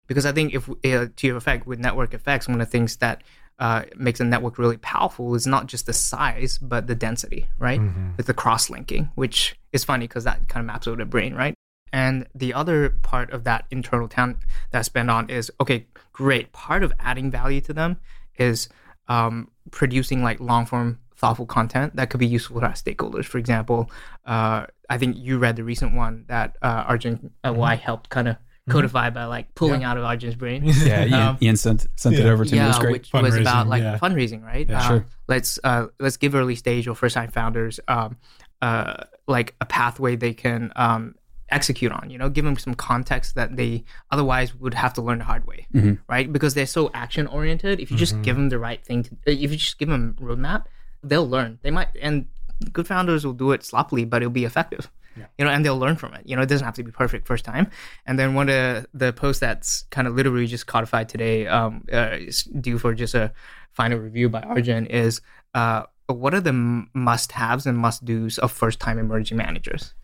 Because 0.07 0.27
I 0.27 0.33
think 0.33 0.55
if 0.55 0.69
uh, 0.69 1.07
to 1.17 1.27
your 1.27 1.37
effect 1.37 1.67
with 1.67 1.79
network 1.79 2.15
effects, 2.15 2.49
one 2.49 2.61
of 2.61 2.67
the 2.67 2.71
things 2.71 2.97
that 2.97 3.23
uh, 3.59 3.83
makes 3.97 4.21
a 4.21 4.25
network 4.25 4.59
really 4.59 4.77
powerful 4.79 5.35
is 5.35 5.47
not 5.47 5.67
just 5.67 5.87
the 5.87 5.93
size 5.93 6.59
but 6.59 6.87
the 6.87 6.95
density, 6.95 7.49
right? 7.59 7.81
With 8.17 8.27
the 8.27 8.35
cross 8.35 8.71
linking, 8.71 9.11
which 9.15 9.57
is 9.73 9.85
funny 9.85 10.07
because 10.07 10.25
that 10.25 10.49
kind 10.49 10.61
of 10.61 10.67
maps 10.67 10.87
over 10.87 10.97
the 10.97 11.05
brain, 11.05 11.35
right? 11.35 11.55
And 11.93 12.27
the 12.35 12.53
other 12.55 12.91
part 12.91 13.31
of 13.31 13.45
that 13.45 13.67
internal 13.71 14.09
town 14.09 14.37
that 14.73 14.81
I 14.81 14.83
spend 14.83 15.11
on 15.11 15.31
is 15.31 15.53
okay, 15.61 15.87
great. 16.13 16.53
Part 16.53 16.83
of 16.83 16.93
adding 16.99 17.31
value 17.31 17.61
to 17.63 17.73
them 17.73 17.99
is 18.37 18.69
um, 19.07 19.51
producing 19.71 20.23
like 20.23 20.41
long 20.41 20.67
form 20.67 20.99
thoughtful 21.15 21.47
content 21.47 21.95
that 21.95 22.11
could 22.11 22.19
be 22.19 22.27
useful 22.27 22.61
to 22.61 22.67
our 22.67 22.73
stakeholders. 22.73 23.25
For 23.25 23.39
example, 23.39 23.91
uh, 24.27 24.67
I 24.91 24.99
think 24.99 25.17
you 25.17 25.39
read 25.39 25.55
the 25.55 25.63
recent 25.63 25.95
one 25.95 26.25
that 26.27 26.57
uh, 26.61 26.85
Arjun 26.89 27.31
uh, 27.45 27.61
I 27.61 27.77
helped 27.77 28.11
kind 28.11 28.27
of 28.27 28.37
codify 28.71 29.11
by 29.11 29.25
like 29.27 29.55
pulling 29.55 29.85
out 29.85 29.97
of 29.99 30.05
Arjun's 30.05 30.35
brain. 30.37 30.63
yeah, 30.85 31.05
Ian, 31.05 31.13
Um, 31.15 31.39
Ian 31.43 31.57
sent 31.57 31.87
sent 31.97 32.17
it 32.17 32.27
over 32.27 32.45
to 32.45 32.53
me. 32.55 32.59
It 32.61 32.67
was 32.67 32.79
great. 32.79 32.93
which 32.93 33.13
was 33.13 33.37
about 33.37 33.69
like 33.69 33.83
yeah. 33.83 33.99
fundraising, 33.99 34.43
right? 34.43 34.69
Yeah, 34.69 34.79
Uh, 34.79 34.89
sure. 34.89 35.07
Let's 35.29 35.59
uh, 35.65 35.87
let's 36.01 36.17
give 36.17 36.35
early 36.35 36.55
stage 36.55 36.87
or 36.89 36.95
first 36.95 37.15
time 37.15 37.31
founders 37.31 37.79
um, 37.89 38.17
uh, 38.63 39.05
like 39.27 39.55
a 39.61 39.67
pathway 39.67 40.17
they 40.17 40.33
can 40.35 40.73
um, 40.77 41.15
execute 41.51 41.93
on. 41.93 42.09
You 42.11 42.19
know, 42.19 42.29
give 42.31 42.45
them 42.45 42.57
some 42.57 42.75
context 42.75 43.35
that 43.35 43.57
they 43.57 43.85
otherwise 44.11 44.55
would 44.55 44.75
have 44.75 44.95
to 44.95 45.03
learn 45.03 45.19
the 45.19 45.25
hard 45.25 45.47
way, 45.47 45.67
Mm-hmm. 45.75 45.95
right? 46.09 46.33
Because 46.33 46.55
they're 46.55 46.67
so 46.67 46.91
action 46.95 47.27
oriented. 47.27 47.81
If 47.81 47.91
you 47.91 47.97
just 47.97 48.21
give 48.23 48.37
them 48.37 48.49
the 48.49 48.59
right 48.59 48.83
thing, 48.85 49.03
to, 49.05 49.11
uh, 49.13 49.31
if 49.31 49.51
you 49.51 49.57
just 49.59 49.79
give 49.79 49.89
them 49.89 50.17
roadmap, 50.21 50.65
they'll 51.03 51.29
learn. 51.29 51.59
They 51.63 51.71
might, 51.71 51.89
and 52.01 52.27
good 52.73 52.87
founders 52.87 53.27
will 53.27 53.35
do 53.35 53.53
it 53.53 53.63
sloppily, 53.63 54.05
but 54.07 54.23
it'll 54.23 54.33
be 54.33 54.45
effective. 54.47 54.91
You 55.39 55.45
know, 55.45 55.51
and 55.51 55.65
they'll 55.65 55.79
learn 55.79 55.97
from 55.97 56.15
it. 56.15 56.23
You 56.27 56.37
know, 56.37 56.43
it 56.43 56.49
doesn't 56.49 56.65
have 56.65 56.75
to 56.75 56.83
be 56.83 56.91
perfect 56.91 57.27
first 57.27 57.45
time. 57.45 57.71
And 58.07 58.19
then 58.19 58.35
one 58.35 58.49
of 58.49 58.87
the, 58.93 59.13
posts 59.13 59.41
that's 59.41 59.85
kind 59.91 60.09
of 60.09 60.15
literally 60.15 60.47
just 60.47 60.67
codified 60.67 61.09
today, 61.09 61.47
um, 61.47 61.85
uh, 61.93 62.17
is 62.19 62.45
due 62.45 62.79
for 62.79 62.95
just 62.95 63.15
a 63.15 63.33
final 63.73 63.99
review 63.99 64.29
by 64.29 64.41
Arjun, 64.43 64.87
is 64.87 65.21
uh, 65.55 65.85
what 66.07 66.35
are 66.35 66.41
the 66.41 66.53
must-haves 66.95 67.67
and 67.67 67.79
must-dos 67.79 68.39
of 68.39 68.53
first-time 68.53 68.99
emerging 68.99 69.37
managers? 69.39 69.95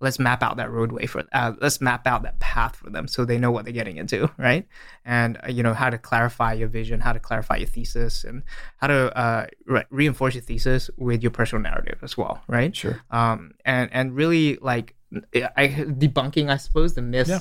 Let's 0.00 0.18
map 0.18 0.42
out 0.42 0.56
that 0.56 0.70
roadway 0.70 1.06
for. 1.06 1.24
Uh, 1.32 1.52
let's 1.60 1.80
map 1.80 2.06
out 2.06 2.22
that 2.24 2.38
path 2.40 2.76
for 2.76 2.90
them 2.90 3.08
so 3.08 3.24
they 3.24 3.38
know 3.38 3.50
what 3.50 3.64
they're 3.64 3.72
getting 3.72 3.96
into, 3.96 4.30
right? 4.38 4.66
And 5.04 5.38
uh, 5.44 5.50
you 5.50 5.62
know 5.62 5.72
how 5.74 5.88
to 5.90 5.98
clarify 5.98 6.52
your 6.54 6.68
vision, 6.68 7.00
how 7.00 7.12
to 7.12 7.20
clarify 7.20 7.56
your 7.56 7.68
thesis, 7.68 8.24
and 8.24 8.42
how 8.78 8.88
to 8.88 9.16
uh, 9.16 9.46
re- 9.66 9.84
reinforce 9.90 10.34
your 10.34 10.42
thesis 10.42 10.90
with 10.96 11.22
your 11.22 11.30
personal 11.30 11.62
narrative 11.62 11.98
as 12.02 12.16
well, 12.16 12.42
right? 12.48 12.74
Sure. 12.74 13.00
um, 13.10 13.52
and 13.64 13.88
and 13.92 14.14
really 14.14 14.58
like 14.60 14.94
I 15.34 15.68
debunking, 15.68 16.50
I 16.50 16.56
suppose, 16.56 16.94
the 16.94 17.02
myths 17.02 17.30
Yeah. 17.30 17.38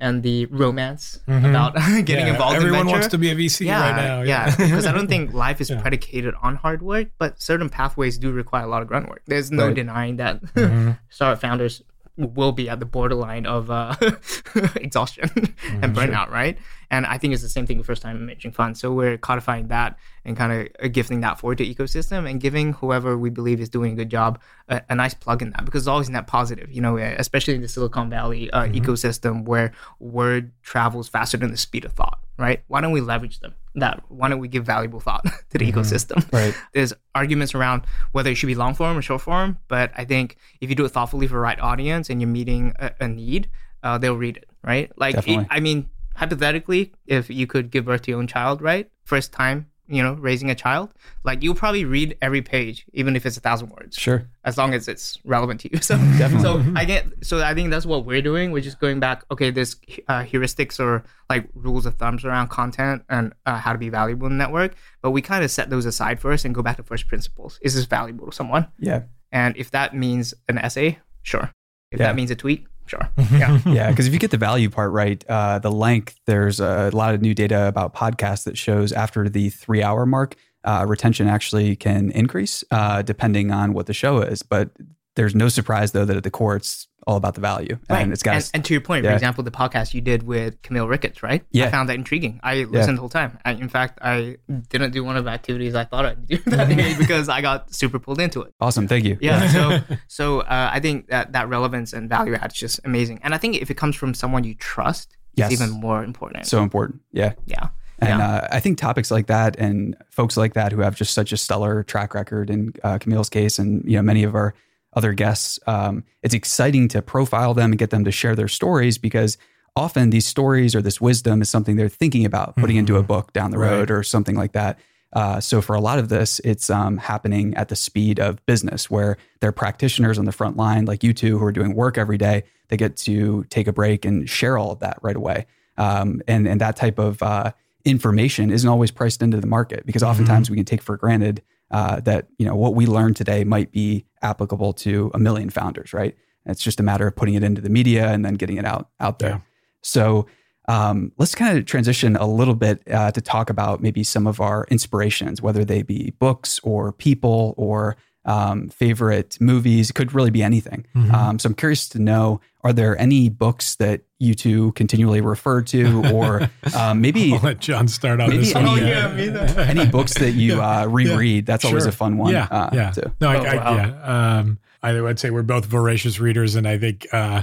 And 0.00 0.22
the 0.22 0.46
romance 0.46 1.20
about 1.28 1.74
getting 2.04 2.26
Yeah, 2.26 2.32
involved. 2.32 2.56
Everyone 2.56 2.80
in 2.80 2.86
venture. 2.86 2.92
wants 2.92 3.08
to 3.08 3.18
be 3.18 3.30
a 3.30 3.34
VC 3.36 3.70
right 3.70 3.94
now. 3.96 4.22
yeah, 4.22 4.54
because 4.56 4.86
I 4.86 4.92
don't 4.92 5.08
think 5.08 5.32
life 5.46 5.60
is 5.60 5.70
Yeah. 5.70 5.80
predicated 5.80 6.34
on 6.42 6.56
hard 6.56 6.80
work, 6.82 7.08
but 7.18 7.40
certain 7.40 7.68
pathways 7.68 8.18
do 8.18 8.32
require 8.32 8.64
a 8.64 8.68
lot 8.68 8.82
of 8.82 8.88
grunt 8.88 9.08
work. 9.08 9.22
There's 9.26 9.50
no 9.50 9.66
Right. 9.66 9.74
denying 9.74 10.16
that 10.16 10.42
Mm-hmm. 10.42 10.92
startup 11.10 11.40
founders 11.40 11.82
will 12.16 12.52
be 12.52 12.68
at 12.68 12.80
the 12.80 12.86
borderline 12.86 13.46
of 13.46 13.70
uh, 13.70 13.94
exhaustion 14.76 15.28
Mm-hmm. 15.60 15.84
and 15.84 15.94
burnout, 15.96 16.30
right? 16.30 16.58
And 16.90 17.06
I 17.06 17.16
think 17.18 17.32
it's 17.34 17.42
the 17.42 17.48
same 17.48 17.66
thing 17.66 17.78
with 17.78 17.86
first 17.86 18.02
time 18.02 18.24
managing 18.26 18.50
funds. 18.52 18.80
So 18.80 18.92
we're 18.92 19.16
codifying 19.18 19.68
that 19.68 19.96
and 20.24 20.36
kind 20.36 20.68
of 20.82 20.92
gifting 20.92 21.20
that 21.20 21.38
forward 21.38 21.58
to 21.58 21.66
ecosystem 21.66 22.28
and 22.28 22.40
giving 22.40 22.72
whoever 22.74 23.16
we 23.16 23.30
believe 23.30 23.60
is 23.60 23.68
doing 23.68 23.92
a 23.92 23.96
good 23.96 24.10
job 24.10 24.40
a, 24.68 24.82
a 24.88 24.94
nice 24.94 25.14
plug 25.14 25.42
in 25.42 25.50
that 25.50 25.64
because 25.64 25.82
it's 25.82 25.88
always 25.88 26.10
net 26.10 26.26
positive, 26.26 26.70
you 26.72 26.80
know, 26.80 26.96
especially 26.96 27.54
in 27.54 27.62
the 27.62 27.68
Silicon 27.68 28.10
Valley 28.10 28.50
uh, 28.50 28.64
Mm-hmm. 28.64 28.74
ecosystem 28.84 29.44
where 29.44 29.72
word 30.00 30.52
travels 30.62 31.08
faster 31.08 31.36
than 31.36 31.50
the 31.50 31.56
speed 31.56 31.84
of 31.84 31.92
thought, 31.92 32.19
right? 32.40 32.62
Why 32.66 32.80
don't 32.80 32.92
we 32.92 33.00
leverage 33.00 33.40
them? 33.40 33.54
That 33.74 34.02
why 34.08 34.28
don't 34.28 34.40
we 34.40 34.48
give 34.48 34.64
valuable 34.64 34.98
thought 34.98 35.24
to 35.50 35.58
the 35.58 35.70
ecosystem? 35.70 36.26
Right. 36.32 36.54
There's 36.72 36.92
arguments 37.14 37.54
around 37.54 37.82
whether 38.12 38.30
it 38.30 38.36
should 38.36 38.46
be 38.46 38.54
long 38.54 38.74
form 38.74 38.96
or 38.96 39.02
short 39.02 39.20
form, 39.20 39.58
but 39.68 39.92
I 39.96 40.04
think 40.04 40.36
if 40.60 40.70
you 40.70 40.76
do 40.76 40.84
it 40.84 40.90
thoughtfully 40.90 41.26
for 41.26 41.34
the 41.34 41.40
right 41.40 41.58
audience 41.60 42.08
and 42.08 42.20
you're 42.20 42.28
meeting 42.28 42.74
a, 42.78 42.92
a 43.00 43.08
need, 43.08 43.48
uh, 43.82 43.98
they'll 43.98 44.16
read 44.16 44.38
it, 44.38 44.48
right? 44.62 44.90
Like, 44.96 45.16
Definitely. 45.16 45.46
I 45.50 45.60
mean, 45.60 45.88
hypothetically, 46.14 46.92
if 47.06 47.30
you 47.30 47.46
could 47.46 47.70
give 47.70 47.84
birth 47.84 48.02
to 48.02 48.10
your 48.12 48.20
own 48.20 48.26
child, 48.26 48.62
right? 48.62 48.90
First 49.04 49.32
time, 49.32 49.69
you 49.90 50.02
know, 50.02 50.14
raising 50.14 50.50
a 50.50 50.54
child, 50.54 50.94
like 51.24 51.42
you'll 51.42 51.54
probably 51.54 51.84
read 51.84 52.16
every 52.22 52.42
page, 52.42 52.86
even 52.92 53.16
if 53.16 53.26
it's 53.26 53.36
a 53.36 53.40
thousand 53.40 53.70
words 53.70 53.96
Sure. 53.96 54.26
as 54.44 54.56
long 54.56 54.72
as 54.74 54.86
it's 54.88 55.18
relevant 55.24 55.60
to 55.62 55.72
you. 55.72 55.78
So, 55.82 55.96
so 56.40 56.64
I 56.76 56.84
get. 56.84 57.06
So 57.22 57.42
I 57.42 57.54
think 57.54 57.70
that's 57.70 57.84
what 57.86 58.04
we're 58.06 58.22
doing. 58.22 58.52
We're 58.52 58.62
just 58.62 58.78
going 58.80 59.00
back. 59.00 59.24
Okay, 59.30 59.50
there's 59.50 59.76
uh, 60.08 60.22
heuristics 60.24 60.78
or 60.78 61.02
like 61.28 61.48
rules 61.54 61.86
of 61.86 61.94
thumbs 61.96 62.24
around 62.24 62.48
content 62.48 63.02
and 63.08 63.32
uh, 63.46 63.56
how 63.58 63.72
to 63.72 63.78
be 63.78 63.88
valuable 63.88 64.26
in 64.28 64.38
the 64.38 64.42
network. 64.44 64.74
But 65.02 65.10
we 65.10 65.22
kind 65.22 65.42
of 65.44 65.50
set 65.50 65.70
those 65.70 65.86
aside 65.86 66.20
first 66.20 66.44
and 66.44 66.54
go 66.54 66.62
back 66.62 66.76
to 66.76 66.82
first 66.82 67.08
principles. 67.08 67.58
Is 67.62 67.74
this 67.74 67.86
valuable 67.86 68.26
to 68.26 68.32
someone? 68.32 68.68
Yeah. 68.78 69.02
And 69.32 69.56
if 69.56 69.70
that 69.72 69.94
means 69.94 70.34
an 70.48 70.58
essay, 70.58 70.98
sure. 71.22 71.50
If 71.90 71.98
Yeah. 72.00 72.06
that 72.06 72.16
means 72.16 72.30
a 72.30 72.36
tweet, 72.36 72.66
Sure. 72.90 73.08
Yeah. 73.30 73.60
yeah, 73.66 73.90
because 73.90 74.08
if 74.08 74.12
you 74.12 74.18
get 74.18 74.32
the 74.32 74.36
value 74.36 74.68
part 74.68 74.90
right, 74.90 75.24
uh, 75.28 75.60
the 75.60 75.70
length, 75.70 76.18
there's 76.26 76.58
a 76.58 76.90
lot 76.92 77.14
of 77.14 77.22
new 77.22 77.34
data 77.34 77.68
about 77.68 77.94
podcasts 77.94 78.42
that 78.44 78.58
shows 78.58 78.92
after 78.92 79.28
the 79.28 79.50
three 79.50 79.82
hour 79.82 80.04
mark, 80.04 80.34
uh, 80.64 80.84
retention 80.88 81.28
actually 81.28 81.76
can 81.76 82.10
increase 82.10 82.64
uh, 82.72 83.02
depending 83.02 83.52
on 83.52 83.72
what 83.72 83.86
the 83.86 83.94
show 83.94 84.18
is. 84.20 84.42
But 84.42 84.70
there's 85.14 85.34
no 85.34 85.48
surprise 85.48 85.92
though 85.92 86.04
that 86.04 86.16
at 86.16 86.24
the 86.24 86.30
core 86.30 86.56
it's 86.56 86.88
all 87.06 87.16
about 87.16 87.34
the 87.34 87.40
value 87.40 87.78
Right. 87.88 88.02
and 88.02 88.12
it's 88.12 88.22
got 88.22 88.36
and, 88.36 88.50
and 88.54 88.64
to 88.66 88.74
your 88.74 88.80
point, 88.80 89.04
yeah. 89.04 89.10
for 89.10 89.14
example, 89.14 89.42
the 89.44 89.50
podcast 89.50 89.94
you 89.94 90.00
did 90.00 90.22
with 90.22 90.60
Camille 90.62 90.86
Ricketts, 90.86 91.22
right? 91.22 91.42
Yeah. 91.50 91.66
I 91.66 91.70
found 91.70 91.88
that 91.88 91.94
intriguing. 91.94 92.40
I 92.42 92.64
listened 92.64 92.98
the 92.98 93.00
whole 93.00 93.08
time. 93.08 93.38
I, 93.44 93.52
in 93.52 93.68
fact, 93.68 93.98
I 94.02 94.36
didn't 94.68 94.90
do 94.92 95.02
one 95.02 95.16
of 95.16 95.24
the 95.24 95.30
activities 95.30 95.74
I 95.74 95.84
thought 95.84 96.04
I'd 96.04 96.26
do 96.26 96.36
that 96.46 96.68
day 96.68 96.94
because 96.98 97.28
I 97.28 97.40
got 97.40 97.74
super 97.74 97.98
pulled 97.98 98.20
into 98.20 98.42
it. 98.42 98.52
awesome. 98.60 98.86
Thank 98.86 99.04
you. 99.04 99.16
Yeah. 99.20 99.48
So, 99.48 99.80
so 100.08 100.40
uh, 100.40 100.70
I 100.72 100.80
think 100.80 101.08
that 101.08 101.32
that 101.32 101.48
relevance 101.48 101.92
and 101.92 102.08
value 102.08 102.34
add 102.34 102.52
is 102.52 102.58
just 102.58 102.80
amazing. 102.84 103.20
And 103.22 103.34
I 103.34 103.38
think 103.38 103.56
if 103.56 103.70
it 103.70 103.74
comes 103.76 103.96
from 103.96 104.14
someone 104.14 104.44
you 104.44 104.54
trust, 104.54 105.16
Yes. 105.36 105.52
it's 105.52 105.62
even 105.62 105.80
more 105.80 106.02
important. 106.04 106.46
So 106.46 106.62
important. 106.62 107.00
Yeah. 107.12 107.34
yeah. 107.46 107.68
And 108.00 108.18
yeah. 108.18 108.28
uh, 108.30 108.48
I 108.50 108.60
think 108.60 108.78
topics 108.78 109.10
like 109.10 109.26
that 109.28 109.56
and 109.58 109.96
folks 110.10 110.36
like 110.36 110.54
that 110.54 110.72
who 110.72 110.80
have 110.80 110.96
just 110.96 111.14
such 111.14 111.32
a 111.32 111.36
stellar 111.36 111.82
track 111.82 112.14
record 112.14 112.50
in 112.50 112.72
uh, 112.82 112.98
Camille's 112.98 113.28
case 113.30 113.58
and 113.58 113.84
you 113.84 113.96
know 113.96 114.02
many 114.02 114.22
of 114.24 114.34
our 114.34 114.54
other 114.92 115.12
guests, 115.12 115.58
um, 115.66 116.04
it's 116.22 116.34
exciting 116.34 116.88
to 116.88 117.02
profile 117.02 117.54
them 117.54 117.72
and 117.72 117.78
get 117.78 117.90
them 117.90 118.04
to 118.04 118.10
share 118.12 118.34
their 118.34 118.48
stories 118.48 118.98
because 118.98 119.38
often 119.76 120.10
these 120.10 120.26
stories 120.26 120.74
or 120.74 120.82
this 120.82 121.00
wisdom 121.00 121.40
is 121.42 121.48
something 121.48 121.76
they're 121.76 121.88
thinking 121.88 122.24
about 122.24 122.56
putting 122.56 122.76
into 122.76 122.96
a 122.96 123.02
book 123.02 123.32
down 123.32 123.50
the 123.52 123.58
Right. 123.58 123.70
road 123.70 123.90
or 123.90 124.02
something 124.02 124.34
like 124.36 124.52
that. 124.52 124.78
Uh, 125.12 125.40
so 125.40 125.60
for 125.60 125.74
a 125.74 125.80
lot 125.80 125.98
of 125.98 126.08
this, 126.08 126.40
it's 126.44 126.70
um, 126.70 126.96
happening 126.96 127.54
at 127.56 127.68
the 127.68 127.76
speed 127.76 128.20
of 128.20 128.44
business, 128.46 128.88
where 128.90 129.16
they're 129.40 129.52
practitioners 129.52 130.18
on 130.18 130.24
the 130.24 130.32
front 130.32 130.56
line, 130.56 130.84
like 130.84 131.02
you 131.02 131.12
two, 131.12 131.38
who 131.38 131.44
are 131.44 131.52
doing 131.52 131.74
work 131.74 131.98
every 131.98 132.18
day. 132.18 132.44
They 132.68 132.76
get 132.76 132.96
to 132.98 133.44
take 133.50 133.66
a 133.66 133.72
break 133.72 134.04
and 134.04 134.28
share 134.30 134.56
all 134.56 134.70
of 134.70 134.78
that 134.80 134.98
right 135.02 135.16
away. 135.16 135.46
Um, 135.76 136.20
and 136.28 136.46
and 136.46 136.60
that 136.60 136.76
type 136.76 136.98
of 136.98 137.20
uh, 137.22 137.52
information 137.84 138.50
isn't 138.50 138.68
always 138.68 138.90
priced 138.90 139.22
into 139.22 139.40
the 139.40 139.46
market 139.46 139.84
because 139.86 140.02
oftentimes 140.02 140.50
we 140.50 140.56
can 140.56 140.64
take 140.64 140.82
for 140.82 140.96
granted 140.96 141.42
uh, 141.70 142.00
that 142.00 142.28
you 142.38 142.46
know 142.46 142.54
what 142.54 142.74
we 142.74 142.86
learn 142.86 143.14
today 143.14 143.42
might 143.44 143.72
be 143.72 144.04
applicable 144.22 144.72
to 144.74 145.10
a 145.14 145.18
million 145.18 145.50
founders, 145.50 145.92
right? 145.92 146.16
It's 146.46 146.62
just 146.62 146.80
a 146.80 146.82
matter 146.82 147.06
of 147.06 147.16
putting 147.16 147.34
it 147.34 147.42
into 147.42 147.60
the 147.60 147.70
media 147.70 148.08
and 148.08 148.24
then 148.24 148.34
getting 148.34 148.56
it 148.56 148.64
out 148.64 148.88
out 148.98 149.18
there. 149.18 149.30
Yeah. 149.30 149.40
So 149.82 150.26
um, 150.68 151.12
let's 151.18 151.34
kind 151.34 151.58
of 151.58 151.66
transition 151.66 152.16
a 152.16 152.26
little 152.26 152.54
bit 152.54 152.82
uh, 152.90 153.10
to 153.12 153.20
talk 153.20 153.50
about 153.50 153.82
maybe 153.82 154.04
some 154.04 154.26
of 154.26 154.40
our 154.40 154.66
inspirations, 154.70 155.42
whether 155.42 155.64
they 155.64 155.82
be 155.82 156.12
books 156.18 156.60
or 156.62 156.92
people 156.92 157.54
or 157.56 157.96
um, 158.24 158.68
favorite 158.68 159.38
movies. 159.40 159.90
It 159.90 159.94
could 159.94 160.12
really 160.14 160.30
be 160.30 160.42
anything. 160.42 160.86
Um, 161.12 161.38
so 161.38 161.48
I'm 161.48 161.54
curious 161.54 161.88
to 161.90 161.98
know: 161.98 162.40
Are 162.62 162.72
there 162.72 162.98
any 162.98 163.28
books 163.28 163.76
that 163.76 164.02
you 164.18 164.34
two 164.34 164.72
continually 164.72 165.20
refer 165.20 165.62
to, 165.62 166.04
or 166.12 166.50
um, 166.76 167.00
maybe 167.00 167.32
I'll 167.32 167.40
let 167.40 167.60
Jon 167.60 167.88
start 167.88 168.20
on 168.20 168.30
this 168.30 168.54
one. 168.54 168.66
any- 168.66 168.82
Oh, 168.82 168.86
yeah, 168.86 169.14
me 169.14 169.28
any 169.56 169.86
books 169.86 170.14
that 170.18 170.32
you 170.32 170.60
uh, 170.60 170.86
reread? 170.86 171.46
That's 171.46 171.64
always 171.64 171.86
a 171.86 171.92
fun 171.92 172.18
one. 172.18 172.32
Yeah, 172.32 172.46
uh, 172.50 172.70
yeah. 172.72 172.90
too. 172.90 173.12
No, 173.20 173.28
I, 173.30 173.36
Oh, 173.38 173.44
I, 173.44 173.56
wow. 173.56 173.76
yeah. 173.76 174.38
Um, 174.38 174.58
I 174.82 175.00
would 175.00 175.18
say 175.18 175.30
we're 175.30 175.42
both 175.42 175.64
voracious 175.66 176.20
readers, 176.20 176.54
and 176.54 176.66
I 176.68 176.78
think 176.78 177.06
uh, 177.12 177.42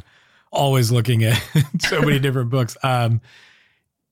always 0.52 0.92
looking 0.92 1.24
at 1.24 1.42
so 1.80 2.02
many 2.02 2.20
different 2.20 2.50
books. 2.50 2.76
Um, 2.84 3.22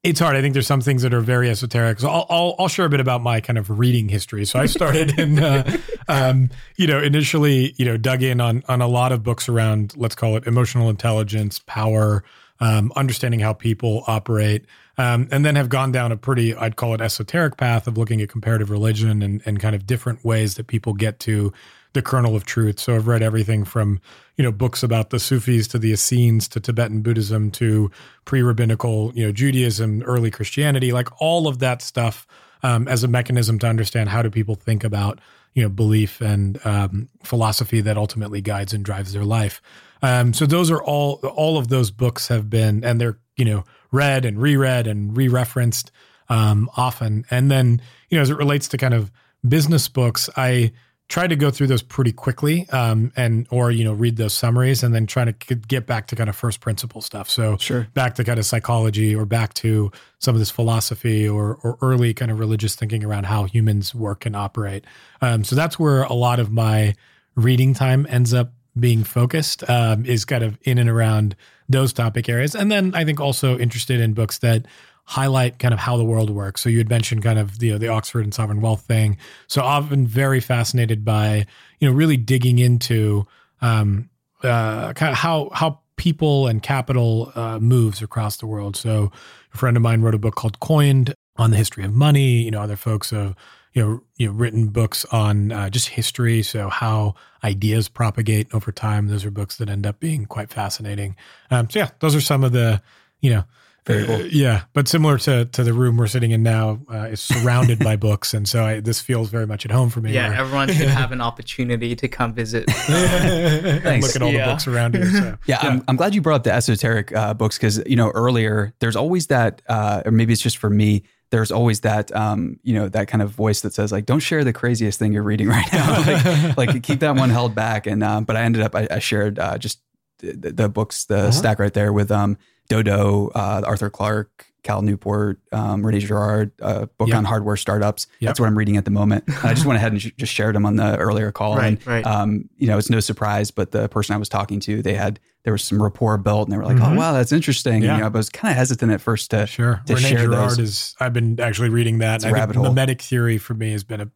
it's 0.06 0.20
hard. 0.20 0.36
I 0.36 0.42
think 0.42 0.54
there's 0.54 0.68
some 0.68 0.82
things 0.82 1.02
that 1.02 1.14
are 1.16 1.22
very 1.22 1.50
esoteric. 1.50 2.00
So 2.00 2.10
I'll, 2.10 2.28
I'll, 2.30 2.56
I'll 2.60 2.68
share 2.68 2.86
a 2.86 2.90
bit 2.90 3.00
about 3.00 3.22
my 3.22 3.42
kind 3.42 3.58
of 3.58 3.80
reading 3.80 4.08
history. 4.08 4.46
So 4.46 4.60
I 4.60 4.68
started 4.68 5.18
in, 5.18 5.40
uh, 5.40 5.78
um, 6.08 6.52
you 6.76 6.86
know, 6.86 7.02
initially, 7.02 7.74
you 7.78 7.86
know, 7.86 7.98
dug 7.98 8.22
in 8.22 8.40
on 8.40 8.64
on 8.68 8.82
a 8.82 8.88
lot 8.88 9.12
of 9.12 9.24
books 9.24 9.50
around, 9.50 9.96
let's 9.98 10.14
call 10.14 10.38
it 10.38 10.46
emotional 10.46 10.90
intelligence, 10.90 11.60
power, 11.66 12.24
um, 12.60 12.94
understanding 12.96 13.40
how 13.40 13.54
people 13.54 14.04
operate, 14.06 14.66
um, 15.00 15.28
and 15.32 15.44
then 15.44 15.56
have 15.56 15.70
gone 15.70 15.92
down 15.92 16.12
a 16.12 16.18
pretty, 16.18 16.56
I'd 16.56 16.76
call 16.76 16.94
it 16.94 17.02
esoteric 17.02 17.58
path 17.58 17.88
of 17.88 17.98
looking 17.98 18.22
at 18.22 18.30
comparative 18.30 18.70
religion 18.70 19.24
and 19.24 19.42
and 19.46 19.60
kind 19.60 19.76
of 19.76 19.88
different 19.88 20.24
ways 20.24 20.54
that 20.56 20.68
people 20.68 20.94
get 20.94 21.20
to 21.22 21.52
the 21.96 22.04
kernel 22.04 22.36
of 22.36 22.46
truth. 22.46 22.80
So 22.80 22.94
I've 22.94 23.08
read 23.08 23.24
everything 23.24 23.66
from, 23.66 24.00
you 24.38 24.44
know, 24.44 24.52
books 24.52 24.84
about 24.84 25.10
the 25.10 25.20
Sufis 25.20 25.68
to 25.70 25.80
the 25.80 25.92
Essenes 25.92 26.48
to 26.50 26.60
Tibetan 26.60 27.02
Buddhism 27.02 27.50
to 27.52 27.90
pre-rabbinical, 28.26 29.12
you 29.16 29.26
know, 29.26 29.32
Judaism, 29.32 30.04
early 30.04 30.30
Christianity, 30.30 30.92
like 30.92 31.10
all 31.20 31.48
of 31.48 31.58
that 31.60 31.82
stuff 31.82 32.28
um, 32.62 32.88
as 32.88 33.04
a 33.04 33.08
mechanism 33.08 33.58
to 33.60 33.68
understand 33.68 34.10
how 34.10 34.22
do 34.22 34.30
people 34.30 34.56
think 34.56 34.84
about, 34.84 35.20
you 35.54 35.64
know, 35.64 35.70
belief 35.70 36.22
and 36.22 36.60
um, 36.66 37.10
philosophy 37.24 37.82
that 37.82 37.98
ultimately 37.98 38.42
guides 38.42 38.74
and 38.74 38.86
drives 38.86 39.14
their 39.14 39.26
life. 39.26 39.62
Um, 40.02 40.34
so 40.34 40.46
those 40.46 40.70
are 40.70 40.84
all, 40.84 41.16
all 41.36 41.58
of 41.58 41.70
those 41.70 41.90
books 41.90 42.28
have 42.28 42.50
been, 42.50 42.84
and 42.84 43.00
they're, 43.00 43.18
you 43.38 43.46
know, 43.46 43.64
read 43.92 44.26
and 44.26 44.42
reread 44.42 44.86
and 44.86 45.16
re-referenced 45.18 45.92
um, 46.30 46.70
often. 46.76 47.26
And 47.32 47.50
then, 47.50 47.82
you 48.10 48.18
know, 48.18 48.22
as 48.22 48.30
it 48.30 48.38
relates 48.38 48.68
to 48.70 48.78
kind 48.78 48.94
of 48.94 49.12
business 49.48 49.88
books, 49.88 50.30
I 50.36 50.72
try 51.08 51.28
to 51.28 51.36
go 51.36 51.52
through 51.52 51.68
those 51.68 51.84
pretty 51.84 52.12
quickly, 52.12 52.68
um, 52.70 53.12
and 53.16 53.48
or 53.52 53.72
you 53.72 53.84
know 53.84 53.94
read 53.94 54.18
those 54.18 54.34
summaries, 54.34 54.84
and 54.84 54.94
then 54.94 55.06
try 55.06 55.24
to 55.26 55.32
get 55.56 55.86
back 55.86 56.08
to 56.08 56.16
kind 56.16 56.30
of 56.30 56.36
first 56.36 56.62
principle 56.62 57.02
stuff. 57.02 57.30
So 57.30 57.58
Sure. 57.58 57.88
back 57.94 58.16
to 58.16 58.24
kind 58.24 58.40
of 58.40 58.46
psychology, 58.46 59.16
or 59.16 59.26
back 59.26 59.54
to 59.56 59.92
some 60.20 60.34
of 60.36 60.40
this 60.40 60.52
philosophy, 60.52 61.28
or 61.28 61.60
or 61.64 61.78
early 61.82 62.14
kind 62.14 62.32
of 62.32 62.40
religious 62.40 62.76
thinking 62.76 63.04
around 63.04 63.26
how 63.26 63.44
humans 63.46 63.94
work 63.94 64.26
and 64.26 64.36
operate. 64.36 64.84
Um, 65.22 65.44
so 65.44 65.56
that's 65.56 65.78
where 65.78 66.04
a 66.04 66.14
lot 66.14 66.40
of 66.40 66.52
my 66.52 66.96
reading 67.36 67.74
time 67.74 68.08
ends 68.10 68.34
up 68.34 68.54
being 68.78 69.04
focused 69.04 69.68
um, 69.70 70.06
is 70.06 70.26
kind 70.26 70.44
of 70.44 70.58
in 70.64 70.78
and 70.78 70.90
around 70.90 71.36
those 71.70 71.94
topic 71.94 72.28
areas. 72.28 72.56
And 72.56 72.72
then 72.72 72.94
I 72.94 73.06
think 73.06 73.20
also 73.22 73.58
interested 73.58 74.00
in 74.02 74.14
books 74.14 74.40
that 74.40 74.66
highlight 75.06 75.60
kind 75.60 75.74
of 75.74 75.80
how 75.80 75.98
the 75.98 76.04
world 76.04 76.30
works. 76.30 76.62
So 76.62 76.70
you 76.70 76.80
had 76.80 76.90
mentioned 76.90 77.24
kind 77.24 77.38
of 77.38 77.60
the, 77.60 77.68
you 77.68 77.72
know, 77.74 77.78
the 77.78 77.90
Oxford 77.90 78.24
and 78.24 78.34
sovereign 78.34 78.60
wealth 78.60 78.82
thing. 78.82 79.18
So 79.48 79.64
I've 79.64 79.88
been 79.90 80.08
very 80.08 80.40
fascinated 80.40 81.06
by, 81.06 81.46
you 81.80 81.88
know, 81.88 81.94
really 81.94 82.18
digging 82.18 82.60
into 82.60 83.28
um, 83.62 84.10
uh, 84.44 84.94
kind 84.94 85.12
of 85.12 85.18
how, 85.18 85.50
how 85.54 85.80
people 85.96 86.48
and 86.48 86.62
capital 86.62 87.32
uh, 87.36 87.60
moves 87.60 88.02
across 88.02 88.38
the 88.38 88.48
world. 88.48 88.76
So 88.76 89.12
a 89.54 89.58
friend 89.58 89.78
of 89.78 89.84
mine 89.84 90.02
wrote 90.02 90.16
a 90.16 90.20
book 90.20 90.36
called 90.36 90.60
Coined 90.60 91.14
on 91.38 91.52
the 91.52 91.58
history 91.58 91.84
of 91.84 91.94
money. 91.94 92.44
You 92.44 92.52
know, 92.52 92.62
other 92.62 92.76
folks 92.76 93.12
have, 93.12 93.36
you 93.74 93.84
know, 93.84 94.04
you 94.18 94.28
know, 94.28 94.34
written 94.34 94.70
books 94.70 95.06
on 95.06 95.52
uh, 95.52 95.70
just 95.70 95.90
history. 95.90 96.42
So 96.42 96.70
how 96.70 97.14
ideas 97.44 97.90
propagate 97.90 98.48
over 98.54 98.72
time. 98.72 99.08
Those 99.08 99.24
are 99.24 99.32
books 99.32 99.58
that 99.58 99.70
end 99.70 99.86
up 99.86 100.00
being 100.00 100.26
quite 100.26 100.50
fascinating. 100.50 101.16
Um, 101.52 101.70
so 101.70 101.80
yeah, 101.80 101.90
those 102.00 102.16
are 102.16 102.22
some 102.22 102.44
of 102.44 102.54
the, 102.54 102.82
you 103.22 103.30
know, 103.30 103.44
Very 103.86 104.06
cool. 104.06 104.16
uh, 104.16 104.20
yeah, 104.32 104.64
but 104.74 104.88
similar 104.88 105.18
to 105.20 105.46
to 105.46 105.64
the 105.64 105.72
room 105.74 105.96
we're 105.98 106.08
sitting 106.08 106.32
in 106.32 106.42
now, 106.42 106.80
uh, 106.92 107.10
is 107.12 107.20
surrounded 107.22 107.78
by 107.80 107.96
books, 108.08 108.34
and 108.34 108.48
so 108.50 108.66
I, 108.66 108.80
this 108.80 109.00
feels 109.00 109.30
very 109.30 109.46
much 109.46 109.64
at 109.64 109.72
home 109.72 109.90
for 109.92 110.02
me. 110.02 110.12
Yeah, 110.12 110.30
where- 110.30 110.38
everyone 110.40 110.68
should 110.70 110.88
have 111.02 111.12
an 111.12 111.22
opportunity 111.22 111.96
to 111.96 112.08
come 112.08 112.34
visit. 112.34 112.66
and 112.90 114.02
look 114.02 114.16
at 114.16 114.22
all 114.22 114.32
Yeah. 114.32 114.46
the 114.48 114.52
books 114.54 114.68
around 114.68 114.96
you. 114.96 115.06
So. 115.06 115.38
Yeah, 115.46 115.60
I'm, 115.62 115.84
I'm 115.88 115.96
glad 115.96 116.16
you 116.16 116.22
brought 116.22 116.36
up 116.38 116.44
the 116.44 116.52
esoteric 116.54 117.16
uh, 117.16 117.34
books 117.34 117.58
because 117.58 117.82
you 117.86 117.96
know 117.96 118.10
earlier 118.12 118.74
there's 118.80 118.96
always 118.96 119.28
that, 119.28 119.62
uh, 119.70 120.02
or 120.06 120.12
maybe 120.12 120.34
it's 120.34 120.42
just 120.42 120.58
for 120.58 120.70
me. 120.70 121.04
There's 121.32 121.52
always 121.52 121.82
that, 121.82 122.16
um, 122.16 122.60
you 122.64 122.74
know, 122.76 122.88
that 122.90 123.08
kind 123.08 123.22
of 123.22 123.32
voice 123.32 123.62
that 123.62 123.74
says 123.74 123.92
like, 123.92 124.06
"Don't 124.06 124.20
share 124.20 124.44
the 124.44 124.54
craziest 124.54 125.00
thing 125.00 125.12
you're 125.12 125.24
reading 125.24 125.48
right 125.48 125.68
now. 125.74 126.54
like, 126.56 126.58
like, 126.74 126.84
keep 126.84 127.00
that 127.02 127.16
one 127.16 127.30
held 127.30 127.56
back." 127.56 127.88
And 127.88 128.04
um, 128.04 128.26
but 128.26 128.36
I 128.36 128.44
ended 128.44 128.62
up 128.62 128.76
I, 128.76 128.88
I 128.90 129.00
shared 129.00 129.40
uh, 129.40 129.58
just 129.58 129.80
the, 130.20 130.52
the 130.52 130.70
books, 130.70 131.06
the 131.06 131.18
Uh-huh. 131.18 131.32
stack 131.32 131.60
right 131.60 131.74
there 131.74 131.92
with 131.92 132.12
um, 132.12 132.38
Dodo, 132.70 133.30
uh, 133.36 133.62
Arthur 133.66 133.90
Clarke, 133.90 134.48
Cal 134.64 134.82
Newport, 134.82 135.40
um, 135.52 135.86
Rene 135.86 136.00
Girard, 136.00 136.52
uh, 136.62 136.88
book 136.98 137.08
Yep. 137.10 137.18
on 137.18 137.26
hardware 137.26 137.56
startups. 137.56 138.08
Yep. 138.20 138.30
That's 138.30 138.40
what 138.40 138.48
I'm 138.48 138.58
reading 138.58 138.78
at 138.78 138.86
the 138.86 138.92
moment. 138.92 139.26
And 139.28 139.38
I 139.44 139.54
just 139.54 139.66
went 139.66 139.78
ahead 139.78 139.92
and 139.92 140.02
sh- 140.02 140.10
just 140.18 140.34
shared 140.34 140.56
them 140.56 140.66
on 140.66 140.76
the 140.76 140.98
earlier 140.98 141.32
call. 141.32 141.56
Right, 141.58 141.68
and, 141.68 141.86
right. 141.88 142.06
Um, 142.06 142.50
you 142.58 142.68
know, 142.68 142.78
it's 142.80 142.90
no 142.90 143.00
surprise, 143.00 143.52
but 143.52 143.72
the 143.72 143.88
person 143.90 144.16
I 144.16 144.18
was 144.18 144.28
talking 144.30 144.60
to, 144.62 144.82
they 144.82 144.96
had 144.96 145.20
there 145.44 145.54
was 145.54 145.64
some 145.64 145.80
rapport 145.84 146.18
built, 146.18 146.48
and 146.48 146.54
they 146.54 146.58
were 146.58 146.66
like, 146.66 146.78
Mhm. 146.78 146.94
"Oh, 146.94 146.96
wow, 146.98 147.14
that's 147.14 147.32
interesting." 147.32 147.84
Yeah. 147.84 147.90
And, 147.90 147.98
you 147.98 148.02
know, 148.02 148.06
I 148.08 148.10
was 148.10 148.30
kind 148.32 148.52
of 148.52 148.58
hesitant 148.58 148.92
at 148.92 149.00
first 149.02 149.30
to 149.30 149.46
Sure, 149.46 149.80
to 149.86 149.94
Rene 149.94 150.10
share 150.10 150.18
Girard 150.26 150.50
those. 150.52 150.58
is. 150.60 150.96
I've 151.00 151.14
been 151.14 151.40
actually 151.40 151.70
reading 151.70 152.00
that. 152.00 152.24
It's 152.24 152.26
rabbit 152.26 152.56
hole. 152.56 152.66
Mimetic 152.66 153.00
theory 153.04 153.38
for 153.38 153.54
me 153.54 153.72
has 153.72 153.84
been 153.84 154.02
a 154.02 154.10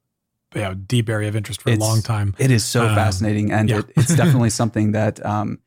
you 0.56 0.62
know, 0.62 0.74
deep 0.74 1.08
area 1.10 1.30
of 1.30 1.36
interest 1.36 1.62
for 1.62 1.70
It's- 1.70 1.86
a 1.86 1.88
long 1.88 2.02
time. 2.02 2.34
It 2.40 2.50
is 2.50 2.66
so 2.66 2.88
Um, 2.88 2.96
fascinating, 2.96 3.52
and 3.52 3.70
yeah. 3.70 3.78
it, 3.78 3.86
it's 3.96 4.16
definitely 4.16 4.50
something 4.50 4.94
that, 4.94 5.24
um, 5.24 5.60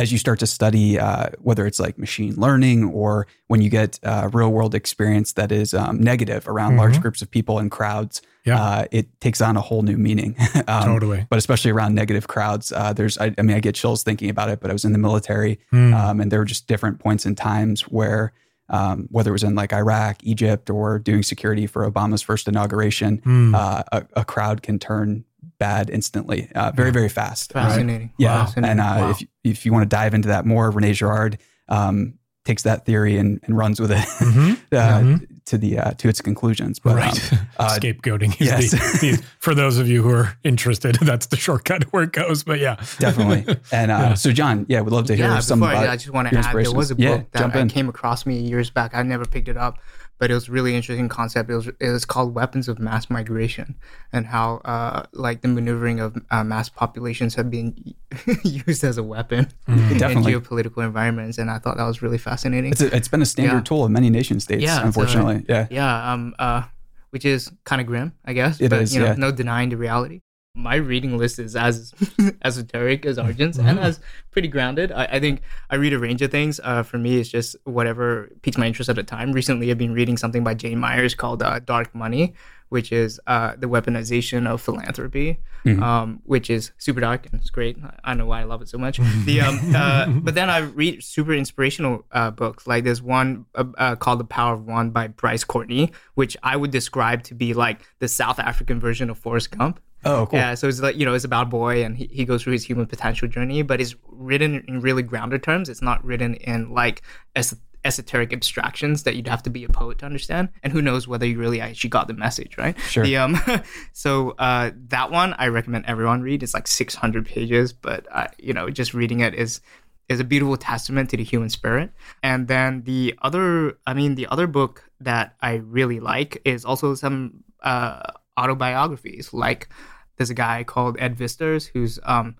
as 0.00 0.10
you 0.10 0.16
start 0.18 0.38
to 0.38 0.46
study, 0.46 0.98
uh, 0.98 1.26
whether 1.42 1.66
it's 1.66 1.78
like 1.78 1.98
machine 1.98 2.34
learning 2.36 2.84
or 2.84 3.26
when 3.48 3.60
you 3.60 3.68
get 3.68 3.98
uh, 4.02 4.30
real 4.32 4.50
world 4.50 4.74
experience 4.74 5.32
that 5.34 5.52
is 5.52 5.74
um, 5.74 6.00
negative 6.00 6.48
around 6.48 6.76
large 6.78 6.96
Mhm. 6.96 7.02
groups 7.02 7.20
of 7.22 7.30
people 7.30 7.58
and 7.58 7.70
crowds, 7.70 8.22
Yeah. 8.46 8.62
uh, 8.62 8.84
it 8.90 9.20
takes 9.20 9.40
on 9.42 9.58
a 9.58 9.60
whole 9.60 9.82
new 9.82 9.98
meaning. 9.98 10.36
um, 10.68 10.84
totally. 10.84 11.26
But 11.28 11.38
especially 11.38 11.70
around 11.70 11.94
negative 11.94 12.28
crowds, 12.28 12.72
uh, 12.72 12.94
there's, 12.94 13.18
I, 13.18 13.34
I 13.36 13.42
mean, 13.42 13.56
I 13.56 13.60
get 13.60 13.74
chills 13.74 14.02
thinking 14.02 14.30
about 14.30 14.48
it. 14.48 14.60
But 14.60 14.70
I 14.70 14.72
was 14.72 14.84
in 14.86 14.92
the 14.92 14.98
military, 14.98 15.58
Hmm. 15.70 15.92
um, 15.92 16.20
and 16.20 16.32
there 16.32 16.38
were 16.38 16.46
just 16.46 16.66
different 16.66 16.98
points 16.98 17.26
in 17.26 17.34
times 17.34 17.82
where, 17.82 18.32
um, 18.70 19.06
whether 19.10 19.30
it 19.30 19.32
was 19.32 19.42
in 19.42 19.54
like 19.54 19.72
Iraq, 19.74 20.16
Egypt, 20.22 20.70
or 20.70 20.98
doing 20.98 21.22
security 21.22 21.66
for 21.66 21.90
Obama's 21.90 22.22
first 22.22 22.48
inauguration, 22.48 23.20
uh, 23.54 23.82
a, 23.92 24.02
a 24.16 24.24
crowd 24.24 24.62
can 24.62 24.78
turn 24.78 25.24
bad 25.60 25.88
instantly, 25.90 26.50
uh, 26.56 26.72
very 26.74 26.90
very 26.90 27.08
fast. 27.08 27.52
Fascinating. 27.52 28.12
Yeah, 28.18 28.46
Fascinating. 28.46 28.70
and 28.70 28.80
uh, 28.80 28.84
Wow. 28.98 29.10
if 29.10 29.22
if 29.44 29.64
you 29.66 29.72
want 29.72 29.84
to 29.88 29.88
dive 29.96 30.14
into 30.14 30.28
that 30.28 30.44
more, 30.44 30.70
Rene 30.72 30.92
Girard 30.94 31.38
um, 31.68 32.14
takes 32.44 32.62
that 32.64 32.84
theory 32.86 33.16
and, 33.18 33.38
and 33.44 33.56
runs 33.56 33.78
with 33.78 33.92
it 33.92 33.98
Mhm. 34.18 34.52
uh, 34.72 35.00
Mhm. 35.00 35.26
to 35.44 35.58
the 35.58 35.78
uh, 35.78 35.90
to 35.98 36.08
its 36.08 36.20
conclusions. 36.22 36.78
But 36.80 36.96
right. 36.96 37.32
um, 37.32 37.38
uh, 37.58 37.78
Scapegoating 37.78 38.40
is 38.40 38.46
yes. 38.46 38.70
the, 38.70 38.78
the, 39.16 39.22
for 39.38 39.54
those 39.54 39.76
of 39.78 39.86
you 39.86 40.02
who 40.02 40.10
are 40.10 40.36
interested, 40.42 40.94
that's 41.02 41.26
the 41.26 41.36
shortcut 41.36 41.84
where 41.92 42.02
it 42.04 42.12
goes. 42.12 42.42
But 42.42 42.58
yeah, 42.58 42.76
definitely. 42.98 43.44
And 43.70 43.90
uh, 43.90 43.94
Yeah. 43.94 44.14
so, 44.14 44.32
Jon, 44.32 44.64
yeah, 44.68 44.80
we'd 44.80 44.92
love 44.92 45.06
to 45.06 45.14
hear 45.16 45.26
yeah, 45.26 45.40
some 45.40 45.60
before. 45.60 45.74
I, 45.76 45.88
I 45.92 45.96
just 45.96 46.10
want 46.10 46.28
to 46.30 46.36
add, 46.38 46.54
there 46.56 46.72
was 46.72 46.90
a 46.90 46.94
book 46.94 47.26
Yeah, 47.34 47.46
that 47.48 47.68
came 47.68 47.88
across 47.88 48.24
me 48.26 48.38
years 48.40 48.70
back. 48.70 48.94
I 48.94 49.02
never 49.02 49.24
picked 49.26 49.48
it 49.48 49.56
up, 49.58 49.78
but 50.20 50.30
it 50.30 50.34
was 50.34 50.48
a 50.48 50.52
really 50.52 50.76
interesting 50.76 51.08
concept. 51.08 51.50
It 51.50 51.56
was 51.56 51.66
it 51.80 51.90
was 51.90 52.04
called 52.04 52.34
Weapons 52.34 52.68
of 52.68 52.78
Mass 52.78 53.10
Migration 53.10 53.74
and 54.12 54.26
how 54.26 54.56
uh, 54.64 55.02
like 55.12 55.40
the 55.40 55.48
maneuvering 55.48 55.98
of 55.98 56.16
uh, 56.30 56.44
mass 56.44 56.68
populations 56.68 57.34
have 57.34 57.50
been 57.50 57.74
used 58.44 58.84
as 58.84 58.98
a 58.98 59.02
weapon 59.02 59.48
in 59.66 59.98
geopolitical 59.98 60.84
environments, 60.84 61.38
and 61.38 61.50
I 61.50 61.58
thought 61.58 61.76
that 61.78 61.86
was 61.86 62.02
really 62.02 62.18
fascinating. 62.18 62.70
It's, 62.72 62.80
a, 62.82 62.94
it's 62.94 63.08
been 63.08 63.22
a 63.22 63.26
standard 63.26 63.56
Yeah. 63.56 63.60
tool 63.62 63.86
in 63.86 63.92
many 63.92 64.10
nation 64.10 64.38
states, 64.38 64.62
Yeah, 64.62 64.78
so- 64.78 64.84
unfortunately. 64.84 65.44
yeah. 65.48 65.66
yeah, 65.70 66.12
um, 66.12 66.34
uh, 66.38 66.62
which 67.10 67.24
is 67.24 67.50
kind 67.64 67.80
of 67.80 67.86
grim, 67.88 68.12
I 68.24 68.32
guess. 68.34 68.60
It 68.60 68.68
but 68.68 68.82
is, 68.82 68.94
you 68.94 69.00
know, 69.00 69.06
yeah. 69.06 69.14
no 69.16 69.32
denying 69.32 69.70
the 69.70 69.76
reality. 69.76 70.20
My 70.56 70.74
reading 70.74 71.16
list 71.16 71.38
is 71.38 71.54
as 71.54 71.94
esoteric 72.42 73.06
as 73.06 73.18
Arjun's 73.18 73.56
and 73.56 73.78
as 73.78 74.00
pretty 74.32 74.48
grounded. 74.48 74.90
I, 74.90 75.04
I 75.04 75.20
think 75.20 75.42
I 75.70 75.76
read 75.76 75.92
a 75.92 75.98
range 75.98 76.22
of 76.22 76.32
things. 76.32 76.58
Uh, 76.64 76.82
for 76.82 76.98
me, 76.98 77.18
it's 77.20 77.28
just 77.28 77.54
whatever 77.64 78.28
piques 78.42 78.58
my 78.58 78.66
interest 78.66 78.90
at 78.90 78.96
the 78.96 79.04
time. 79.04 79.30
Recently, 79.32 79.70
I've 79.70 79.78
been 79.78 79.94
reading 79.94 80.16
something 80.16 80.42
by 80.42 80.54
Jane 80.54 80.78
Myers 80.80 81.14
called 81.14 81.40
uh, 81.40 81.60
Dark 81.60 81.94
Money, 81.94 82.34
which 82.68 82.90
is 82.90 83.20
uh, 83.28 83.54
the 83.58 83.68
weaponization 83.68 84.48
of 84.48 84.60
philanthropy, 84.60 85.38
um, 85.80 86.20
which 86.24 86.50
is 86.50 86.72
super 86.78 86.98
dark 87.00 87.26
and 87.30 87.40
it's 87.40 87.50
great. 87.50 87.76
I- 87.84 88.10
I 88.10 88.14
know 88.14 88.26
why 88.26 88.40
I 88.40 88.44
love 88.44 88.60
it 88.60 88.68
so 88.68 88.76
much. 88.78 88.98
the 89.24 89.40
um, 89.42 89.72
uh, 89.74 90.06
but 90.08 90.34
then 90.34 90.50
I 90.50 90.58
read 90.58 91.04
super 91.04 91.32
inspirational 91.32 92.04
uh, 92.10 92.32
books. 92.32 92.66
Like 92.66 92.82
there's 92.82 93.00
one 93.02 93.46
uh, 93.54 93.64
uh, 93.78 93.94
called 93.94 94.18
The 94.18 94.24
Power 94.24 94.54
of 94.54 94.66
One 94.66 94.90
by 94.90 95.06
Bryce 95.06 95.44
Courtenay, 95.44 95.90
which 96.14 96.36
I 96.42 96.56
would 96.56 96.72
describe 96.72 97.22
to 97.24 97.34
be 97.34 97.54
like 97.54 97.82
the 98.00 98.08
South 98.08 98.40
African 98.40 98.80
version 98.80 99.10
of 99.10 99.16
Forrest 99.16 99.56
Gump. 99.56 99.78
Oh, 100.04 100.26
cool. 100.26 100.38
Yeah, 100.38 100.54
so 100.54 100.68
it's 100.68 100.80
like 100.80 100.96
you 100.96 101.04
know, 101.04 101.14
it's 101.14 101.24
about 101.24 101.46
a 101.46 101.50
boy 101.50 101.84
and 101.84 101.96
he, 101.96 102.08
he 102.12 102.24
goes 102.24 102.42
through 102.42 102.54
his 102.54 102.64
human 102.64 102.86
potential 102.86 103.28
journey, 103.28 103.62
but 103.62 103.80
it's 103.80 103.94
written 104.08 104.64
in 104.66 104.80
really 104.80 105.02
grounded 105.02 105.42
terms. 105.42 105.68
It's 105.68 105.82
not 105.82 106.04
written 106.04 106.34
in 106.34 106.72
like 106.72 107.02
es- 107.36 107.54
esoteric 107.84 108.32
abstractions 108.32 109.04
that 109.04 109.16
you'd 109.16 109.28
have 109.28 109.42
to 109.42 109.50
be 109.50 109.64
a 109.64 109.68
poet 109.68 109.98
to 109.98 110.06
understand. 110.06 110.50
And 110.62 110.72
who 110.72 110.82
knows 110.82 111.08
whether 111.08 111.26
you 111.26 111.38
really 111.38 111.60
actually 111.60 111.90
got 111.90 112.08
the 112.08 112.14
message, 112.14 112.58
right? 112.58 112.78
Sure. 112.80 113.04
The, 113.04 113.16
um, 113.16 113.38
so 113.92 114.30
uh, 114.38 114.70
that 114.88 115.10
one 115.10 115.34
I 115.38 115.48
recommend 115.48 115.86
everyone 115.86 116.22
read. 116.22 116.42
It's 116.42 116.54
like 116.54 116.66
600 116.66 117.26
pages, 117.26 117.72
but 117.72 118.06
uh, 118.10 118.28
you 118.38 118.52
know, 118.52 118.70
just 118.70 118.94
reading 118.94 119.20
it 119.20 119.34
is 119.34 119.60
is 120.08 120.18
a 120.18 120.24
beautiful 120.24 120.56
testament 120.56 121.08
to 121.08 121.16
the 121.16 121.22
human 121.22 121.48
spirit. 121.48 121.92
And 122.20 122.48
then 122.48 122.82
the 122.82 123.14
other, 123.22 123.78
I 123.86 123.94
mean, 123.94 124.16
the 124.16 124.26
other 124.26 124.48
book 124.48 124.90
that 125.00 125.36
I 125.40 125.54
really 125.54 126.00
like 126.00 126.42
is 126.44 126.64
also 126.64 126.96
some 126.96 127.44
uh, 127.62 128.10
autobiographies. 128.40 129.32
Like 129.44 129.68
there's 130.16 130.30
a 130.30 130.34
guy 130.46 130.64
called 130.64 130.96
Ed 130.98 131.16
Viesturs 131.18 131.70
who's 131.72 131.98
um 132.14 132.36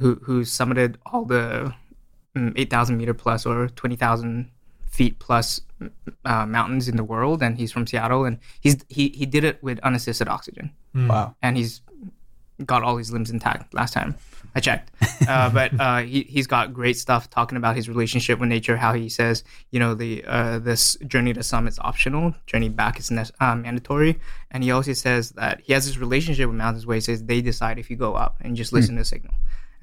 who 0.00 0.08
who 0.26 0.42
summited 0.42 0.96
all 1.06 1.24
the 1.24 1.72
mm, 2.36 2.52
8,000 2.56 2.96
meter 2.96 3.14
plus 3.14 3.44
or 3.46 3.68
20,000 3.68 4.50
feet 4.88 5.18
plus 5.18 5.60
uh, 6.24 6.46
mountains 6.46 6.88
in 6.88 6.96
the 6.96 7.04
world, 7.04 7.42
and 7.42 7.58
he's 7.58 7.72
from 7.72 7.86
Seattle, 7.86 8.24
and 8.24 8.38
he's 8.60 8.76
he 8.88 9.08
he 9.20 9.26
did 9.26 9.44
it 9.44 9.62
with 9.62 9.78
unassisted 9.80 10.28
oxygen 10.28 10.72
Wow. 10.94 11.34
and 11.42 11.56
he's 11.56 11.80
got 12.64 12.82
all 12.82 12.96
his 12.96 13.12
limbs 13.12 13.30
intact 13.30 13.74
last 13.74 13.92
time 13.92 14.14
I 14.54 14.60
checked. 14.60 14.90
Uh, 15.26 15.50
but 15.50 15.72
uh, 15.80 15.98
he 15.98 16.22
he's 16.22 16.46
got 16.46 16.72
great 16.72 16.96
stuff 16.96 17.30
talking 17.30 17.56
about 17.56 17.76
his 17.76 17.88
relationship 17.88 18.38
with 18.38 18.48
nature. 18.48 18.76
How 18.76 18.92
he 18.92 19.08
says, 19.08 19.44
you 19.70 19.80
know, 19.80 19.94
the 19.94 20.24
uh, 20.26 20.58
this 20.58 20.96
journey 21.06 21.32
to 21.32 21.42
summit 21.42 21.72
is 21.72 21.78
optional, 21.78 22.34
journey 22.46 22.68
back 22.68 22.98
is 22.98 23.10
ne- 23.10 23.24
uh, 23.40 23.56
mandatory. 23.56 24.18
And 24.50 24.62
he 24.62 24.70
also 24.70 24.92
says 24.92 25.30
that 25.30 25.60
he 25.62 25.72
has 25.72 25.86
this 25.86 25.98
relationship 25.98 26.48
with 26.48 26.56
mountains 26.56 26.86
where 26.86 26.96
he 26.96 27.00
says 27.00 27.24
they 27.24 27.40
decide 27.40 27.78
if 27.78 27.90
you 27.90 27.96
go 27.96 28.14
up 28.14 28.36
and 28.40 28.56
just 28.56 28.72
listen 28.72 28.96
to 28.96 29.00
the 29.00 29.04
signal. 29.04 29.34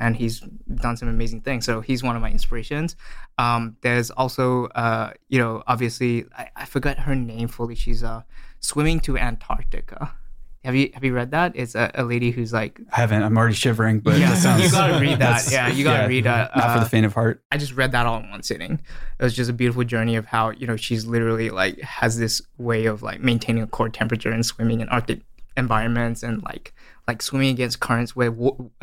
And 0.01 0.15
he's 0.15 0.39
done 0.75 0.95
some 0.95 1.09
amazing 1.09 1.41
things. 1.41 1.65
So 1.65 1.81
he's 1.81 2.03
one 2.03 2.15
of 2.15 2.21
my 2.21 2.31
inspirations. 2.31 2.95
Um, 3.37 3.75
there's 3.81 4.11
also, 4.11 4.67
uh, 4.67 5.11
you 5.27 5.39
know, 5.39 5.61
obviously 5.67 6.23
I, 6.37 6.49
I 6.55 6.65
forgot 6.65 6.99
her 6.99 7.15
name 7.15 7.49
fully. 7.49 7.75
She's 7.75 8.01
uh, 8.01 8.21
swimming 8.61 9.01
to 9.01 9.17
Antarctica. 9.17 10.13
Have 10.65 10.75
you 10.75 10.89
have 10.93 11.03
you 11.05 11.13
read 11.13 11.31
that? 11.31 11.53
It's 11.55 11.73
a, 11.75 11.89
a 11.95 12.03
lady 12.03 12.31
who's 12.31 12.51
like 12.51 12.81
I 12.91 12.97
haven't. 12.97 13.23
I'm 13.23 13.37
already 13.37 13.55
shivering, 13.55 13.99
but 14.01 14.19
yeah, 14.19 14.31
that 14.31 14.37
sounds, 14.37 14.63
you 14.63 14.71
gotta 14.71 14.99
read 14.99 15.19
that. 15.19 15.49
Yeah, 15.51 15.69
you 15.69 15.83
gotta 15.85 16.07
read 16.07 16.25
that. 16.25 16.53
Not 16.55 16.63
for 16.73 16.77
Uh, 16.79 16.83
the 16.83 16.89
faint 16.89 17.05
of 17.05 17.13
heart. 17.13 17.41
I 17.51 17.57
just 17.57 17.73
read 17.73 17.93
that 17.93 18.05
all 18.05 18.19
in 18.19 18.29
one 18.29 18.43
sitting. 18.43 18.73
It 19.19 19.23
was 19.23 19.33
just 19.35 19.49
a 19.49 19.53
beautiful 19.53 19.83
journey 19.85 20.15
of 20.17 20.25
how 20.25 20.49
you 20.51 20.67
know 20.67 20.75
she's 20.75 21.05
literally 21.05 21.49
like 21.49 21.79
has 21.81 22.17
this 22.19 22.41
way 22.57 22.85
of 22.87 23.01
like 23.01 23.21
maintaining 23.21 23.63
a 23.63 23.67
core 23.67 23.87
temperature 23.89 24.31
and 24.31 24.45
swimming 24.45 24.81
in 24.81 24.89
Arctic 24.89 25.21
environments 25.55 26.23
and 26.23 26.43
like 26.43 26.73
like 27.07 27.21
swimming 27.21 27.49
against 27.49 27.79
currents 27.79 28.15
where 28.15 28.31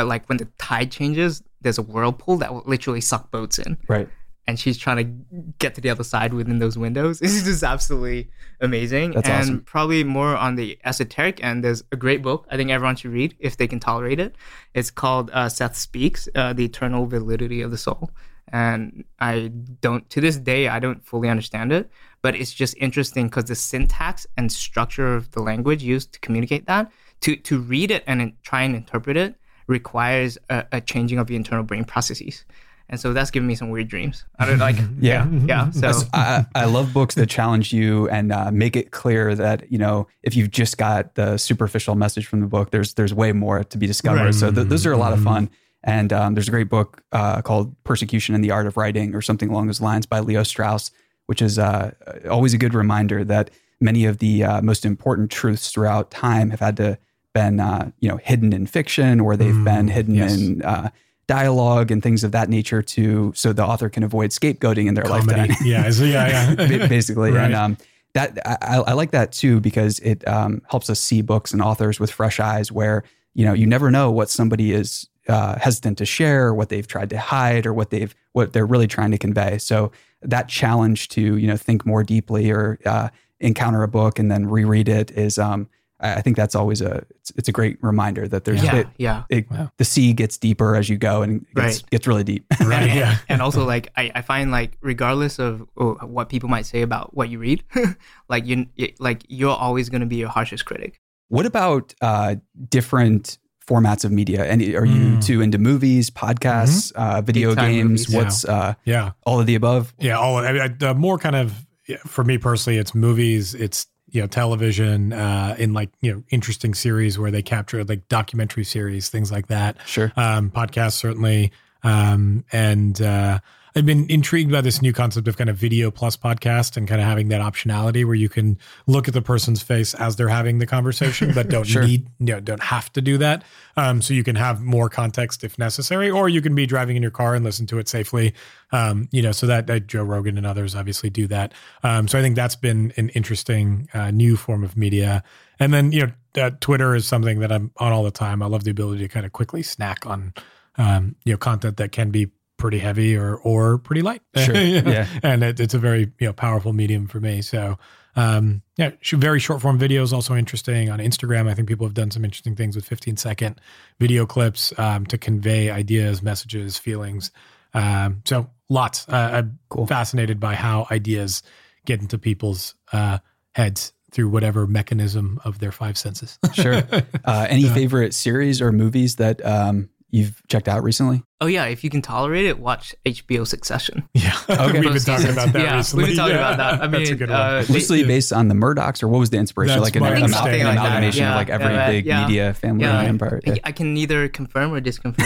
like 0.02 0.26
when 0.28 0.38
the 0.38 0.46
tide 0.58 0.90
changes, 0.90 1.42
there's 1.60 1.78
a 1.78 1.82
whirlpool 1.82 2.36
that 2.38 2.52
will 2.52 2.62
literally 2.66 3.00
suck 3.00 3.30
boats 3.30 3.58
in, 3.58 3.76
Right. 3.88 4.08
And 4.46 4.58
she's 4.58 4.78
trying 4.78 4.96
to 4.96 5.50
get 5.58 5.74
to 5.74 5.80
the 5.80 5.90
other 5.90 6.04
side 6.04 6.32
within 6.32 6.58
those 6.58 6.78
windows. 6.78 7.20
It's 7.26 7.42
just 7.42 7.62
absolutely 7.64 8.30
amazing. 8.60 9.12
That's 9.12 9.28
and 9.28 9.42
awesome. 9.42 9.60
probably 9.62 10.04
more 10.04 10.36
on 10.36 10.54
the 10.54 10.78
esoteric 10.84 11.42
end, 11.42 11.64
there's 11.64 11.82
a 11.92 11.96
great 11.96 12.22
book 12.22 12.46
I 12.50 12.56
think 12.56 12.70
everyone 12.70 12.96
should 12.96 13.10
read 13.12 13.34
if 13.40 13.56
they 13.56 13.66
can 13.66 13.80
tolerate 13.80 14.20
it. 14.20 14.36
It's 14.74 14.90
called 14.90 15.30
uh, 15.32 15.48
Seth 15.48 15.76
Speaks, 15.76 16.28
uh, 16.34 16.52
The 16.52 16.64
Eternal 16.64 17.06
Validity 17.06 17.62
of 17.62 17.70
the 17.70 17.78
Soul. 17.78 18.10
And 18.52 19.04
I 19.18 19.48
don't, 19.80 20.08
to 20.10 20.20
this 20.20 20.36
day, 20.36 20.68
I 20.68 20.78
don't 20.78 21.04
fully 21.04 21.28
understand 21.28 21.72
it, 21.72 21.90
but 22.22 22.36
it's 22.36 22.52
just 22.52 22.76
interesting 22.78 23.26
because 23.26 23.46
the 23.46 23.56
syntax 23.56 24.26
and 24.36 24.52
structure 24.52 25.16
of 25.16 25.32
the 25.32 25.42
language 25.42 25.82
used 25.82 26.12
to 26.12 26.20
communicate 26.20 26.66
that, 26.66 26.92
to, 27.22 27.34
to 27.34 27.58
read 27.58 27.90
it 27.90 28.04
and 28.06 28.32
try 28.44 28.62
and 28.62 28.76
interpret 28.76 29.16
it 29.16 29.34
requires 29.66 30.38
a, 30.48 30.64
a 30.70 30.80
changing 30.80 31.18
of 31.18 31.26
the 31.26 31.34
internal 31.34 31.64
brain 31.64 31.84
processes. 31.84 32.44
And 32.88 33.00
so 33.00 33.12
that's 33.12 33.32
giving 33.32 33.48
me 33.48 33.56
some 33.56 33.70
weird 33.70 33.88
dreams. 33.88 34.24
I 34.38 34.46
don't 34.46 34.58
like, 34.58 34.76
Yeah. 35.00 35.28
yeah. 35.28 35.70
So 35.70 35.90
I, 36.12 36.46
I 36.54 36.66
love 36.66 36.92
books 36.92 37.16
that 37.16 37.28
challenge 37.28 37.72
you 37.72 38.08
and 38.10 38.32
uh, 38.32 38.50
make 38.52 38.76
it 38.76 38.92
clear 38.92 39.34
that 39.34 39.70
you 39.70 39.78
know 39.78 40.06
if 40.22 40.36
you've 40.36 40.50
just 40.50 40.78
got 40.78 41.14
the 41.16 41.36
superficial 41.36 41.96
message 41.96 42.26
from 42.26 42.40
the 42.40 42.46
book, 42.46 42.70
there's 42.70 42.94
there's 42.94 43.12
way 43.12 43.32
more 43.32 43.64
to 43.64 43.78
be 43.78 43.86
discovered. 43.86 44.24
Right. 44.24 44.34
So 44.34 44.52
th- 44.52 44.68
those 44.68 44.86
are 44.86 44.92
a 44.92 44.98
lot 44.98 45.12
of 45.12 45.22
fun. 45.22 45.50
And 45.82 46.12
um, 46.12 46.34
there's 46.34 46.48
a 46.48 46.50
great 46.50 46.68
book 46.68 47.02
uh, 47.12 47.42
called 47.42 47.74
"Persecution 47.84 48.34
and 48.34 48.42
the 48.42 48.50
Art 48.50 48.66
of 48.66 48.76
Writing" 48.76 49.14
or 49.14 49.22
something 49.22 49.50
along 49.50 49.66
those 49.66 49.80
lines 49.80 50.06
by 50.06 50.20
Leo 50.20 50.42
Strauss, 50.42 50.90
which 51.26 51.42
is 51.42 51.58
uh, 51.58 51.92
always 52.28 52.54
a 52.54 52.58
good 52.58 52.74
reminder 52.74 53.24
that 53.24 53.50
many 53.80 54.04
of 54.04 54.18
the 54.18 54.44
uh, 54.44 54.62
most 54.62 54.84
important 54.84 55.30
truths 55.30 55.70
throughout 55.70 56.10
time 56.10 56.50
have 56.50 56.60
had 56.60 56.76
to 56.78 56.98
been 57.36 57.60
uh, 57.60 57.90
you 58.00 58.08
know 58.08 58.16
hidden 58.16 58.52
in 58.52 58.66
fiction 58.66 59.20
or 59.20 59.36
they've 59.36 59.62
been 59.62 59.88
hidden 59.88 60.14
yes. 60.14 60.34
in 60.36 60.62
uh, 60.62 60.88
dialogue 61.28 61.90
and 61.90 62.02
things 62.02 62.22
of 62.22 62.32
that 62.32 62.48
nature 62.48 62.82
to 62.82 63.32
so 63.34 63.52
the 63.52 63.64
author 63.64 63.88
can 63.88 64.02
avoid 64.02 64.30
scapegoating 64.30 64.86
in 64.86 64.94
their 64.94 65.04
lifetime 65.04 65.50
yeah, 65.64 65.86
is- 65.86 66.00
yeah, 66.00 66.54
yeah. 66.54 66.86
basically. 66.88 67.32
Right. 67.32 67.46
And 67.46 67.54
um, 67.54 67.76
that 68.14 68.38
I, 68.46 68.78
I 68.78 68.92
like 68.92 69.10
that 69.10 69.32
too 69.32 69.60
because 69.60 69.98
it 70.00 70.26
um, 70.26 70.62
helps 70.68 70.88
us 70.88 71.00
see 71.00 71.22
books 71.22 71.52
and 71.52 71.60
authors 71.60 72.00
with 72.00 72.10
fresh 72.10 72.40
eyes. 72.40 72.70
Where 72.72 73.02
you 73.34 73.44
know 73.44 73.52
you 73.52 73.66
never 73.66 73.90
know 73.90 74.10
what 74.10 74.30
somebody 74.30 74.72
is 74.72 75.08
uh, 75.28 75.58
hesitant 75.58 75.98
to 75.98 76.06
share, 76.06 76.54
what 76.54 76.68
they've 76.68 76.86
tried 76.86 77.10
to 77.10 77.18
hide, 77.18 77.66
or 77.66 77.74
what 77.74 77.90
they've 77.90 78.14
what 78.32 78.52
they're 78.52 78.66
really 78.66 78.86
trying 78.86 79.10
to 79.10 79.18
convey. 79.18 79.58
So 79.58 79.92
that 80.22 80.48
challenge 80.48 81.08
to 81.10 81.36
you 81.36 81.46
know 81.46 81.56
think 81.56 81.84
more 81.84 82.02
deeply 82.02 82.50
or 82.50 82.78
uh, 82.86 83.08
encounter 83.40 83.82
a 83.82 83.88
book 83.88 84.18
and 84.18 84.30
then 84.30 84.46
reread 84.46 84.88
it 84.88 85.10
is. 85.10 85.38
Um, 85.38 85.68
I 86.00 86.14
I 86.14 86.20
think 86.22 86.36
that's 86.36 86.54
always 86.54 86.80
a 86.80 87.04
it's, 87.10 87.30
it's 87.36 87.48
a 87.48 87.52
great 87.52 87.78
reminder 87.82 88.26
that 88.28 88.44
there's 88.44 88.62
yeah, 88.62 88.76
it, 88.76 88.86
yeah. 88.98 89.22
it, 89.28 89.50
Wow. 89.50 89.70
the 89.78 89.84
sea 89.84 90.12
gets 90.12 90.36
deeper 90.38 90.76
as 90.76 90.88
you 90.88 90.96
go 90.98 91.22
and 91.22 91.42
it 91.42 91.54
gets, 91.54 91.82
Right. 91.82 91.90
gets 91.90 92.06
really 92.06 92.24
deep. 92.24 92.44
Right, 92.60 92.82
and, 92.88 92.98
yeah. 92.98 93.18
and 93.28 93.40
also 93.42 93.64
like 93.64 93.92
I, 93.96 94.10
I 94.14 94.22
find 94.22 94.50
like 94.50 94.76
regardless 94.80 95.38
of 95.38 95.66
oh, 95.76 95.94
what 96.06 96.28
people 96.28 96.48
might 96.48 96.66
say 96.66 96.82
about 96.82 97.14
what 97.16 97.28
you 97.28 97.38
read 97.38 97.62
like 98.28 98.46
you 98.46 98.66
like 98.98 99.24
you're 99.28 99.56
always 99.56 99.88
going 99.88 100.00
to 100.02 100.06
be 100.06 100.16
your 100.16 100.28
harshest 100.28 100.64
critic 100.64 101.00
What 101.28 101.46
about 101.46 101.94
uh, 102.00 102.36
different 102.68 103.38
formats 103.68 104.04
of 104.04 104.12
media? 104.12 104.44
And 104.44 104.62
are 104.62 104.84
you 104.86 105.16
Mm. 105.16 105.24
too 105.26 105.40
into 105.40 105.58
movies, 105.58 106.08
podcasts, 106.10 106.92
uh, 106.94 107.20
video 107.20 107.54
games? 107.54 108.08
movies. 108.08 108.14
What's 108.14 108.44
uh, 108.44 108.74
Yeah. 108.84 109.10
all 109.26 109.40
of 109.40 109.46
the 109.46 109.56
above? 109.56 109.92
Yeah, 109.98 110.18
all 110.18 110.36
I, 110.38 110.50
I, 110.66 110.68
the 110.68 110.94
more 110.94 111.18
kind 111.18 111.34
of 111.34 111.66
yeah, 111.88 111.96
for 112.06 112.22
me 112.24 112.38
personally, 112.38 112.78
it's 112.78 112.94
movies, 112.94 113.54
it's 113.54 113.86
you 114.10 114.20
know 114.20 114.26
television, 114.26 115.12
uh, 115.12 115.56
in 115.58 115.72
like 115.72 115.90
you 116.00 116.12
know 116.12 116.22
interesting 116.30 116.74
series 116.74 117.18
where 117.18 117.30
they 117.30 117.42
capture 117.42 117.84
like 117.84 118.08
documentary 118.08 118.64
series, 118.64 119.08
things 119.08 119.32
like 119.32 119.48
that. 119.48 119.76
Sure. 119.86 120.12
Um, 120.16 120.50
podcasts 120.50 120.94
certainly, 120.94 121.52
um, 121.82 122.44
and 122.52 123.00
uh, 123.00 123.40
I've 123.76 123.84
been 123.84 124.06
intrigued 124.08 124.50
by 124.50 124.62
this 124.62 124.80
new 124.80 124.94
concept 124.94 125.28
of 125.28 125.36
kind 125.36 125.50
of 125.50 125.56
video 125.58 125.90
plus 125.90 126.16
podcast 126.16 126.78
and 126.78 126.88
kind 126.88 126.98
of 126.98 127.06
having 127.06 127.28
that 127.28 127.42
optionality 127.42 128.06
where 128.06 128.14
you 128.14 128.30
can 128.30 128.56
look 128.86 129.06
at 129.06 129.12
the 129.12 129.20
person's 129.20 129.62
face 129.62 129.92
as 129.92 130.16
they're 130.16 130.30
having 130.30 130.60
the 130.60 130.66
conversation, 130.66 131.34
but 131.34 131.48
don't 131.50 131.66
sure. 131.66 131.86
need, 131.86 132.08
you 132.18 132.32
know, 132.32 132.40
don't 132.40 132.62
have 132.62 132.90
to 132.94 133.02
do 133.02 133.18
that. 133.18 133.44
Um, 133.76 134.00
so 134.00 134.14
you 134.14 134.24
can 134.24 134.34
have 134.34 134.62
more 134.62 134.88
context 134.88 135.44
if 135.44 135.58
necessary, 135.58 136.10
or 136.10 136.26
you 136.26 136.40
can 136.40 136.54
be 136.54 136.64
driving 136.64 136.96
in 136.96 137.02
your 137.02 137.10
car 137.10 137.34
and 137.34 137.44
listen 137.44 137.66
to 137.66 137.78
it 137.78 137.86
safely. 137.86 138.32
Um, 138.72 139.10
you 139.12 139.20
know, 139.20 139.32
so 139.32 139.46
that, 139.46 139.66
that, 139.66 139.86
Joe 139.86 140.04
Rogan 140.04 140.38
and 140.38 140.46
others 140.46 140.74
obviously 140.74 141.10
do 141.10 141.26
that. 141.26 141.52
Um, 141.82 142.08
so 142.08 142.18
I 142.18 142.22
think 142.22 142.34
that's 142.34 142.56
been 142.56 142.94
an 142.96 143.10
interesting 143.10 143.90
uh, 143.92 144.10
new 144.10 144.38
form 144.38 144.64
of 144.64 144.74
media. 144.74 145.22
And 145.60 145.74
then, 145.74 145.92
you 145.92 146.06
know, 146.06 146.42
uh, 146.42 146.50
Twitter 146.60 146.94
is 146.94 147.06
something 147.06 147.40
that 147.40 147.52
I'm 147.52 147.72
on 147.76 147.92
all 147.92 148.04
the 148.04 148.10
time. 148.10 148.42
I 148.42 148.46
love 148.46 148.64
the 148.64 148.70
ability 148.70 149.02
to 149.02 149.08
kind 149.08 149.26
of 149.26 149.32
quickly 149.32 149.62
snack 149.62 150.06
on, 150.06 150.32
um, 150.78 151.14
you 151.26 151.34
know, 151.34 151.36
content 151.36 151.76
that 151.76 151.92
can 151.92 152.10
be 152.10 152.30
pretty 152.56 152.78
heavy 152.78 153.16
or 153.16 153.36
or 153.36 153.78
pretty 153.78 154.02
light. 154.02 154.22
Sure. 154.36 154.54
yeah. 154.54 155.06
And 155.22 155.42
it, 155.42 155.60
it's 155.60 155.74
a 155.74 155.78
very 155.78 156.12
you 156.18 156.26
know 156.26 156.32
powerful 156.32 156.72
medium 156.72 157.06
for 157.06 157.20
me. 157.20 157.42
So 157.42 157.78
um, 158.16 158.62
yeah, 158.78 158.92
very 159.12 159.38
short 159.38 159.60
form 159.60 159.78
videos 159.78 160.12
also 160.12 160.34
interesting 160.34 160.90
on 160.90 160.98
Instagram. 161.00 161.48
I 161.48 161.54
think 161.54 161.68
people 161.68 161.86
have 161.86 161.94
done 161.94 162.10
some 162.10 162.24
interesting 162.24 162.56
things 162.56 162.74
with 162.74 162.86
15 162.86 163.18
second 163.18 163.60
video 164.00 164.24
clips 164.24 164.76
um, 164.78 165.04
to 165.06 165.18
convey 165.18 165.70
ideas, 165.70 166.22
messages, 166.22 166.78
feelings. 166.78 167.30
Um, 167.74 168.22
so 168.24 168.50
lots. 168.70 169.06
Uh, 169.08 169.30
I'm 169.34 169.58
cool. 169.68 169.86
fascinated 169.86 170.40
by 170.40 170.54
how 170.54 170.86
ideas 170.90 171.42
get 171.84 172.00
into 172.00 172.18
people's 172.18 172.74
uh, 172.92 173.18
heads 173.54 173.92
through 174.12 174.30
whatever 174.30 174.66
mechanism 174.66 175.38
of 175.44 175.58
their 175.58 175.72
five 175.72 175.98
senses. 175.98 176.38
sure. 176.54 176.82
Uh, 177.24 177.44
any 177.50 177.68
favorite 177.68 178.14
series 178.14 178.62
or 178.62 178.70
movies 178.70 179.16
that 179.16 179.44
um, 179.44 179.90
you've 180.16 180.42
checked 180.48 180.66
out 180.66 180.82
recently? 180.82 181.22
Oh 181.40 181.46
yeah, 181.46 181.66
if 181.66 181.84
you 181.84 181.90
can 181.90 182.00
tolerate 182.00 182.46
it, 182.46 182.58
watch 182.58 182.94
HBO 183.04 183.46
Succession. 183.46 184.08
Yeah, 184.16 184.34
okay. 184.48 184.80
we've 184.80 184.92
been 184.92 184.98
talking 185.02 185.28
about 185.28 185.52
that 185.52 185.62
yeah, 185.62 185.76
recently. 185.76 186.04
We've 186.04 186.10
been 186.12 186.16
talking 186.16 186.36
yeah. 186.36 186.54
about 186.54 186.56
that. 186.56 186.82
I 186.82 186.88
mean, 186.88 187.02
That's 187.02 187.10
a 187.10 187.14
good 187.16 187.28
one. 187.28 187.38
Uh, 187.38 187.64
loosely 187.68 188.02
based 188.02 188.32
on 188.32 188.48
the 188.48 188.54
Murdochs, 188.54 189.02
or 189.02 189.08
what 189.08 189.18
was 189.18 189.28
the 189.30 189.36
inspiration? 189.36 189.78
That's 189.78 189.84
like 189.84 189.96
an, 189.96 190.04
an, 190.04 190.30
like 190.30 190.60
amalgamation 190.60 191.22
yeah. 191.22 191.30
of 191.30 191.36
like 191.36 191.50
every 191.50 191.66
yeah, 191.66 191.90
big 191.90 192.06
media 192.06 192.54
family 192.54 192.86
empire. 192.86 193.40
I 193.62 193.72
can 193.72 193.92
neither 193.92 194.28
confirm 194.28 194.72
or 194.72 194.80
disconfirm. 194.80 195.16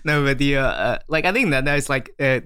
no, 0.04 0.24
but 0.24 0.38
the 0.38 0.56
uh, 0.56 0.66
uh, 0.66 0.98
like 1.08 1.24
I 1.24 1.32
think 1.32 1.50
that 1.50 1.64
that's 1.64 1.88
like 1.88 2.14
uh, 2.20 2.40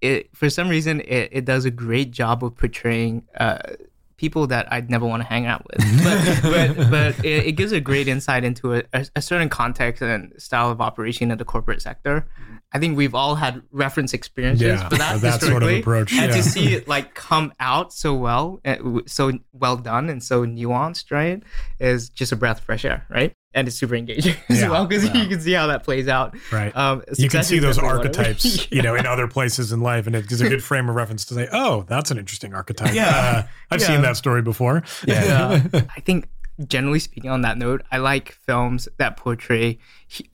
it 0.00 0.34
for 0.36 0.48
some 0.48 0.68
reason 0.68 1.00
it, 1.00 1.30
it 1.32 1.44
does 1.44 1.64
a 1.64 1.70
great 1.70 2.12
job 2.12 2.44
of 2.44 2.56
portraying 2.56 3.24
uh, 3.38 3.58
people 4.18 4.48
that 4.48 4.70
I'd 4.70 4.90
never 4.90 5.06
want 5.06 5.22
to 5.22 5.28
hang 5.28 5.46
out 5.46 5.64
with. 5.66 5.78
but 6.04 6.76
but, 6.76 6.90
but 6.90 7.24
it, 7.24 7.46
it, 7.46 7.52
gives 7.52 7.72
a 7.72 7.80
great 7.80 8.08
insight 8.08 8.44
into 8.44 8.74
a, 8.74 8.82
a, 8.92 9.22
certain 9.22 9.48
context 9.48 10.02
and 10.02 10.34
style 10.36 10.70
of 10.70 10.80
operation 10.80 11.30
in 11.30 11.38
the 11.38 11.44
corporate 11.44 11.80
sector. 11.80 12.28
I 12.72 12.78
think 12.78 12.98
we've 12.98 13.14
all 13.14 13.36
had 13.36 13.62
reference 13.70 14.12
experiences 14.12 14.80
yeah, 14.80 14.88
for 14.90 14.96
that, 14.96 15.20
that 15.22 15.40
sort 15.40 15.62
of 15.62 15.70
approach, 15.70 16.12
and 16.12 16.30
yeah. 16.30 16.36
to 16.36 16.42
see 16.42 16.74
it 16.74 16.86
like 16.86 17.14
come 17.14 17.54
out 17.58 17.94
so 17.94 18.14
well, 18.14 18.60
eh, 18.66 18.76
so 19.06 19.32
well 19.52 19.76
done, 19.76 20.10
and 20.10 20.22
so 20.22 20.44
nuanced, 20.44 21.10
right, 21.10 21.42
is 21.80 22.10
just 22.10 22.32
a 22.32 22.36
breath 22.36 22.58
of 22.58 22.64
fresh 22.64 22.84
air, 22.84 23.06
right? 23.08 23.32
And 23.54 23.66
it's 23.66 23.76
super 23.76 23.94
engaging 23.94 24.36
as 24.48 24.60
yeah, 24.60 24.68
well 24.68 24.86
because 24.86 25.04
yeah. 25.04 25.22
you 25.22 25.28
can 25.28 25.40
see 25.40 25.52
how 25.52 25.66
that 25.66 25.82
plays 25.84 26.08
out. 26.08 26.36
Right. 26.52 26.74
Um, 26.76 27.02
you 27.16 27.28
can 27.28 27.42
see 27.42 27.58
those 27.58 27.78
archetypes, 27.78 28.44
yeah. 28.44 28.66
you 28.76 28.82
know, 28.82 28.94
in 28.94 29.06
other 29.06 29.26
places 29.26 29.72
in 29.72 29.80
life, 29.80 30.06
and 30.06 30.14
it 30.14 30.28
gives 30.28 30.40
a 30.40 30.48
good 30.48 30.62
frame 30.62 30.88
of 30.88 30.94
reference 30.94 31.24
to 31.26 31.34
say, 31.34 31.48
"Oh, 31.52 31.84
that's 31.88 32.10
an 32.10 32.18
interesting 32.18 32.54
archetype." 32.54 32.94
Yeah, 32.94 33.08
uh, 33.08 33.42
I've 33.70 33.82
seen 33.82 34.02
that 34.02 34.16
story 34.16 34.42
before. 34.42 34.82
Yeah. 35.06 35.62
I 35.72 36.00
think 36.00 36.28
generally 36.66 36.98
speaking, 36.98 37.30
on 37.30 37.42
that 37.42 37.56
note, 37.56 37.82
I 37.90 37.98
like 37.98 38.32
films 38.32 38.88
that 38.98 39.16
portray 39.16 39.78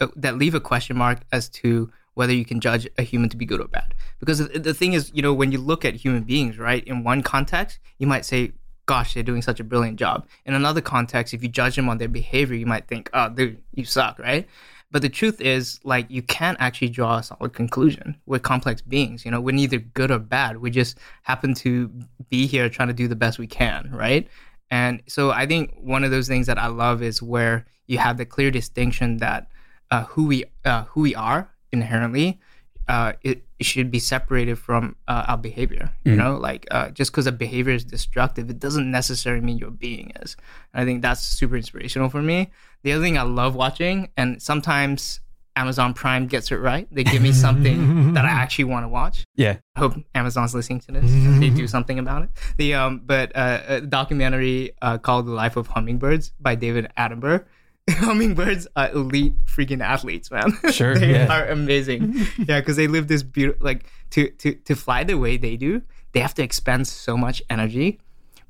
uh, 0.01 0.09
that 0.17 0.37
leave 0.37 0.55
a 0.55 0.61
question 0.61 0.97
mark 0.97 1.21
as 1.33 1.49
to 1.51 1.91
whether 2.15 2.33
you 2.33 2.45
can 2.45 2.61
judge 2.61 2.89
a 2.99 3.03
human 3.03 3.29
to 3.29 3.37
be 3.37 3.45
good 3.45 3.61
or 3.61 3.69
bad. 3.69 3.95
Because 4.21 4.49
the 4.49 4.75
thing 4.75 4.95
is, 4.95 5.11
you 5.15 5.23
know, 5.23 5.35
when 5.35 5.53
you 5.53 5.59
look 5.59 5.85
at 5.85 5.95
human 5.95 6.23
beings, 6.23 6.59
right, 6.59 6.83
in 6.85 7.05
one 7.05 7.23
context, 7.23 7.79
you 7.99 8.07
might 8.07 8.25
say, 8.25 8.53
gosh, 8.87 9.15
they're 9.15 9.23
doing 9.23 9.43
such 9.43 9.61
a 9.61 9.65
brilliant 9.65 9.99
job. 9.99 10.27
In 10.45 10.55
another 10.55 10.81
context, 10.81 11.35
if 11.35 11.43
you 11.43 11.49
judge 11.49 11.77
them 11.77 11.89
on 11.89 11.99
their 11.99 12.09
behavior, 12.09 12.57
you 12.57 12.67
might 12.67 12.87
think, 12.87 13.11
oh, 13.15 13.29
dude, 13.29 13.63
you 13.75 13.85
suck, 13.85 14.19
right? 14.19 14.47
But 14.91 15.03
the 15.03 15.09
truth 15.09 15.41
is, 15.41 15.81
like, 15.83 16.07
you 16.09 16.23
can't 16.23 16.57
actually 16.61 16.91
draw 16.91 17.19
a 17.19 17.23
solid 17.23 17.53
conclusion. 17.53 18.17
We're 18.27 18.39
complex 18.39 18.81
beings, 18.81 19.25
you 19.25 19.31
know, 19.31 19.41
we're 19.41 19.55
neither 19.55 19.79
good 19.79 20.11
or 20.11 20.19
bad. 20.19 20.59
We 20.59 20.71
just 20.71 20.99
happen 21.23 21.55
to 21.55 21.91
be 22.29 22.47
here 22.47 22.69
trying 22.69 22.89
to 22.89 22.95
do 22.95 23.09
the 23.09 23.17
best 23.17 23.39
we 23.39 23.47
can, 23.47 23.91
right? 23.93 24.29
And 24.71 25.03
so 25.07 25.31
I 25.31 25.47
think 25.47 25.75
one 25.77 26.05
of 26.05 26.11
those 26.11 26.29
things 26.29 26.47
that 26.47 26.59
I 26.59 26.67
love 26.67 27.03
is 27.03 27.23
where 27.23 27.67
you 27.87 27.99
have 27.99 28.17
the 28.17 28.25
clear 28.25 28.51
distinction 28.51 29.19
that 29.19 29.49
uh, 29.91 30.05
who 30.05 30.27
we 30.27 30.45
uh, 30.65 30.85
who 30.85 31.03
we 31.03 31.15
are 31.15 31.51
inherently 31.73 32.41
uh, 32.89 33.13
it, 33.23 33.45
it, 33.59 33.67
should 33.67 33.91
be 33.91 33.99
separated 33.99 34.59
from 34.59 34.97
uh, 35.09 35.25
our 35.29 35.39
behavior. 35.39 35.91
You 36.05 36.13
mm. 36.13 36.19
know, 36.19 36.37
like 36.37 36.67
uh, 36.71 36.91
just 36.91 37.13
because 37.13 37.27
a 37.27 37.33
behavior 37.33 37.73
is 37.73 37.85
destructive, 37.85 38.51
it 38.51 38.59
doesn't 38.59 38.91
necessarily 38.91 39.43
mean 39.43 39.59
your 39.59 39.71
being 39.71 40.13
is. 40.23 40.37
And 40.73 40.83
I 40.83 40.85
think 40.85 41.03
that's 41.03 41.23
super 41.23 41.57
inspirational 41.57 42.09
for 42.09 42.23
me. 42.23 42.51
The 42.83 42.93
other 42.93 43.03
thing 43.03 43.17
I 43.17 43.23
love 43.23 43.55
watching, 43.55 44.11
and 44.17 44.41
sometimes 44.43 45.21
Amazon 45.57 45.95
Prime 45.95 46.27
gets 46.27 46.51
it 46.51 46.57
right. 46.57 46.89
They 46.91 47.05
give 47.05 47.23
me 47.23 47.33
something 47.47 48.15
that 48.15 48.25
I 48.25 48.31
actually 48.31 48.65
want 48.65 48.85
to 48.85 48.89
watch. 48.89 49.25
Yeah. 49.37 49.57
I 49.77 49.81
hope 49.81 49.95
Amazon's 50.15 50.55
listening 50.55 50.81
to 50.81 50.93
this. 50.93 51.11
they 51.41 51.51
do 51.51 51.67
something 51.67 51.99
about 51.99 52.23
it. 52.25 52.31
The 52.59 52.75
um, 52.75 53.03
but 53.05 53.35
uh, 53.35 53.61
a 53.67 53.81
documentary 53.81 54.73
uh, 54.83 54.99
called 54.99 55.27
"The 55.27 55.33
Life 55.33 55.57
of 55.57 55.69
Hummingbirds" 55.69 56.33
by 56.41 56.55
David 56.55 56.91
Attenborough 56.99 57.45
hummingbirds 57.91 58.67
are 58.77 58.91
elite 58.93 59.35
freaking 59.45 59.83
athletes, 59.83 60.31
man. 60.31 60.57
Sure, 60.73 60.95
they 60.95 61.13
yeah. 61.13 61.33
are 61.33 61.47
amazing. 61.49 62.15
yeah, 62.39 62.61
because 62.61 62.77
they 62.77 62.87
live 62.87 63.09
this 63.09 63.23
beautiful 63.23 63.65
like 63.65 63.87
to 64.11 64.31
to 64.31 64.55
to 64.55 64.75
fly 64.75 65.05
the 65.05 65.19
way 65.19 65.37
they 65.37 65.57
do. 65.57 65.83
They 66.13 66.21
have 66.21 66.35
to 66.35 66.43
expend 66.43 66.87
so 66.87 67.17
much 67.17 67.43
energy, 67.51 68.01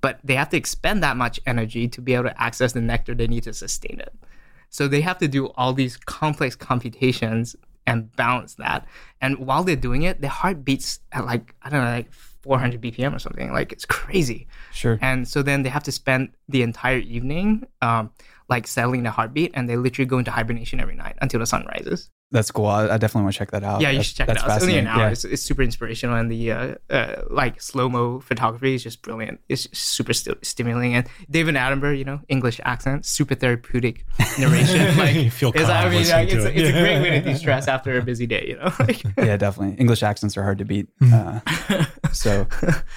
but 0.01 0.21
they 0.23 0.35
have 0.37 0.51
to 0.51 0.57
expend 0.57 1.03
that 1.03 1.17
much 1.17 1.41
energy 1.47 1.89
to 1.89 2.01
be 2.01 2.15
able 2.15 2.25
to 2.25 2.41
access 2.41 2.73
the 2.73 2.81
nectar 2.81 3.15
they 3.15 3.27
need 3.27 3.43
to 3.45 3.53
sustain 3.53 3.99
it. 4.01 4.15
So 4.71 4.87
they 4.87 5.01
have 5.01 5.19
to 5.19 5.29
do 5.29 5.47
all 5.57 5.73
these 5.73 5.97
complex 5.97 6.55
computations 6.55 7.57
and 7.87 8.15
balance 8.17 8.55
that. 8.57 8.87
And 9.21 9.39
while 9.39 9.65
they're 9.65 9.77
doing 9.77 10.03
it, 10.03 10.21
their 10.21 10.31
heart 10.31 10.65
beats 10.65 11.01
at 11.13 11.25
like 11.25 11.55
I 11.63 11.71
don't 11.71 11.83
know, 11.83 11.91
like 11.91 12.13
400 12.13 12.81
BPM 12.81 13.17
or 13.17 13.19
something. 13.19 13.53
Like 13.53 13.73
it's 13.73 13.87
crazy. 13.87 14.47
Sure. 14.73 14.99
And 15.01 15.27
so 15.27 15.43
then 15.43 15.63
they 15.63 15.71
have 15.71 15.83
to 15.85 15.93
spend 15.93 16.31
the 16.49 16.63
entire 16.63 16.99
evening. 16.99 17.67
Um, 17.83 18.11
like 18.55 18.69
settling 18.69 19.03
the 19.03 19.11
heartbeat, 19.11 19.51
and 19.55 19.69
they 19.69 19.77
literally 19.77 20.07
go 20.07 20.19
into 20.19 20.31
hibernation 20.31 20.79
every 20.79 20.95
night 20.95 21.17
until 21.21 21.41
the 21.41 21.47
sun 21.47 21.67
rises. 21.75 22.11
That's 22.31 22.53
cool. 22.53 22.67
I, 22.67 22.85
I 22.85 22.99
definitely 22.99 23.23
want 23.23 23.35
to 23.35 23.39
check 23.39 23.51
that 23.51 23.65
out. 23.65 23.81
Yeah, 23.81 23.91
you 23.91 23.99
that's, 23.99 24.09
should 24.09 24.17
check 24.17 24.29
it 24.29 24.39
out. 24.39 24.49
It's 24.49 24.63
only 24.63 24.79
an 24.79 24.87
hour. 24.87 25.01
Yeah. 25.01 25.11
It's, 25.11 25.25
it's, 25.25 25.43
super 25.43 25.63
inspirational, 25.63 26.15
and 26.17 26.31
the 26.31 26.53
uh, 26.53 26.75
uh, 26.89 27.23
like 27.31 27.61
slow 27.61 27.89
mo 27.89 28.21
photography 28.21 28.75
is 28.75 28.85
just 28.85 29.03
brilliant. 29.03 29.41
It's 29.49 29.67
super 29.77 30.13
st- 30.13 30.45
stimulating. 30.47 30.95
And 30.95 31.09
David 31.29 31.57
Attenborough, 31.57 31.99
you 31.99 32.05
know, 32.05 32.21
English 32.29 32.61
accent, 32.65 33.07
super 33.07 33.35
therapeutic 33.35 34.07
narration. 34.39 34.97
like, 34.97 35.17
you 35.17 35.31
feel 35.33 35.53
calm 35.53 35.65
I 35.69 35.89
mean, 35.89 36.09
like, 36.09 36.29
it's, 36.33 36.45
it. 36.45 36.57
it's 36.57 36.69
a 36.69 36.73
great 36.81 37.01
way 37.03 37.11
to 37.11 37.21
de 37.21 37.37
stress 37.37 37.67
after 37.67 37.99
a 37.99 38.03
busy 38.03 38.27
day. 38.27 38.45
You 38.49 38.57
know. 38.59 38.73
yeah, 39.19 39.37
definitely. 39.37 39.77
English 39.79 40.05
accents 40.05 40.37
are 40.37 40.45
hard 40.45 40.59
to 40.59 40.65
beat. 40.65 40.89
Uh, 41.03 41.41
so, 42.13 42.47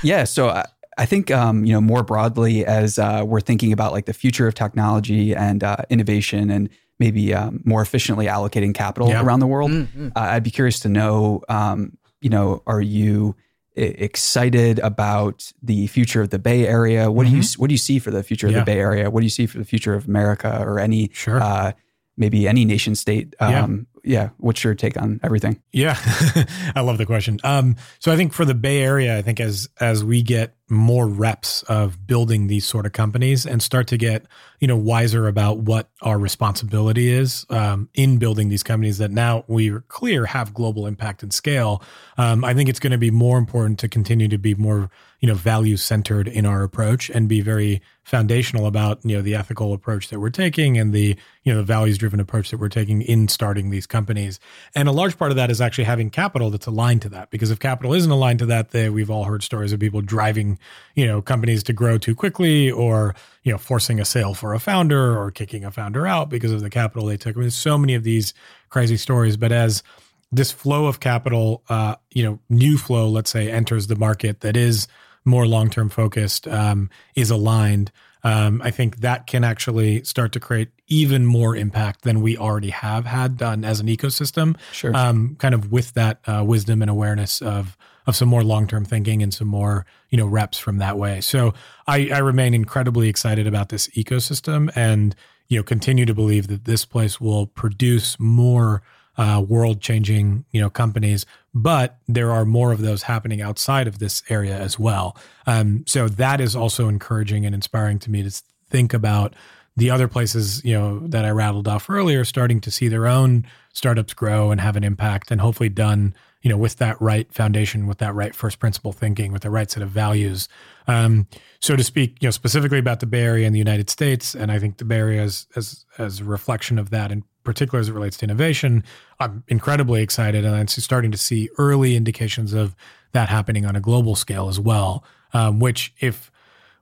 yeah. 0.03 0.23
So. 0.23 0.63
I, 0.97 1.05
think 1.05 1.31
um, 1.31 1.65
you 1.65 1.73
know 1.73 1.81
more 1.81 2.03
broadly 2.03 2.65
as 2.65 2.99
uh, 2.99 3.23
we're 3.25 3.41
thinking 3.41 3.71
about 3.73 3.91
like 3.91 4.05
the 4.05 4.13
future 4.13 4.47
of 4.47 4.55
technology 4.55 5.35
and 5.35 5.63
uh, 5.63 5.77
innovation 5.89 6.49
and 6.49 6.69
maybe 6.99 7.33
um, 7.33 7.61
more 7.63 7.81
efficiently 7.81 8.25
allocating 8.25 8.73
capital 8.73 9.09
yeah. 9.09 9.21
around 9.21 9.39
the 9.39 9.47
world. 9.47 9.71
Mm-hmm. 9.71 10.09
Uh, 10.15 10.19
I'd 10.19 10.43
be 10.43 10.51
curious 10.51 10.79
to 10.81 10.89
know, 10.89 11.41
um, 11.47 11.97
you 12.21 12.29
know, 12.29 12.63
are 12.65 12.81
you 12.81 13.35
excited 13.75 14.79
about 14.79 15.51
the 15.61 15.85
future 15.87 16.21
of 16.21 16.31
the 16.31 16.39
Bay 16.39 16.65
Area? 16.65 17.11
What 17.11 17.23
mm-hmm. 17.25 17.31
do 17.31 17.37
you 17.37 17.43
mm-hmm. 17.43 17.61
what 17.61 17.67
do 17.67 17.73
you 17.73 17.79
see 17.79 17.99
for 17.99 18.11
the 18.11 18.23
future 18.23 18.47
yeah. 18.47 18.59
of 18.59 18.65
the 18.65 18.71
Bay 18.71 18.79
Area? 18.79 19.09
What 19.09 19.21
do 19.21 19.25
you 19.25 19.31
see 19.31 19.45
for 19.45 19.59
the 19.59 19.65
future 19.65 19.93
of 19.93 20.07
America 20.07 20.61
or 20.61 20.79
any 20.79 21.09
sure. 21.13 21.41
Uh, 21.41 21.73
maybe 22.19 22.47
any 22.47 22.65
nation 22.65 22.95
state 22.95 23.35
um, 23.39 23.85
yeah, 24.07 24.29
what's 24.37 24.63
your 24.63 24.73
take 24.73 24.99
on 24.99 25.19
everything? 25.21 25.61
Yeah, 25.71 25.97
I 26.75 26.81
love 26.81 26.97
the 26.97 27.05
question. 27.05 27.39
Um, 27.43 27.75
so 27.99 28.11
I 28.11 28.15
think 28.15 28.33
for 28.33 28.45
the 28.45 28.53
Bay 28.53 28.81
Area, 28.81 29.17
I 29.17 29.21
think 29.21 29.39
as 29.39 29.69
as 29.79 30.03
we 30.03 30.23
get 30.23 30.55
more 30.69 31.07
reps 31.07 31.63
of 31.63 32.05
building 32.05 32.47
these 32.47 32.65
sort 32.65 32.85
of 32.85 32.91
companies 32.91 33.45
and 33.45 33.63
start 33.63 33.87
to 33.87 33.97
get 33.97 34.25
you 34.59 34.67
know 34.67 34.75
wiser 34.75 35.27
about 35.27 35.59
what 35.59 35.89
our 36.01 36.19
responsibility 36.19 37.09
is 37.09 37.45
um, 37.49 37.89
in 37.93 38.17
building 38.17 38.49
these 38.49 38.63
companies 38.63 38.97
that 38.97 39.11
now 39.11 39.45
we're 39.47 39.81
clear 39.87 40.25
have 40.25 40.53
global 40.53 40.85
impact 40.85 41.23
and 41.23 41.33
scale. 41.33 41.81
Um, 42.17 42.43
i 42.43 42.53
think 42.53 42.69
it's 42.69 42.79
going 42.79 42.91
to 42.91 42.97
be 42.97 43.11
more 43.11 43.37
important 43.37 43.79
to 43.79 43.87
continue 43.87 44.27
to 44.27 44.37
be 44.37 44.55
more 44.55 44.89
you 45.19 45.27
know 45.27 45.35
value 45.35 45.77
centered 45.77 46.27
in 46.27 46.45
our 46.45 46.63
approach 46.63 47.09
and 47.09 47.27
be 47.27 47.41
very 47.41 47.81
foundational 48.03 48.67
about 48.67 49.03
you 49.03 49.15
know 49.15 49.21
the 49.21 49.35
ethical 49.35 49.73
approach 49.73 50.09
that 50.09 50.19
we're 50.19 50.29
taking 50.29 50.77
and 50.77 50.93
the 50.93 51.15
you 51.43 51.51
know 51.51 51.57
the 51.57 51.65
values 51.65 51.97
driven 51.97 52.19
approach 52.19 52.51
that 52.51 52.57
we're 52.57 52.69
taking 52.69 53.01
in 53.01 53.27
starting 53.27 53.69
these 53.69 53.87
companies. 53.87 54.39
And 54.75 54.87
a 54.87 54.91
large 54.91 55.17
part 55.17 55.31
of 55.31 55.37
that 55.37 55.49
is 55.49 55.59
actually 55.59 55.85
having 55.85 56.09
capital 56.09 56.49
that's 56.49 56.67
aligned 56.67 57.01
to 57.01 57.09
that 57.09 57.31
because 57.31 57.51
if 57.51 57.59
capital 57.59 57.93
isn't 57.93 58.11
aligned 58.11 58.39
to 58.39 58.45
that 58.45 58.71
they, 58.71 58.89
we've 58.89 59.09
all 59.09 59.25
heard 59.25 59.43
stories 59.43 59.73
of 59.73 59.79
people 59.79 60.01
driving 60.01 60.56
you 60.95 61.05
know 61.05 61.21
companies 61.21 61.63
to 61.63 61.73
grow 61.73 61.97
too 61.97 62.15
quickly 62.15 62.71
or 62.71 63.15
you 63.43 63.51
know 63.51 63.57
forcing 63.57 63.99
a 63.99 64.05
sale 64.05 64.33
for 64.33 64.53
a 64.53 64.59
founder 64.59 65.17
or 65.17 65.31
kicking 65.31 65.63
a 65.63 65.71
founder 65.71 66.07
out 66.07 66.29
because 66.29 66.51
of 66.51 66.61
the 66.61 66.69
capital 66.69 67.07
they 67.07 67.17
took. 67.17 67.35
I 67.35 67.37
mean, 67.37 67.43
there's 67.43 67.55
so 67.55 67.77
many 67.77 67.93
of 67.95 68.03
these 68.03 68.33
crazy 68.69 68.97
stories. 68.97 69.37
But 69.37 69.51
as 69.51 69.83
this 70.31 70.51
flow 70.51 70.87
of 70.87 70.99
capital, 70.99 71.63
uh, 71.69 71.95
you 72.11 72.23
know, 72.23 72.39
new 72.49 72.77
flow, 72.77 73.07
let's 73.07 73.31
say, 73.31 73.49
enters 73.49 73.87
the 73.87 73.95
market 73.95 74.41
that 74.41 74.57
is 74.57 74.87
more 75.25 75.47
long 75.47 75.69
term 75.69 75.89
focused, 75.89 76.47
um, 76.47 76.89
is 77.15 77.29
aligned. 77.29 77.91
Um, 78.23 78.61
I 78.63 78.71
think 78.71 78.97
that 78.97 79.27
can 79.27 79.43
actually 79.43 80.03
start 80.03 80.31
to 80.33 80.39
create 80.39 80.69
even 80.87 81.25
more 81.25 81.55
impact 81.55 82.01
than 82.01 82.21
we 82.21 82.37
already 82.37 82.71
have 82.71 83.05
had 83.05 83.37
done 83.37 83.63
as 83.63 83.79
an 83.79 83.87
ecosystem. 83.87 84.57
Sure. 84.71 84.95
Um, 84.95 85.35
kind 85.39 85.53
of 85.53 85.71
with 85.71 85.93
that 85.93 86.19
uh, 86.27 86.43
wisdom 86.45 86.81
and 86.81 86.89
awareness 86.89 87.41
of 87.41 87.77
of 88.07 88.15
some 88.15 88.29
more 88.29 88.43
long 88.43 88.65
term 88.65 88.85
thinking 88.85 89.21
and 89.21 89.33
some 89.33 89.47
more 89.47 89.85
you 90.09 90.17
know 90.17 90.25
reps 90.25 90.57
from 90.57 90.77
that 90.77 90.97
way. 90.97 91.21
So 91.21 91.53
I, 91.85 92.09
I 92.09 92.19
remain 92.19 92.53
incredibly 92.53 93.09
excited 93.09 93.45
about 93.45 93.69
this 93.69 93.87
ecosystem 93.89 94.71
and 94.75 95.15
you 95.49 95.59
know 95.59 95.63
continue 95.63 96.05
to 96.05 96.13
believe 96.13 96.47
that 96.47 96.65
this 96.65 96.85
place 96.85 97.21
will 97.21 97.47
produce 97.47 98.19
more 98.19 98.81
uh, 99.17 99.43
world 99.47 99.81
changing 99.81 100.45
you 100.51 100.61
know 100.61 100.69
companies 100.69 101.25
but 101.53 101.97
there 102.07 102.31
are 102.31 102.45
more 102.45 102.71
of 102.71 102.81
those 102.81 103.03
happening 103.03 103.41
outside 103.41 103.87
of 103.87 103.97
this 103.99 104.23
area 104.29 104.55
as 104.55 104.77
well 104.77 105.17
um, 105.47 105.83
so 105.87 106.07
that 106.07 106.39
is 106.39 106.55
also 106.55 106.87
encouraging 106.87 107.45
and 107.45 107.55
inspiring 107.55 107.97
to 107.97 108.11
me 108.11 108.21
to 108.21 108.43
think 108.69 108.93
about 108.93 109.33
the 109.75 109.89
other 109.89 110.07
places 110.07 110.63
you 110.63 110.73
know 110.73 110.99
that 110.99 111.25
i 111.25 111.29
rattled 111.31 111.67
off 111.67 111.89
earlier 111.89 112.23
starting 112.23 112.61
to 112.61 112.69
see 112.69 112.87
their 112.87 113.07
own 113.07 113.43
startups 113.73 114.13
grow 114.13 114.51
and 114.51 114.61
have 114.61 114.75
an 114.75 114.83
impact 114.83 115.31
and 115.31 115.41
hopefully 115.41 115.69
done 115.69 116.13
you 116.41 116.49
know 116.49 116.57
with 116.57 116.77
that 116.77 116.99
right 117.01 117.31
foundation 117.33 117.87
with 117.87 117.97
that 117.97 118.13
right 118.13 118.35
first 118.35 118.59
principle 118.59 118.91
thinking 118.91 119.31
with 119.31 119.41
the 119.41 119.49
right 119.49 119.69
set 119.69 119.83
of 119.83 119.89
values. 119.89 120.47
Um, 120.87 121.27
so 121.59 121.75
to 121.75 121.83
speak 121.83 122.17
you 122.21 122.27
know 122.27 122.31
specifically 122.31 122.79
about 122.79 122.99
the 122.99 123.05
bay 123.05 123.21
area 123.21 123.45
and 123.45 123.53
the 123.53 123.59
united 123.59 123.89
states 123.89 124.35
and 124.35 124.51
i 124.51 124.59
think 124.59 124.77
the 124.77 124.85
bay 124.85 124.97
area 124.97 125.21
as 125.21 125.47
as, 125.55 125.85
as 125.97 126.19
a 126.19 126.23
reflection 126.23 126.77
of 126.79 126.89
that 126.89 127.11
in 127.11 127.23
particular 127.43 127.79
as 127.79 127.89
it 127.89 127.93
relates 127.93 128.17
to 128.17 128.25
innovation 128.25 128.83
i'm 129.19 129.43
incredibly 129.47 130.01
excited 130.01 130.45
and 130.45 130.55
i'm 130.55 130.67
starting 130.67 131.11
to 131.11 131.17
see 131.17 131.49
early 131.57 131.95
indications 131.95 132.53
of 132.53 132.75
that 133.13 133.29
happening 133.29 133.65
on 133.65 133.75
a 133.75 133.79
global 133.79 134.15
scale 134.15 134.49
as 134.49 134.59
well 134.59 135.03
um, 135.33 135.59
which 135.59 135.93
if 135.99 136.31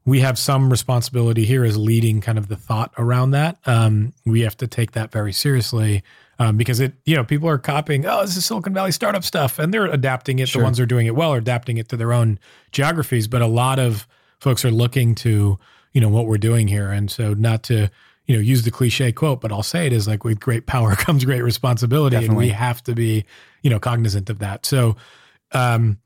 we 0.05 0.19
have 0.19 0.37
some 0.37 0.69
responsibility 0.69 1.45
here 1.45 1.63
as 1.65 1.77
leading 1.77 2.21
kind 2.21 2.37
of 2.37 2.47
the 2.47 2.55
thought 2.55 2.93
around 2.97 3.31
that 3.31 3.57
um, 3.65 4.13
we 4.25 4.41
have 4.41 4.57
to 4.57 4.67
take 4.67 4.91
that 4.91 5.11
very 5.11 5.33
seriously 5.33 6.03
um, 6.39 6.57
because 6.57 6.79
it, 6.79 6.93
you 7.05 7.15
know, 7.15 7.23
people 7.23 7.47
are 7.47 7.57
copying, 7.57 8.05
oh, 8.05 8.21
this 8.21 8.35
is 8.35 8.45
Silicon 8.45 8.73
Valley 8.73 8.91
startup 8.91 9.23
stuff, 9.23 9.57
and 9.59 9.73
they're 9.73 9.85
adapting 9.85 10.39
it. 10.39 10.49
Sure. 10.49 10.61
The 10.61 10.63
ones 10.63 10.77
who 10.77 10.83
are 10.83 10.87
doing 10.87 11.07
it 11.07 11.15
well 11.15 11.33
are 11.33 11.37
adapting 11.37 11.77
it 11.77 11.89
to 11.89 11.97
their 11.97 12.11
own 12.11 12.39
geographies. 12.71 13.27
But 13.27 13.41
a 13.41 13.47
lot 13.47 13.79
of 13.79 14.07
folks 14.39 14.65
are 14.65 14.71
looking 14.71 15.15
to, 15.15 15.57
you 15.93 16.01
know, 16.01 16.09
what 16.09 16.27
we're 16.27 16.37
doing 16.37 16.67
here. 16.67 16.91
And 16.91 17.09
so 17.09 17.33
not 17.33 17.63
to, 17.63 17.89
you 18.25 18.35
know, 18.35 18.41
use 18.41 18.63
the 18.63 18.71
cliche 18.71 19.11
quote, 19.11 19.39
but 19.39 19.51
I'll 19.51 19.63
say 19.63 19.87
it 19.87 19.93
is 19.93 20.07
like 20.07 20.23
with 20.23 20.39
great 20.39 20.65
power 20.65 20.95
comes 20.95 21.23
great 21.23 21.41
responsibility. 21.41 22.15
Definitely. 22.15 22.33
And 22.33 22.37
we 22.37 22.49
have 22.49 22.83
to 22.83 22.93
be, 22.93 23.25
you 23.61 23.69
know, 23.69 23.79
cognizant 23.79 24.29
of 24.29 24.39
that. 24.39 24.65
So 24.65 24.97
um, 25.53 25.99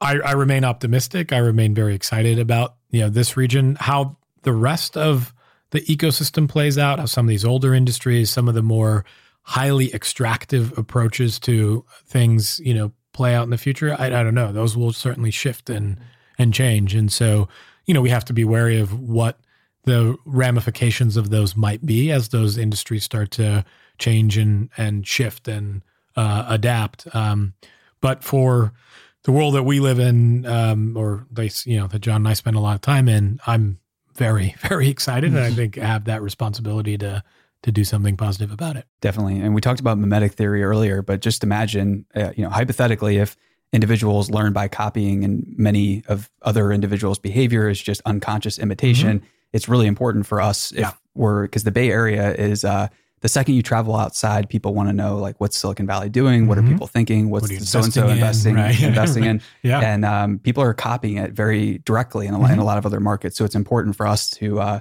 I, 0.00 0.18
I 0.18 0.32
remain 0.32 0.64
optimistic. 0.64 1.32
I 1.32 1.38
remain 1.38 1.74
very 1.74 1.94
excited 1.94 2.38
about, 2.38 2.74
you 2.90 3.00
know, 3.00 3.08
this 3.08 3.36
region, 3.36 3.76
how 3.78 4.16
the 4.42 4.52
rest 4.52 4.96
of 4.96 5.32
the 5.70 5.80
ecosystem 5.82 6.48
plays 6.48 6.78
out, 6.78 6.98
how 6.98 7.06
some 7.06 7.26
of 7.26 7.28
these 7.28 7.44
older 7.44 7.74
industries, 7.74 8.30
some 8.30 8.48
of 8.48 8.54
the 8.54 8.62
more 8.62 9.04
highly 9.46 9.94
extractive 9.94 10.76
approaches 10.76 11.38
to 11.38 11.84
things, 12.04 12.60
you 12.64 12.74
know, 12.74 12.92
play 13.12 13.32
out 13.32 13.44
in 13.44 13.50
the 13.50 13.58
future, 13.58 13.94
I, 13.96 14.06
I 14.06 14.22
don't 14.22 14.34
know. 14.34 14.52
Those 14.52 14.76
will 14.76 14.92
certainly 14.92 15.30
shift 15.30 15.70
and 15.70 15.98
and 16.38 16.52
change. 16.52 16.94
And 16.94 17.10
so, 17.10 17.48
you 17.86 17.94
know, 17.94 18.02
we 18.02 18.10
have 18.10 18.24
to 18.26 18.34
be 18.34 18.44
wary 18.44 18.78
of 18.78 18.98
what 18.98 19.38
the 19.84 20.18
ramifications 20.26 21.16
of 21.16 21.30
those 21.30 21.56
might 21.56 21.86
be 21.86 22.10
as 22.10 22.28
those 22.28 22.58
industries 22.58 23.04
start 23.04 23.30
to 23.32 23.64
change 23.98 24.36
and 24.36 24.68
and 24.76 25.06
shift 25.06 25.46
and 25.46 25.82
uh, 26.16 26.44
adapt. 26.48 27.06
Um, 27.14 27.54
but 28.00 28.24
for 28.24 28.72
the 29.22 29.32
world 29.32 29.54
that 29.54 29.62
we 29.62 29.78
live 29.78 30.00
in, 30.00 30.44
um, 30.44 30.96
or 30.96 31.26
they, 31.30 31.50
you 31.64 31.78
know, 31.78 31.86
that 31.86 32.00
Jon 32.00 32.16
and 32.16 32.28
I 32.28 32.32
spend 32.34 32.56
a 32.56 32.60
lot 32.60 32.74
of 32.74 32.80
time 32.80 33.08
in, 33.08 33.40
I'm 33.46 33.78
very, 34.14 34.56
very 34.68 34.88
excited, 34.88 35.30
and 35.30 35.40
I 35.40 35.52
think 35.52 35.76
have 35.76 36.04
that 36.04 36.20
responsibility 36.20 36.98
to 36.98 37.22
to 37.66 37.72
do 37.72 37.82
something 37.82 38.16
positive 38.16 38.52
about 38.52 38.76
it. 38.76 38.86
Definitely. 39.00 39.40
And 39.40 39.52
we 39.52 39.60
talked 39.60 39.80
about 39.80 39.98
mimetic 39.98 40.34
theory 40.34 40.62
earlier, 40.62 41.02
but 41.02 41.20
just 41.20 41.42
imagine, 41.42 42.06
uh, 42.14 42.30
you 42.36 42.44
know, 42.44 42.48
hypothetically, 42.48 43.16
if 43.16 43.36
individuals 43.72 44.30
learn 44.30 44.52
by 44.52 44.68
copying 44.68 45.24
and 45.24 45.44
many 45.58 46.04
of 46.06 46.30
other 46.42 46.70
individuals' 46.70 47.18
behavior 47.18 47.68
is 47.68 47.82
just 47.82 48.00
unconscious 48.06 48.60
imitation, 48.60 49.18
mm-hmm. 49.18 49.28
it's 49.52 49.68
really 49.68 49.88
important 49.88 50.26
for 50.26 50.40
us 50.40 50.70
if 50.70 50.78
yeah. 50.78 50.92
we're, 51.16 51.42
because 51.42 51.64
the 51.64 51.72
Bay 51.72 51.90
Area 51.90 52.32
is, 52.34 52.64
uh, 52.64 52.86
the 53.20 53.28
second 53.28 53.54
you 53.54 53.62
travel 53.62 53.96
outside, 53.96 54.48
people 54.48 54.72
want 54.72 54.88
to 54.88 54.92
know 54.92 55.16
like 55.18 55.40
what's 55.40 55.58
Silicon 55.58 55.88
Valley 55.88 56.08
doing, 56.08 56.42
mm-hmm. 56.42 56.48
what 56.48 56.58
are 56.58 56.60
mm-hmm. 56.60 56.74
people 56.74 56.86
thinking, 56.86 57.30
what's 57.30 57.48
so 57.68 57.82
and 57.82 57.92
so 57.92 58.06
investing 58.06 58.54
right. 58.56 58.80
investing 58.80 59.24
in, 59.24 59.42
yeah. 59.64 59.80
and 59.80 60.04
um, 60.04 60.38
people 60.38 60.62
are 60.62 60.74
copying 60.74 61.16
it 61.16 61.32
very 61.32 61.78
directly 61.78 62.28
in 62.28 62.34
a, 62.34 62.38
mm-hmm. 62.38 62.52
in 62.52 62.58
a, 62.60 62.64
lot 62.64 62.78
of 62.78 62.86
other 62.86 63.00
markets. 63.00 63.36
So 63.36 63.44
it's 63.44 63.56
important 63.56 63.96
for 63.96 64.06
us 64.06 64.30
to 64.30 64.60
uh, 64.60 64.80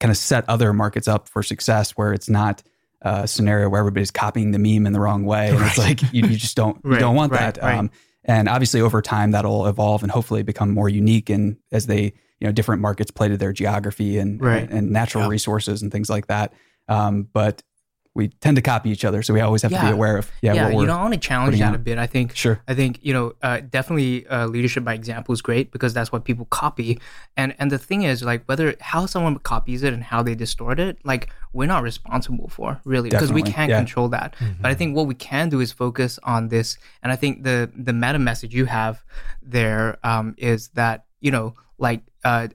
kind 0.00 0.10
of 0.10 0.16
set 0.16 0.44
other 0.48 0.72
markets 0.72 1.08
up 1.08 1.28
for 1.28 1.42
success 1.42 1.92
where 1.92 2.12
it's 2.12 2.28
not 2.28 2.62
a 3.02 3.28
scenario 3.28 3.68
where 3.68 3.80
everybody's 3.80 4.10
copying 4.10 4.50
the 4.50 4.58
meme 4.58 4.86
in 4.86 4.92
the 4.92 5.00
wrong 5.00 5.24
way. 5.24 5.48
And 5.48 5.60
right. 5.60 5.68
it's 5.68 5.78
like, 5.78 6.02
you, 6.12 6.26
you 6.26 6.36
just 6.36 6.56
don't, 6.56 6.78
right. 6.82 6.94
you 6.94 7.00
don't 7.00 7.14
want 7.14 7.32
right. 7.32 7.54
that. 7.54 7.62
Um, 7.62 7.90
and 8.24 8.48
obviously 8.48 8.80
over 8.80 9.00
time 9.00 9.30
that'll 9.30 9.66
evolve 9.66 10.02
and 10.02 10.10
hopefully 10.10 10.42
become 10.42 10.70
more 10.70 10.88
unique. 10.88 11.30
And 11.30 11.56
as 11.72 11.86
they, 11.86 12.02
you 12.02 12.46
know, 12.46 12.52
different 12.52 12.82
markets 12.82 13.10
play 13.10 13.28
to 13.28 13.36
their 13.36 13.52
geography 13.52 14.18
and, 14.18 14.40
and, 14.40 14.70
and, 14.70 14.90
natural 14.90 15.24
yeah. 15.24 15.30
resources 15.30 15.82
and 15.82 15.90
things 15.90 16.10
like 16.10 16.26
that. 16.26 16.52
Um, 16.88 17.28
but 17.32 17.62
we 18.14 18.28
tend 18.28 18.56
to 18.56 18.62
copy 18.62 18.90
each 18.90 19.04
other, 19.04 19.22
so 19.22 19.32
we 19.32 19.40
always 19.40 19.62
have 19.62 19.70
yeah. 19.70 19.82
to 19.82 19.86
be 19.86 19.92
aware 19.92 20.16
of 20.16 20.30
yeah. 20.42 20.54
Yeah, 20.54 20.68
you 20.70 20.86
know, 20.86 20.98
I 20.98 21.02
want 21.02 21.14
to 21.14 21.20
challenge 21.20 21.58
that 21.58 21.74
a 21.74 21.78
bit. 21.78 21.98
I 21.98 22.06
think 22.06 22.34
sure. 22.34 22.60
I 22.66 22.74
think 22.74 22.98
you 23.02 23.12
know, 23.12 23.32
uh, 23.42 23.60
definitely 23.60 24.26
uh, 24.26 24.46
leadership 24.46 24.84
by 24.84 24.94
example 24.94 25.32
is 25.32 25.42
great 25.42 25.70
because 25.70 25.94
that's 25.94 26.10
what 26.10 26.24
people 26.24 26.46
copy. 26.46 27.00
And 27.36 27.54
and 27.58 27.70
the 27.70 27.78
thing 27.78 28.02
is, 28.02 28.22
like, 28.22 28.44
whether 28.46 28.74
how 28.80 29.06
someone 29.06 29.38
copies 29.38 29.82
it 29.82 29.92
and 29.92 30.02
how 30.02 30.22
they 30.22 30.34
distort 30.34 30.80
it, 30.80 30.98
like, 31.04 31.30
we're 31.52 31.66
not 31.66 31.82
responsible 31.82 32.48
for 32.48 32.80
really 32.84 33.10
because 33.10 33.32
we 33.32 33.42
can't 33.42 33.70
yeah. 33.70 33.78
control 33.78 34.08
that. 34.08 34.34
Mm-hmm. 34.38 34.62
But 34.62 34.70
I 34.70 34.74
think 34.74 34.96
what 34.96 35.06
we 35.06 35.14
can 35.14 35.48
do 35.48 35.60
is 35.60 35.72
focus 35.72 36.18
on 36.24 36.48
this. 36.48 36.76
And 37.02 37.12
I 37.12 37.16
think 37.16 37.44
the 37.44 37.70
the 37.76 37.92
meta 37.92 38.18
message 38.18 38.54
you 38.54 38.64
have 38.66 39.04
there 39.42 39.98
um, 40.02 40.34
is 40.38 40.68
that 40.68 41.04
you 41.20 41.30
know, 41.30 41.54
like 41.78 42.02
uh, 42.24 42.48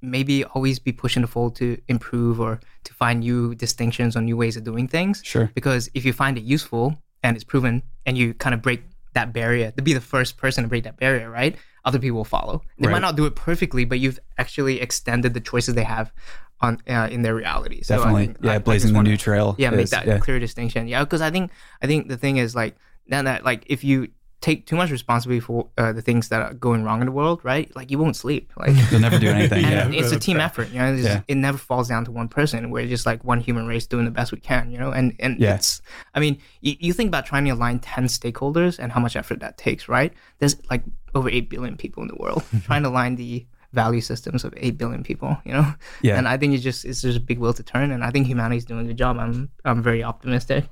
maybe 0.00 0.44
always 0.44 0.78
be 0.78 0.92
pushing 0.92 1.22
the 1.22 1.28
fold 1.28 1.56
to 1.56 1.80
improve 1.88 2.40
or 2.40 2.60
to 2.84 2.94
find 2.94 3.20
new 3.20 3.54
distinctions 3.54 4.16
or 4.16 4.22
new 4.22 4.36
ways 4.36 4.56
of 4.56 4.64
doing 4.64 4.88
things. 4.88 5.20
Sure. 5.24 5.50
Because 5.54 5.90
if 5.94 6.04
you 6.04 6.12
find 6.12 6.38
it 6.38 6.44
useful 6.44 7.00
and 7.22 7.36
it's 7.36 7.44
proven 7.44 7.82
and 8.06 8.16
you 8.16 8.34
kind 8.34 8.54
of 8.54 8.62
break 8.62 8.82
that 9.12 9.32
barrier, 9.32 9.70
to 9.72 9.82
be 9.82 9.92
the 9.92 10.00
first 10.00 10.36
person 10.36 10.64
to 10.64 10.68
break 10.68 10.84
that 10.84 10.96
barrier, 10.96 11.30
right? 11.30 11.56
Other 11.84 11.98
people 11.98 12.18
will 12.18 12.24
follow. 12.24 12.62
They 12.78 12.86
right. 12.86 12.94
might 12.94 13.02
not 13.02 13.16
do 13.16 13.26
it 13.26 13.34
perfectly, 13.34 13.84
but 13.84 13.98
you've 13.98 14.18
actually 14.38 14.80
extended 14.80 15.34
the 15.34 15.40
choices 15.40 15.74
they 15.74 15.84
have 15.84 16.12
on 16.60 16.78
uh, 16.88 17.08
in 17.10 17.22
their 17.22 17.34
reality. 17.34 17.82
So 17.82 17.96
Definitely, 17.96 18.26
think, 18.26 18.38
yeah, 18.42 18.52
I, 18.52 18.58
blazing 18.58 18.92
the 18.92 19.02
new 19.02 19.16
trail. 19.16 19.54
Yeah, 19.58 19.70
is, 19.72 19.76
make 19.76 19.88
that 19.90 20.06
yeah. 20.06 20.18
clear 20.18 20.38
distinction. 20.38 20.88
Yeah, 20.88 21.04
because 21.04 21.22
I 21.22 21.30
think 21.30 21.50
I 21.82 21.86
think 21.86 22.08
the 22.08 22.18
thing 22.18 22.36
is 22.36 22.54
like 22.54 22.76
now 23.06 23.22
that 23.22 23.44
like 23.44 23.64
if 23.66 23.82
you 23.82 24.08
take 24.40 24.64
too 24.64 24.76
much 24.76 24.90
responsibility 24.90 25.40
for 25.40 25.68
uh, 25.76 25.92
the 25.92 26.00
things 26.00 26.28
that 26.30 26.40
are 26.40 26.54
going 26.54 26.82
wrong 26.82 27.00
in 27.00 27.06
the 27.06 27.12
world, 27.12 27.40
right? 27.42 27.74
Like 27.76 27.90
you 27.90 27.98
won't 27.98 28.16
sleep. 28.16 28.52
Like 28.56 28.72
you'll 28.90 29.00
never 29.00 29.18
do 29.18 29.28
anything. 29.28 29.62
yeah, 29.64 29.88
it's 29.90 30.12
a 30.12 30.18
team 30.18 30.40
effort. 30.40 30.70
You 30.70 30.78
know, 30.78 30.92
yeah. 30.92 31.22
it 31.28 31.36
never 31.36 31.58
falls 31.58 31.88
down 31.88 32.04
to 32.06 32.10
one 32.10 32.28
person. 32.28 32.70
We're 32.70 32.86
just 32.86 33.04
like 33.04 33.22
one 33.22 33.40
human 33.40 33.66
race 33.66 33.86
doing 33.86 34.06
the 34.06 34.10
best 34.10 34.32
we 34.32 34.40
can. 34.40 34.70
You 34.70 34.78
know, 34.78 34.92
and 34.92 35.14
and 35.20 35.38
yeah. 35.38 35.56
it's. 35.56 35.82
I 36.14 36.20
mean, 36.20 36.38
you, 36.60 36.74
you 36.78 36.92
think 36.92 37.08
about 37.08 37.26
trying 37.26 37.44
to 37.44 37.50
align 37.50 37.80
ten 37.80 38.04
stakeholders 38.04 38.78
and 38.78 38.92
how 38.92 39.00
much 39.00 39.14
effort 39.14 39.40
that 39.40 39.58
takes, 39.58 39.88
right? 39.88 40.12
There's 40.38 40.56
like 40.70 40.84
over 41.14 41.28
eight 41.28 41.50
billion 41.50 41.76
people 41.76 42.02
in 42.02 42.08
the 42.08 42.16
world 42.16 42.42
trying 42.64 42.82
to 42.84 42.88
align 42.88 43.16
the 43.16 43.46
value 43.72 44.00
systems 44.00 44.42
of 44.42 44.52
8 44.56 44.78
billion 44.78 45.04
people 45.04 45.36
you 45.44 45.52
know 45.52 45.74
yeah 46.02 46.18
and 46.18 46.26
i 46.26 46.36
think 46.36 46.54
it's 46.54 46.62
just 46.64 46.84
it's 46.84 47.02
just 47.02 47.16
a 47.16 47.20
big 47.20 47.38
will 47.38 47.52
to 47.52 47.62
turn 47.62 47.92
and 47.92 48.02
i 48.02 48.10
think 48.10 48.26
humanity's 48.26 48.64
doing 48.64 48.80
a 48.80 48.84
good 48.88 48.98
job 48.98 49.16
i'm 49.16 49.48
i'm 49.64 49.80
very 49.80 50.02
optimistic 50.02 50.64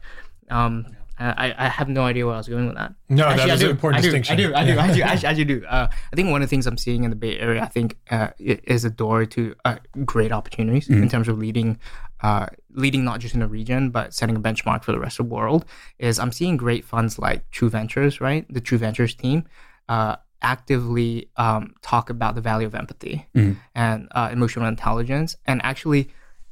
um 0.51 0.85
I, 1.19 1.55
I 1.59 1.69
have 1.69 1.89
no 1.89 2.03
idea 2.03 2.27
where 2.27 2.35
I 2.35 2.39
was 2.39 2.49
going 2.49 2.67
with 2.67 2.77
that. 2.77 2.95
No, 3.09 3.27
actually, 3.27 3.49
that 3.49 3.55
is 3.55 3.63
an 3.63 3.71
important 3.71 3.99
I 3.99 4.03
do, 4.03 4.07
distinction. 4.09 4.35
I 4.35 4.37
do, 4.37 4.55
I 4.55 4.65
do, 4.65 4.79
I 4.79 4.95
do, 4.95 5.03
I 5.03 5.35
do, 5.35 5.41
I 5.43 5.45
do. 5.45 5.67
Uh, 5.67 5.89
I 6.13 6.17
think 6.17 6.31
one 6.31 6.43
of 6.43 6.49
the 6.49 6.51
things 6.51 6.67
I'm 6.67 6.79
seeing 6.79 7.05
in 7.05 7.11
the 7.11 7.17
Bay 7.17 7.39
Area, 7.39 7.63
I 7.63 7.67
think, 7.67 7.97
uh, 8.11 8.29
is 8.39 8.85
a 8.85 8.91
door 8.91 9.25
to 9.27 9.55
uh, 9.65 9.77
great 10.05 10.33
opportunities 10.33 10.89
mm-hmm. 10.89 11.03
in 11.03 11.09
terms 11.09 11.29
of 11.29 11.39
leading, 11.39 11.79
uh, 12.21 12.47
leading 12.73 13.05
not 13.05 13.21
just 13.21 13.35
in 13.35 13.41
the 13.41 13.49
region 13.49 13.91
but 13.91 14.15
setting 14.15 14.37
a 14.37 14.41
benchmark 14.41 14.85
for 14.85 14.93
the 14.93 15.01
rest 15.01 15.19
of 15.19 15.29
the 15.29 15.35
world. 15.35 15.65
Is 15.99 16.19
I'm 16.19 16.33
seeing 16.33 16.57
great 16.57 16.85
funds 16.85 17.19
like 17.19 17.51
True 17.51 17.69
Ventures, 17.69 18.21
right? 18.21 18.47
The 18.49 18.61
True 18.61 18.79
Ventures 18.79 19.15
team. 19.15 19.45
Uh, 19.89 20.17
actively 20.41 21.29
um, 21.37 21.75
talk 21.83 22.11
about 22.11 22.37
the 22.37 22.41
value 22.41 22.67
of 22.67 22.75
empathy 22.75 23.27
mm-hmm. 23.35 23.59
and 23.75 24.07
uh, 24.13 24.29
emotional 24.31 24.67
intelligence 24.67 25.37
and 25.47 25.61
actually 25.65 26.09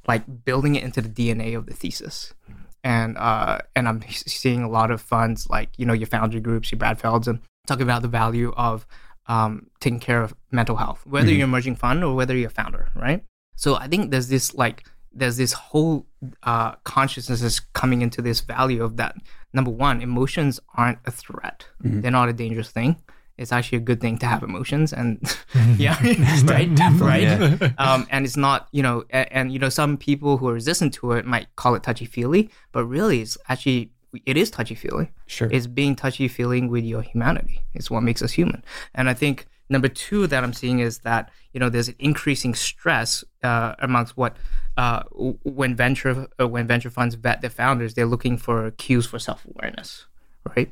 like 0.08 0.44
building 0.44 0.74
it 0.74 0.82
into 0.82 1.00
the 1.00 1.08
DNA 1.08 1.56
of 1.56 1.66
the 1.66 1.74
thesis 1.74 2.34
and 2.87 3.18
uh, 3.18 3.59
and 3.74 3.89
I'm 3.89 4.01
seeing 4.12 4.62
a 4.62 4.68
lot 4.68 4.93
of 4.93 5.01
funds 5.01 5.51
like 5.51 5.70
you 5.76 5.84
know 5.84 5.93
your 5.93 6.07
foundry 6.07 6.41
groups, 6.41 6.70
your 6.70 6.78
Brad 6.78 7.01
Felds, 7.01 7.26
and 7.26 7.41
talking 7.66 7.82
about 7.82 8.03
the 8.03 8.09
value 8.09 8.53
of 8.57 8.87
um, 9.26 9.66
taking 9.80 9.99
care 9.99 10.22
of 10.22 10.32
mental 10.53 10.76
health, 10.76 11.05
whether 11.05 11.26
mm-hmm. 11.26 11.39
you're 11.39 11.49
emerging 11.49 11.74
fund 11.74 12.05
or 12.05 12.14
whether 12.14 12.37
you're 12.37 12.47
a 12.47 12.51
founder, 12.51 12.89
right? 12.95 13.24
So 13.57 13.74
I 13.74 13.89
think 13.89 14.12
there's 14.12 14.28
this 14.28 14.55
like 14.55 14.87
there's 15.12 15.37
this 15.37 15.53
whole 15.53 16.07
uh, 16.45 16.76
consciousness 16.84 17.43
is 17.43 17.59
coming 17.59 18.03
into 18.03 18.22
this 18.22 18.41
value 18.41 18.84
of 18.84 18.99
that. 18.99 19.16
Number 19.53 19.72
one, 19.72 20.01
emotions 20.01 20.61
aren't 20.76 20.99
a 21.07 21.11
threat; 21.11 21.66
mm-hmm. 21.82 22.03
they're 22.03 22.12
not 22.12 22.28
a 22.28 22.32
dangerous 22.32 22.70
thing. 22.70 23.03
It's 23.39 23.53
actually 23.53 23.78
a 23.78 23.82
good 23.82 24.01
thing 24.01 24.18
to 24.18 24.26
have 24.26 24.43
emotions, 24.43 24.93
and 24.93 25.20
yeah, 25.76 25.99
right, 26.45 26.68
right. 27.01 27.22
Yeah. 27.22 27.72
Um, 27.78 28.07
and 28.11 28.24
it's 28.24 28.37
not, 28.37 28.68
you 28.72 28.82
know, 28.82 29.05
and, 29.11 29.32
and, 29.32 29.53
you 29.53 29.59
know, 29.59 29.68
some 29.68 29.97
people 29.97 30.39
who 30.39 30.49
are 30.49 30.55
resistant 30.55 30.95
to 30.95 31.12
it 31.12 31.26
might 31.26 31.55
call 31.57 31.74
it 31.74 31.82
touchy 31.82 32.07
feely, 32.07 32.51
but 32.72 32.84
really, 32.84 33.20
it's 33.20 33.37
actually 33.49 33.91
it 34.24 34.37
is 34.37 34.51
touchy 34.51 34.74
feely. 34.74 35.11
Sure, 35.26 35.49
it's 35.51 35.66
being 35.66 35.97
touchy 35.97 36.28
feeling 36.28 36.68
with 36.68 36.84
your 36.84 37.03
humanity. 37.03 37.61
It's 37.74 37.91
what 37.91 38.03
makes 38.03 38.22
us 38.22 38.32
human, 38.32 38.64
and 38.95 39.09
I 39.09 39.14
think 39.14 39.47
Number 39.68 39.89
two 39.89 40.26
that 40.28 40.45
I'm 40.45 40.53
seeing 40.53 40.78
is 40.78 40.99
that 40.99 41.30
you 41.53 41.59
know 41.59 41.68
there's 41.68 41.89
an 41.89 41.97
increasing 41.99 42.55
stress 42.55 43.24
uh, 43.43 43.74
amongst 43.80 44.16
what 44.16 44.37
uh, 44.76 45.03
when 45.43 45.74
venture 45.74 46.28
uh, 46.41 46.47
when 46.47 46.66
venture 46.66 46.91
funds 46.91 47.16
vet 47.16 47.41
their 47.41 47.51
founders, 47.51 47.95
they're 47.95 48.07
looking 48.07 48.39
for 48.39 48.70
cues 48.72 49.07
for 49.07 49.18
self 49.18 49.45
awareness, 49.45 50.07
right? 50.57 50.70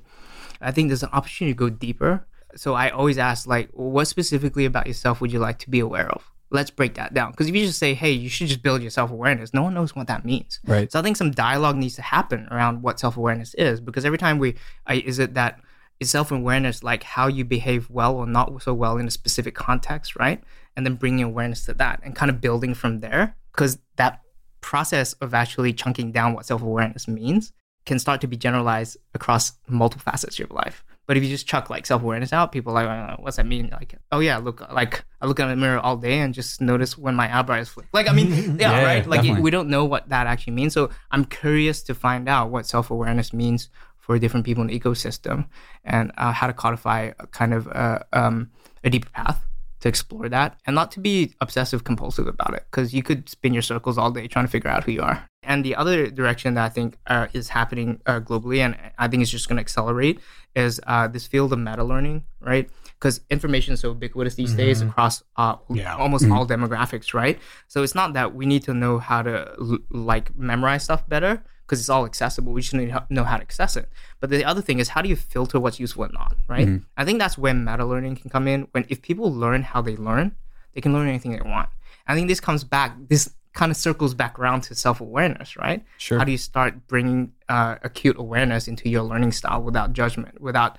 I 0.60 0.70
think 0.70 0.88
there's 0.88 1.02
an 1.02 1.10
opportunity 1.12 1.54
to 1.54 1.58
go 1.58 1.70
deeper. 1.70 2.26
So 2.56 2.74
I 2.74 2.90
always 2.90 3.18
ask 3.18 3.46
like, 3.46 3.70
what 3.72 4.06
specifically 4.06 4.64
about 4.64 4.86
yourself 4.86 5.20
would 5.20 5.32
you 5.32 5.38
like 5.38 5.58
to 5.60 5.70
be 5.70 5.80
aware 5.80 6.08
of? 6.10 6.30
Let's 6.50 6.70
break 6.70 6.94
that 6.94 7.14
down. 7.14 7.32
Because 7.32 7.48
if 7.48 7.54
you 7.54 7.66
just 7.66 7.78
say, 7.78 7.94
hey, 7.94 8.12
you 8.12 8.28
should 8.28 8.46
just 8.46 8.62
build 8.62 8.82
your 8.82 8.90
self 8.90 9.10
awareness, 9.10 9.52
no 9.52 9.62
one 9.62 9.74
knows 9.74 9.96
what 9.96 10.06
that 10.06 10.24
means. 10.24 10.60
Right. 10.66 10.90
So 10.90 10.98
I 10.98 11.02
think 11.02 11.16
some 11.16 11.32
dialogue 11.32 11.76
needs 11.76 11.96
to 11.96 12.02
happen 12.02 12.46
around 12.50 12.82
what 12.82 13.00
self 13.00 13.16
awareness 13.16 13.54
is. 13.54 13.80
Because 13.80 14.04
every 14.04 14.18
time 14.18 14.38
we, 14.38 14.54
I, 14.86 14.94
is 14.94 15.18
it 15.18 15.34
that 15.34 15.60
is 16.00 16.10
self 16.10 16.30
awareness 16.30 16.82
like 16.82 17.02
how 17.02 17.26
you 17.26 17.44
behave 17.44 17.90
well 17.90 18.14
or 18.14 18.26
not 18.26 18.62
so 18.62 18.72
well 18.72 18.98
in 18.98 19.06
a 19.06 19.10
specific 19.10 19.54
context, 19.54 20.16
right? 20.16 20.42
And 20.76 20.86
then 20.86 20.94
bringing 20.94 21.24
awareness 21.24 21.64
to 21.66 21.74
that 21.74 22.00
and 22.04 22.14
kind 22.14 22.30
of 22.30 22.40
building 22.40 22.74
from 22.74 23.00
there. 23.00 23.36
Because 23.52 23.78
that 23.96 24.20
process 24.60 25.12
of 25.14 25.34
actually 25.34 25.72
chunking 25.72 26.12
down 26.12 26.34
what 26.34 26.46
self 26.46 26.62
awareness 26.62 27.08
means 27.08 27.52
can 27.84 27.98
start 27.98 28.20
to 28.20 28.26
be 28.26 28.36
generalized 28.36 28.96
across 29.14 29.52
multiple 29.68 30.02
facets 30.02 30.36
of 30.36 30.38
your 30.38 30.48
life. 30.56 30.84
But 31.06 31.16
if 31.16 31.22
you 31.22 31.28
just 31.28 31.46
chuck 31.46 31.68
like 31.68 31.86
self 31.86 32.02
awareness 32.02 32.32
out, 32.32 32.52
people 32.52 32.76
are 32.76 32.84
like, 32.84 33.18
oh, 33.18 33.22
what's 33.22 33.36
that 33.36 33.46
mean? 33.46 33.68
Like, 33.70 33.94
oh 34.10 34.20
yeah, 34.20 34.38
look, 34.38 34.60
like 34.72 35.04
I 35.20 35.26
look 35.26 35.38
in 35.38 35.48
the 35.48 35.56
mirror 35.56 35.78
all 35.78 35.96
day 35.96 36.18
and 36.20 36.32
just 36.32 36.60
notice 36.60 36.96
when 36.96 37.14
my 37.14 37.36
eyebrows 37.36 37.68
flick. 37.68 37.86
Like, 37.92 38.08
I 38.08 38.12
mean, 38.12 38.30
yeah, 38.58 38.70
yeah 38.70 38.84
right. 38.84 39.06
Like 39.06 39.38
we 39.38 39.50
don't 39.50 39.68
know 39.68 39.84
what 39.84 40.08
that 40.08 40.26
actually 40.26 40.54
means. 40.54 40.72
So 40.72 40.90
I'm 41.10 41.24
curious 41.24 41.82
to 41.84 41.94
find 41.94 42.28
out 42.28 42.50
what 42.50 42.66
self 42.66 42.90
awareness 42.90 43.32
means 43.32 43.68
for 43.98 44.18
different 44.18 44.44
people 44.44 44.62
in 44.62 44.68
the 44.68 44.78
ecosystem 44.78 45.48
and 45.84 46.12
uh, 46.18 46.32
how 46.32 46.46
to 46.46 46.52
codify 46.52 47.12
a 47.18 47.26
kind 47.28 47.54
of 47.54 47.66
uh, 47.68 48.00
um, 48.12 48.50
a 48.82 48.90
deeper 48.90 49.08
path 49.10 49.44
to 49.84 49.88
explore 49.90 50.30
that 50.30 50.58
and 50.64 50.74
not 50.74 50.90
to 50.90 50.98
be 50.98 51.34
obsessive 51.42 51.84
compulsive 51.84 52.26
about 52.26 52.54
it 52.54 52.64
because 52.70 52.94
you 52.94 53.02
could 53.02 53.28
spin 53.28 53.52
your 53.52 53.62
circles 53.62 53.98
all 53.98 54.10
day 54.10 54.26
trying 54.26 54.46
to 54.46 54.50
figure 54.50 54.70
out 54.70 54.82
who 54.82 54.92
you 54.92 55.02
are 55.02 55.28
and 55.42 55.62
the 55.62 55.76
other 55.76 56.10
direction 56.10 56.54
that 56.54 56.64
i 56.64 56.70
think 56.70 56.96
uh, 57.08 57.26
is 57.34 57.50
happening 57.50 58.00
uh, 58.06 58.18
globally 58.18 58.60
and 58.60 58.74
i 58.96 59.06
think 59.06 59.22
is 59.22 59.30
just 59.30 59.46
going 59.46 59.58
to 59.58 59.60
accelerate 59.60 60.18
is 60.56 60.80
uh, 60.86 61.06
this 61.06 61.26
field 61.26 61.52
of 61.52 61.58
meta 61.58 61.84
learning 61.84 62.24
right 62.40 62.70
because 62.98 63.20
information 63.28 63.74
is 63.74 63.80
so 63.80 63.90
ubiquitous 63.90 64.36
these 64.36 64.50
mm-hmm. 64.50 64.56
days 64.56 64.80
across 64.80 65.22
uh, 65.36 65.56
yeah. 65.68 65.94
almost 65.96 66.24
mm-hmm. 66.24 66.32
all 66.32 66.46
demographics 66.46 67.12
right 67.12 67.38
so 67.68 67.82
it's 67.82 67.94
not 67.94 68.14
that 68.14 68.34
we 68.34 68.46
need 68.46 68.62
to 68.62 68.72
know 68.72 68.98
how 68.98 69.20
to 69.20 69.54
l- 69.60 69.78
like 69.90 70.34
memorize 70.34 70.84
stuff 70.84 71.06
better 71.10 71.44
because 71.66 71.80
it's 71.80 71.88
all 71.88 72.04
accessible. 72.04 72.52
We 72.52 72.60
just 72.60 72.74
need 72.74 72.90
to 72.90 73.06
know 73.10 73.24
how 73.24 73.36
to 73.36 73.42
access 73.42 73.76
it. 73.76 73.88
But 74.20 74.30
the 74.30 74.44
other 74.44 74.60
thing 74.60 74.78
is, 74.78 74.88
how 74.88 75.02
do 75.02 75.08
you 75.08 75.16
filter 75.16 75.58
what's 75.58 75.80
useful 75.80 76.04
and 76.04 76.14
not? 76.14 76.36
Right? 76.48 76.66
Mm-hmm. 76.66 76.84
I 76.96 77.04
think 77.04 77.18
that's 77.18 77.38
where 77.38 77.54
meta 77.54 77.84
learning 77.84 78.16
can 78.16 78.30
come 78.30 78.46
in. 78.46 78.68
When 78.72 78.84
if 78.88 79.02
people 79.02 79.32
learn 79.32 79.62
how 79.62 79.80
they 79.80 79.96
learn, 79.96 80.34
they 80.74 80.80
can 80.80 80.92
learn 80.92 81.08
anything 81.08 81.32
they 81.32 81.40
want. 81.40 81.68
I 82.06 82.14
think 82.14 82.28
this 82.28 82.40
comes 82.40 82.64
back. 82.64 82.96
This 83.08 83.30
kind 83.54 83.70
of 83.70 83.76
circles 83.76 84.14
back 84.14 84.38
around 84.38 84.62
to 84.64 84.74
self 84.74 85.00
awareness, 85.00 85.56
right? 85.56 85.82
Sure. 85.96 86.18
How 86.18 86.24
do 86.24 86.32
you 86.32 86.38
start 86.38 86.86
bringing 86.86 87.32
uh, 87.48 87.76
acute 87.82 88.18
awareness 88.18 88.68
into 88.68 88.88
your 88.88 89.02
learning 89.02 89.32
style 89.32 89.62
without 89.62 89.92
judgment, 89.92 90.40
without 90.40 90.76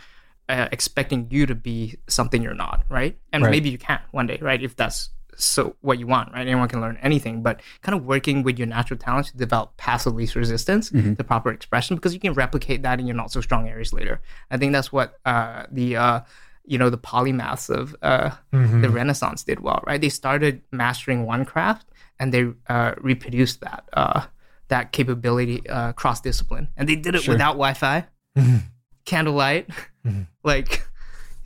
uh, 0.49 0.67
expecting 0.71 1.27
you 1.31 1.45
to 1.45 1.55
be 1.55 1.97
something 2.07 2.43
you're 2.43 2.53
not, 2.53 2.83
right? 2.89 3.17
And 3.33 3.43
right. 3.43 3.49
maybe 3.49 3.69
you 3.69 3.77
can 3.77 3.99
one 4.11 4.27
day, 4.27 4.37
right? 4.41 4.61
If 4.61 4.75
that's 4.75 5.09
so 5.35 5.75
what 5.81 5.99
you 5.99 6.07
want, 6.07 6.33
right? 6.33 6.47
Anyone 6.47 6.67
can 6.67 6.81
learn 6.81 6.97
anything, 7.01 7.41
but 7.41 7.61
kind 7.81 7.97
of 7.97 8.05
working 8.05 8.43
with 8.43 8.57
your 8.57 8.67
natural 8.67 8.97
talents 8.97 9.31
to 9.31 9.37
develop 9.37 9.75
passive 9.77 10.13
least 10.15 10.35
resistance, 10.35 10.89
mm-hmm. 10.89 11.15
the 11.15 11.23
proper 11.23 11.51
expression, 11.51 11.95
because 11.95 12.13
you 12.13 12.19
can 12.19 12.33
replicate 12.33 12.83
that 12.83 12.99
in 12.99 13.07
your 13.07 13.15
not 13.15 13.31
so 13.31 13.41
strong 13.41 13.67
areas 13.67 13.93
later. 13.93 14.21
I 14.51 14.57
think 14.57 14.71
that's 14.71 14.91
what 14.91 15.19
uh, 15.25 15.65
the 15.71 15.97
uh, 15.97 16.19
you 16.65 16.77
know 16.77 16.89
the 16.89 16.97
polymaths 16.97 17.69
of 17.69 17.95
uh, 18.01 18.31
mm-hmm. 18.53 18.81
the 18.81 18.89
Renaissance 18.89 19.43
did 19.43 19.59
well, 19.59 19.83
right? 19.85 19.99
They 19.99 20.09
started 20.09 20.61
mastering 20.71 21.25
one 21.25 21.45
craft 21.45 21.87
and 22.19 22.33
they 22.33 22.47
uh, 22.67 22.93
reproduced 22.99 23.61
that 23.61 23.83
uh, 23.93 24.25
that 24.67 24.91
capability 24.91 25.67
uh, 25.69 25.93
cross 25.93 26.21
discipline, 26.21 26.69
and 26.77 26.87
they 26.87 26.95
did 26.95 27.15
it 27.15 27.23
sure. 27.23 27.33
without 27.33 27.53
Wi-Fi, 27.53 28.05
mm-hmm. 28.37 28.57
candlelight, 29.05 29.69
mm-hmm. 30.05 30.23
like 30.43 30.87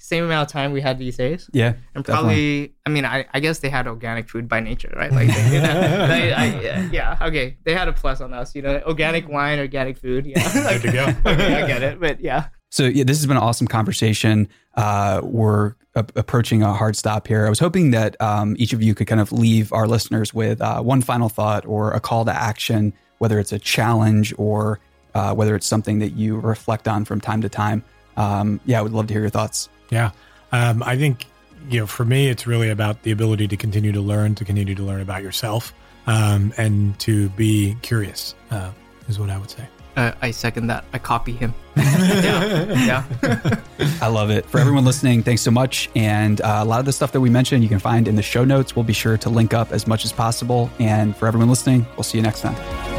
same 0.10 0.24
amount 0.24 0.50
of 0.50 0.52
time 0.52 0.72
we 0.72 0.82
had 0.82 0.98
these 0.98 1.18
days. 1.18 1.50
Yeah, 1.54 1.74
and 1.94 2.04
probably. 2.04 2.68
Definitely. 2.68 2.76
I 2.86 2.90
mean, 2.90 3.06
I, 3.06 3.26
I 3.32 3.40
guess 3.40 3.60
they 3.60 3.70
had 3.70 3.88
organic 3.88 4.28
food 4.28 4.50
by 4.50 4.60
nature, 4.60 4.92
right? 4.96 5.12
Like, 5.12 5.28
they, 5.28 5.46
you 5.54 5.62
know, 5.62 6.08
they, 6.08 6.34
I, 6.34 6.90
yeah, 6.92 7.18
okay, 7.22 7.58
they 7.64 7.76
had 7.76 7.88
a 7.88 7.94
plus 7.94 8.20
on 8.20 8.34
us. 8.34 8.56
You 8.56 8.64
know, 8.64 8.82
organic 8.88 9.30
wine, 9.30 9.60
organic 9.60 10.00
food. 10.00 10.26
Yeah, 10.26 10.42
like, 10.66 10.82
good 10.82 10.92
to 10.92 10.92
go. 10.92 11.06
okay, 11.32 11.64
I 11.64 11.68
get 11.68 11.84
it, 11.84 12.00
but 12.00 12.20
yeah. 12.20 12.48
So 12.72 12.86
yeah, 12.86 13.04
this 13.04 13.18
has 13.18 13.28
been 13.28 13.38
an 13.38 13.44
awesome 13.44 13.68
conversation. 13.68 14.48
Uh, 14.76 15.22
we're 15.24 15.76
a- 15.96 16.06
approaching 16.16 16.64
a 16.64 16.74
hard 16.74 16.96
stop 16.96 17.28
here. 17.28 17.46
I 17.46 17.50
was 17.50 17.60
hoping 17.60 17.92
that 17.92 18.20
um, 18.20 18.56
each 18.58 18.74
of 18.74 18.82
you 18.82 18.96
could 18.96 19.08
kind 19.08 19.22
of 19.22 19.32
leave 19.32 19.72
our 19.72 19.88
listeners 19.88 20.34
with 20.34 20.62
uh, 20.62 20.82
one 20.82 21.02
final 21.02 21.30
thought 21.30 21.66
or 21.68 21.92
a 21.92 22.00
call 22.00 22.26
to 22.26 22.32
action, 22.32 22.94
whether 23.20 23.40
it's 23.40 23.52
a 23.52 23.60
challenge 23.60 24.34
or 24.38 24.80
uh, 25.14 25.34
whether 25.36 25.56
it's 25.56 25.68
something 25.68 26.00
that 26.00 26.14
you 26.14 26.40
reflect 26.40 26.88
on 26.88 27.06
from 27.06 27.22
time 27.22 27.42
to 27.42 27.50
time. 27.50 27.84
Um, 28.18 28.60
yeah, 28.66 28.80
I 28.80 28.82
would 28.82 28.94
love 28.94 29.08
to 29.08 29.14
hear 29.14 29.22
your 29.22 29.30
thoughts. 29.30 29.70
Yeah. 29.90 30.12
Um, 30.52 30.84
I 30.84 30.98
think, 30.98 31.26
you 31.70 31.80
know, 31.80 31.88
for 31.88 32.06
me, 32.06 32.30
it's 32.30 32.48
really 32.48 32.70
about 32.70 33.04
the 33.04 33.12
ability 33.12 33.48
to 33.48 33.58
continue 33.58 33.92
to 33.92 34.02
learn, 34.02 34.36
to 34.36 34.46
continue 34.46 34.76
to 34.76 34.84
learn 34.84 35.02
about 35.02 35.24
yourself, 35.24 35.74
um, 36.08 36.54
and 36.58 36.98
to 37.00 37.30
be 37.30 37.76
curious, 37.82 38.36
uh, 38.52 38.72
is 39.08 39.20
what 39.20 39.30
I 39.30 39.38
would 39.38 39.50
say. 39.50 39.68
Uh, 39.96 40.14
I 40.22 40.32
second 40.32 40.68
that. 40.68 40.86
I 40.94 40.98
copy 40.98 41.34
him. 41.34 41.54
yeah. 41.76 43.04
yeah. 43.24 43.62
I 44.02 44.08
love 44.08 44.30
it. 44.30 44.46
For 44.46 44.60
everyone 44.60 44.86
listening, 44.86 45.24
thanks 45.24 45.42
so 45.42 45.52
much. 45.52 45.90
And 45.96 46.40
uh, 46.42 46.60
a 46.62 46.66
lot 46.66 46.80
of 46.80 46.86
the 46.86 46.94
stuff 46.94 47.12
that 47.12 47.22
we 47.22 47.30
mentioned, 47.30 47.64
you 47.64 47.70
can 47.70 47.80
find 47.80 48.08
in 48.08 48.16
the 48.16 48.22
show 48.22 48.46
notes. 48.46 48.76
We'll 48.76 48.86
be 48.86 48.94
sure 48.94 49.18
to 49.18 49.30
link 49.30 49.54
up 49.54 49.72
as 49.72 49.88
much 49.88 50.06
as 50.06 50.14
possible. 50.14 50.70
And 50.80 51.16
for 51.18 51.28
everyone 51.28 51.50
listening, 51.50 51.86
we'll 51.96 52.04
see 52.04 52.18
you 52.18 52.24
next 52.24 52.42
time. 52.42 52.99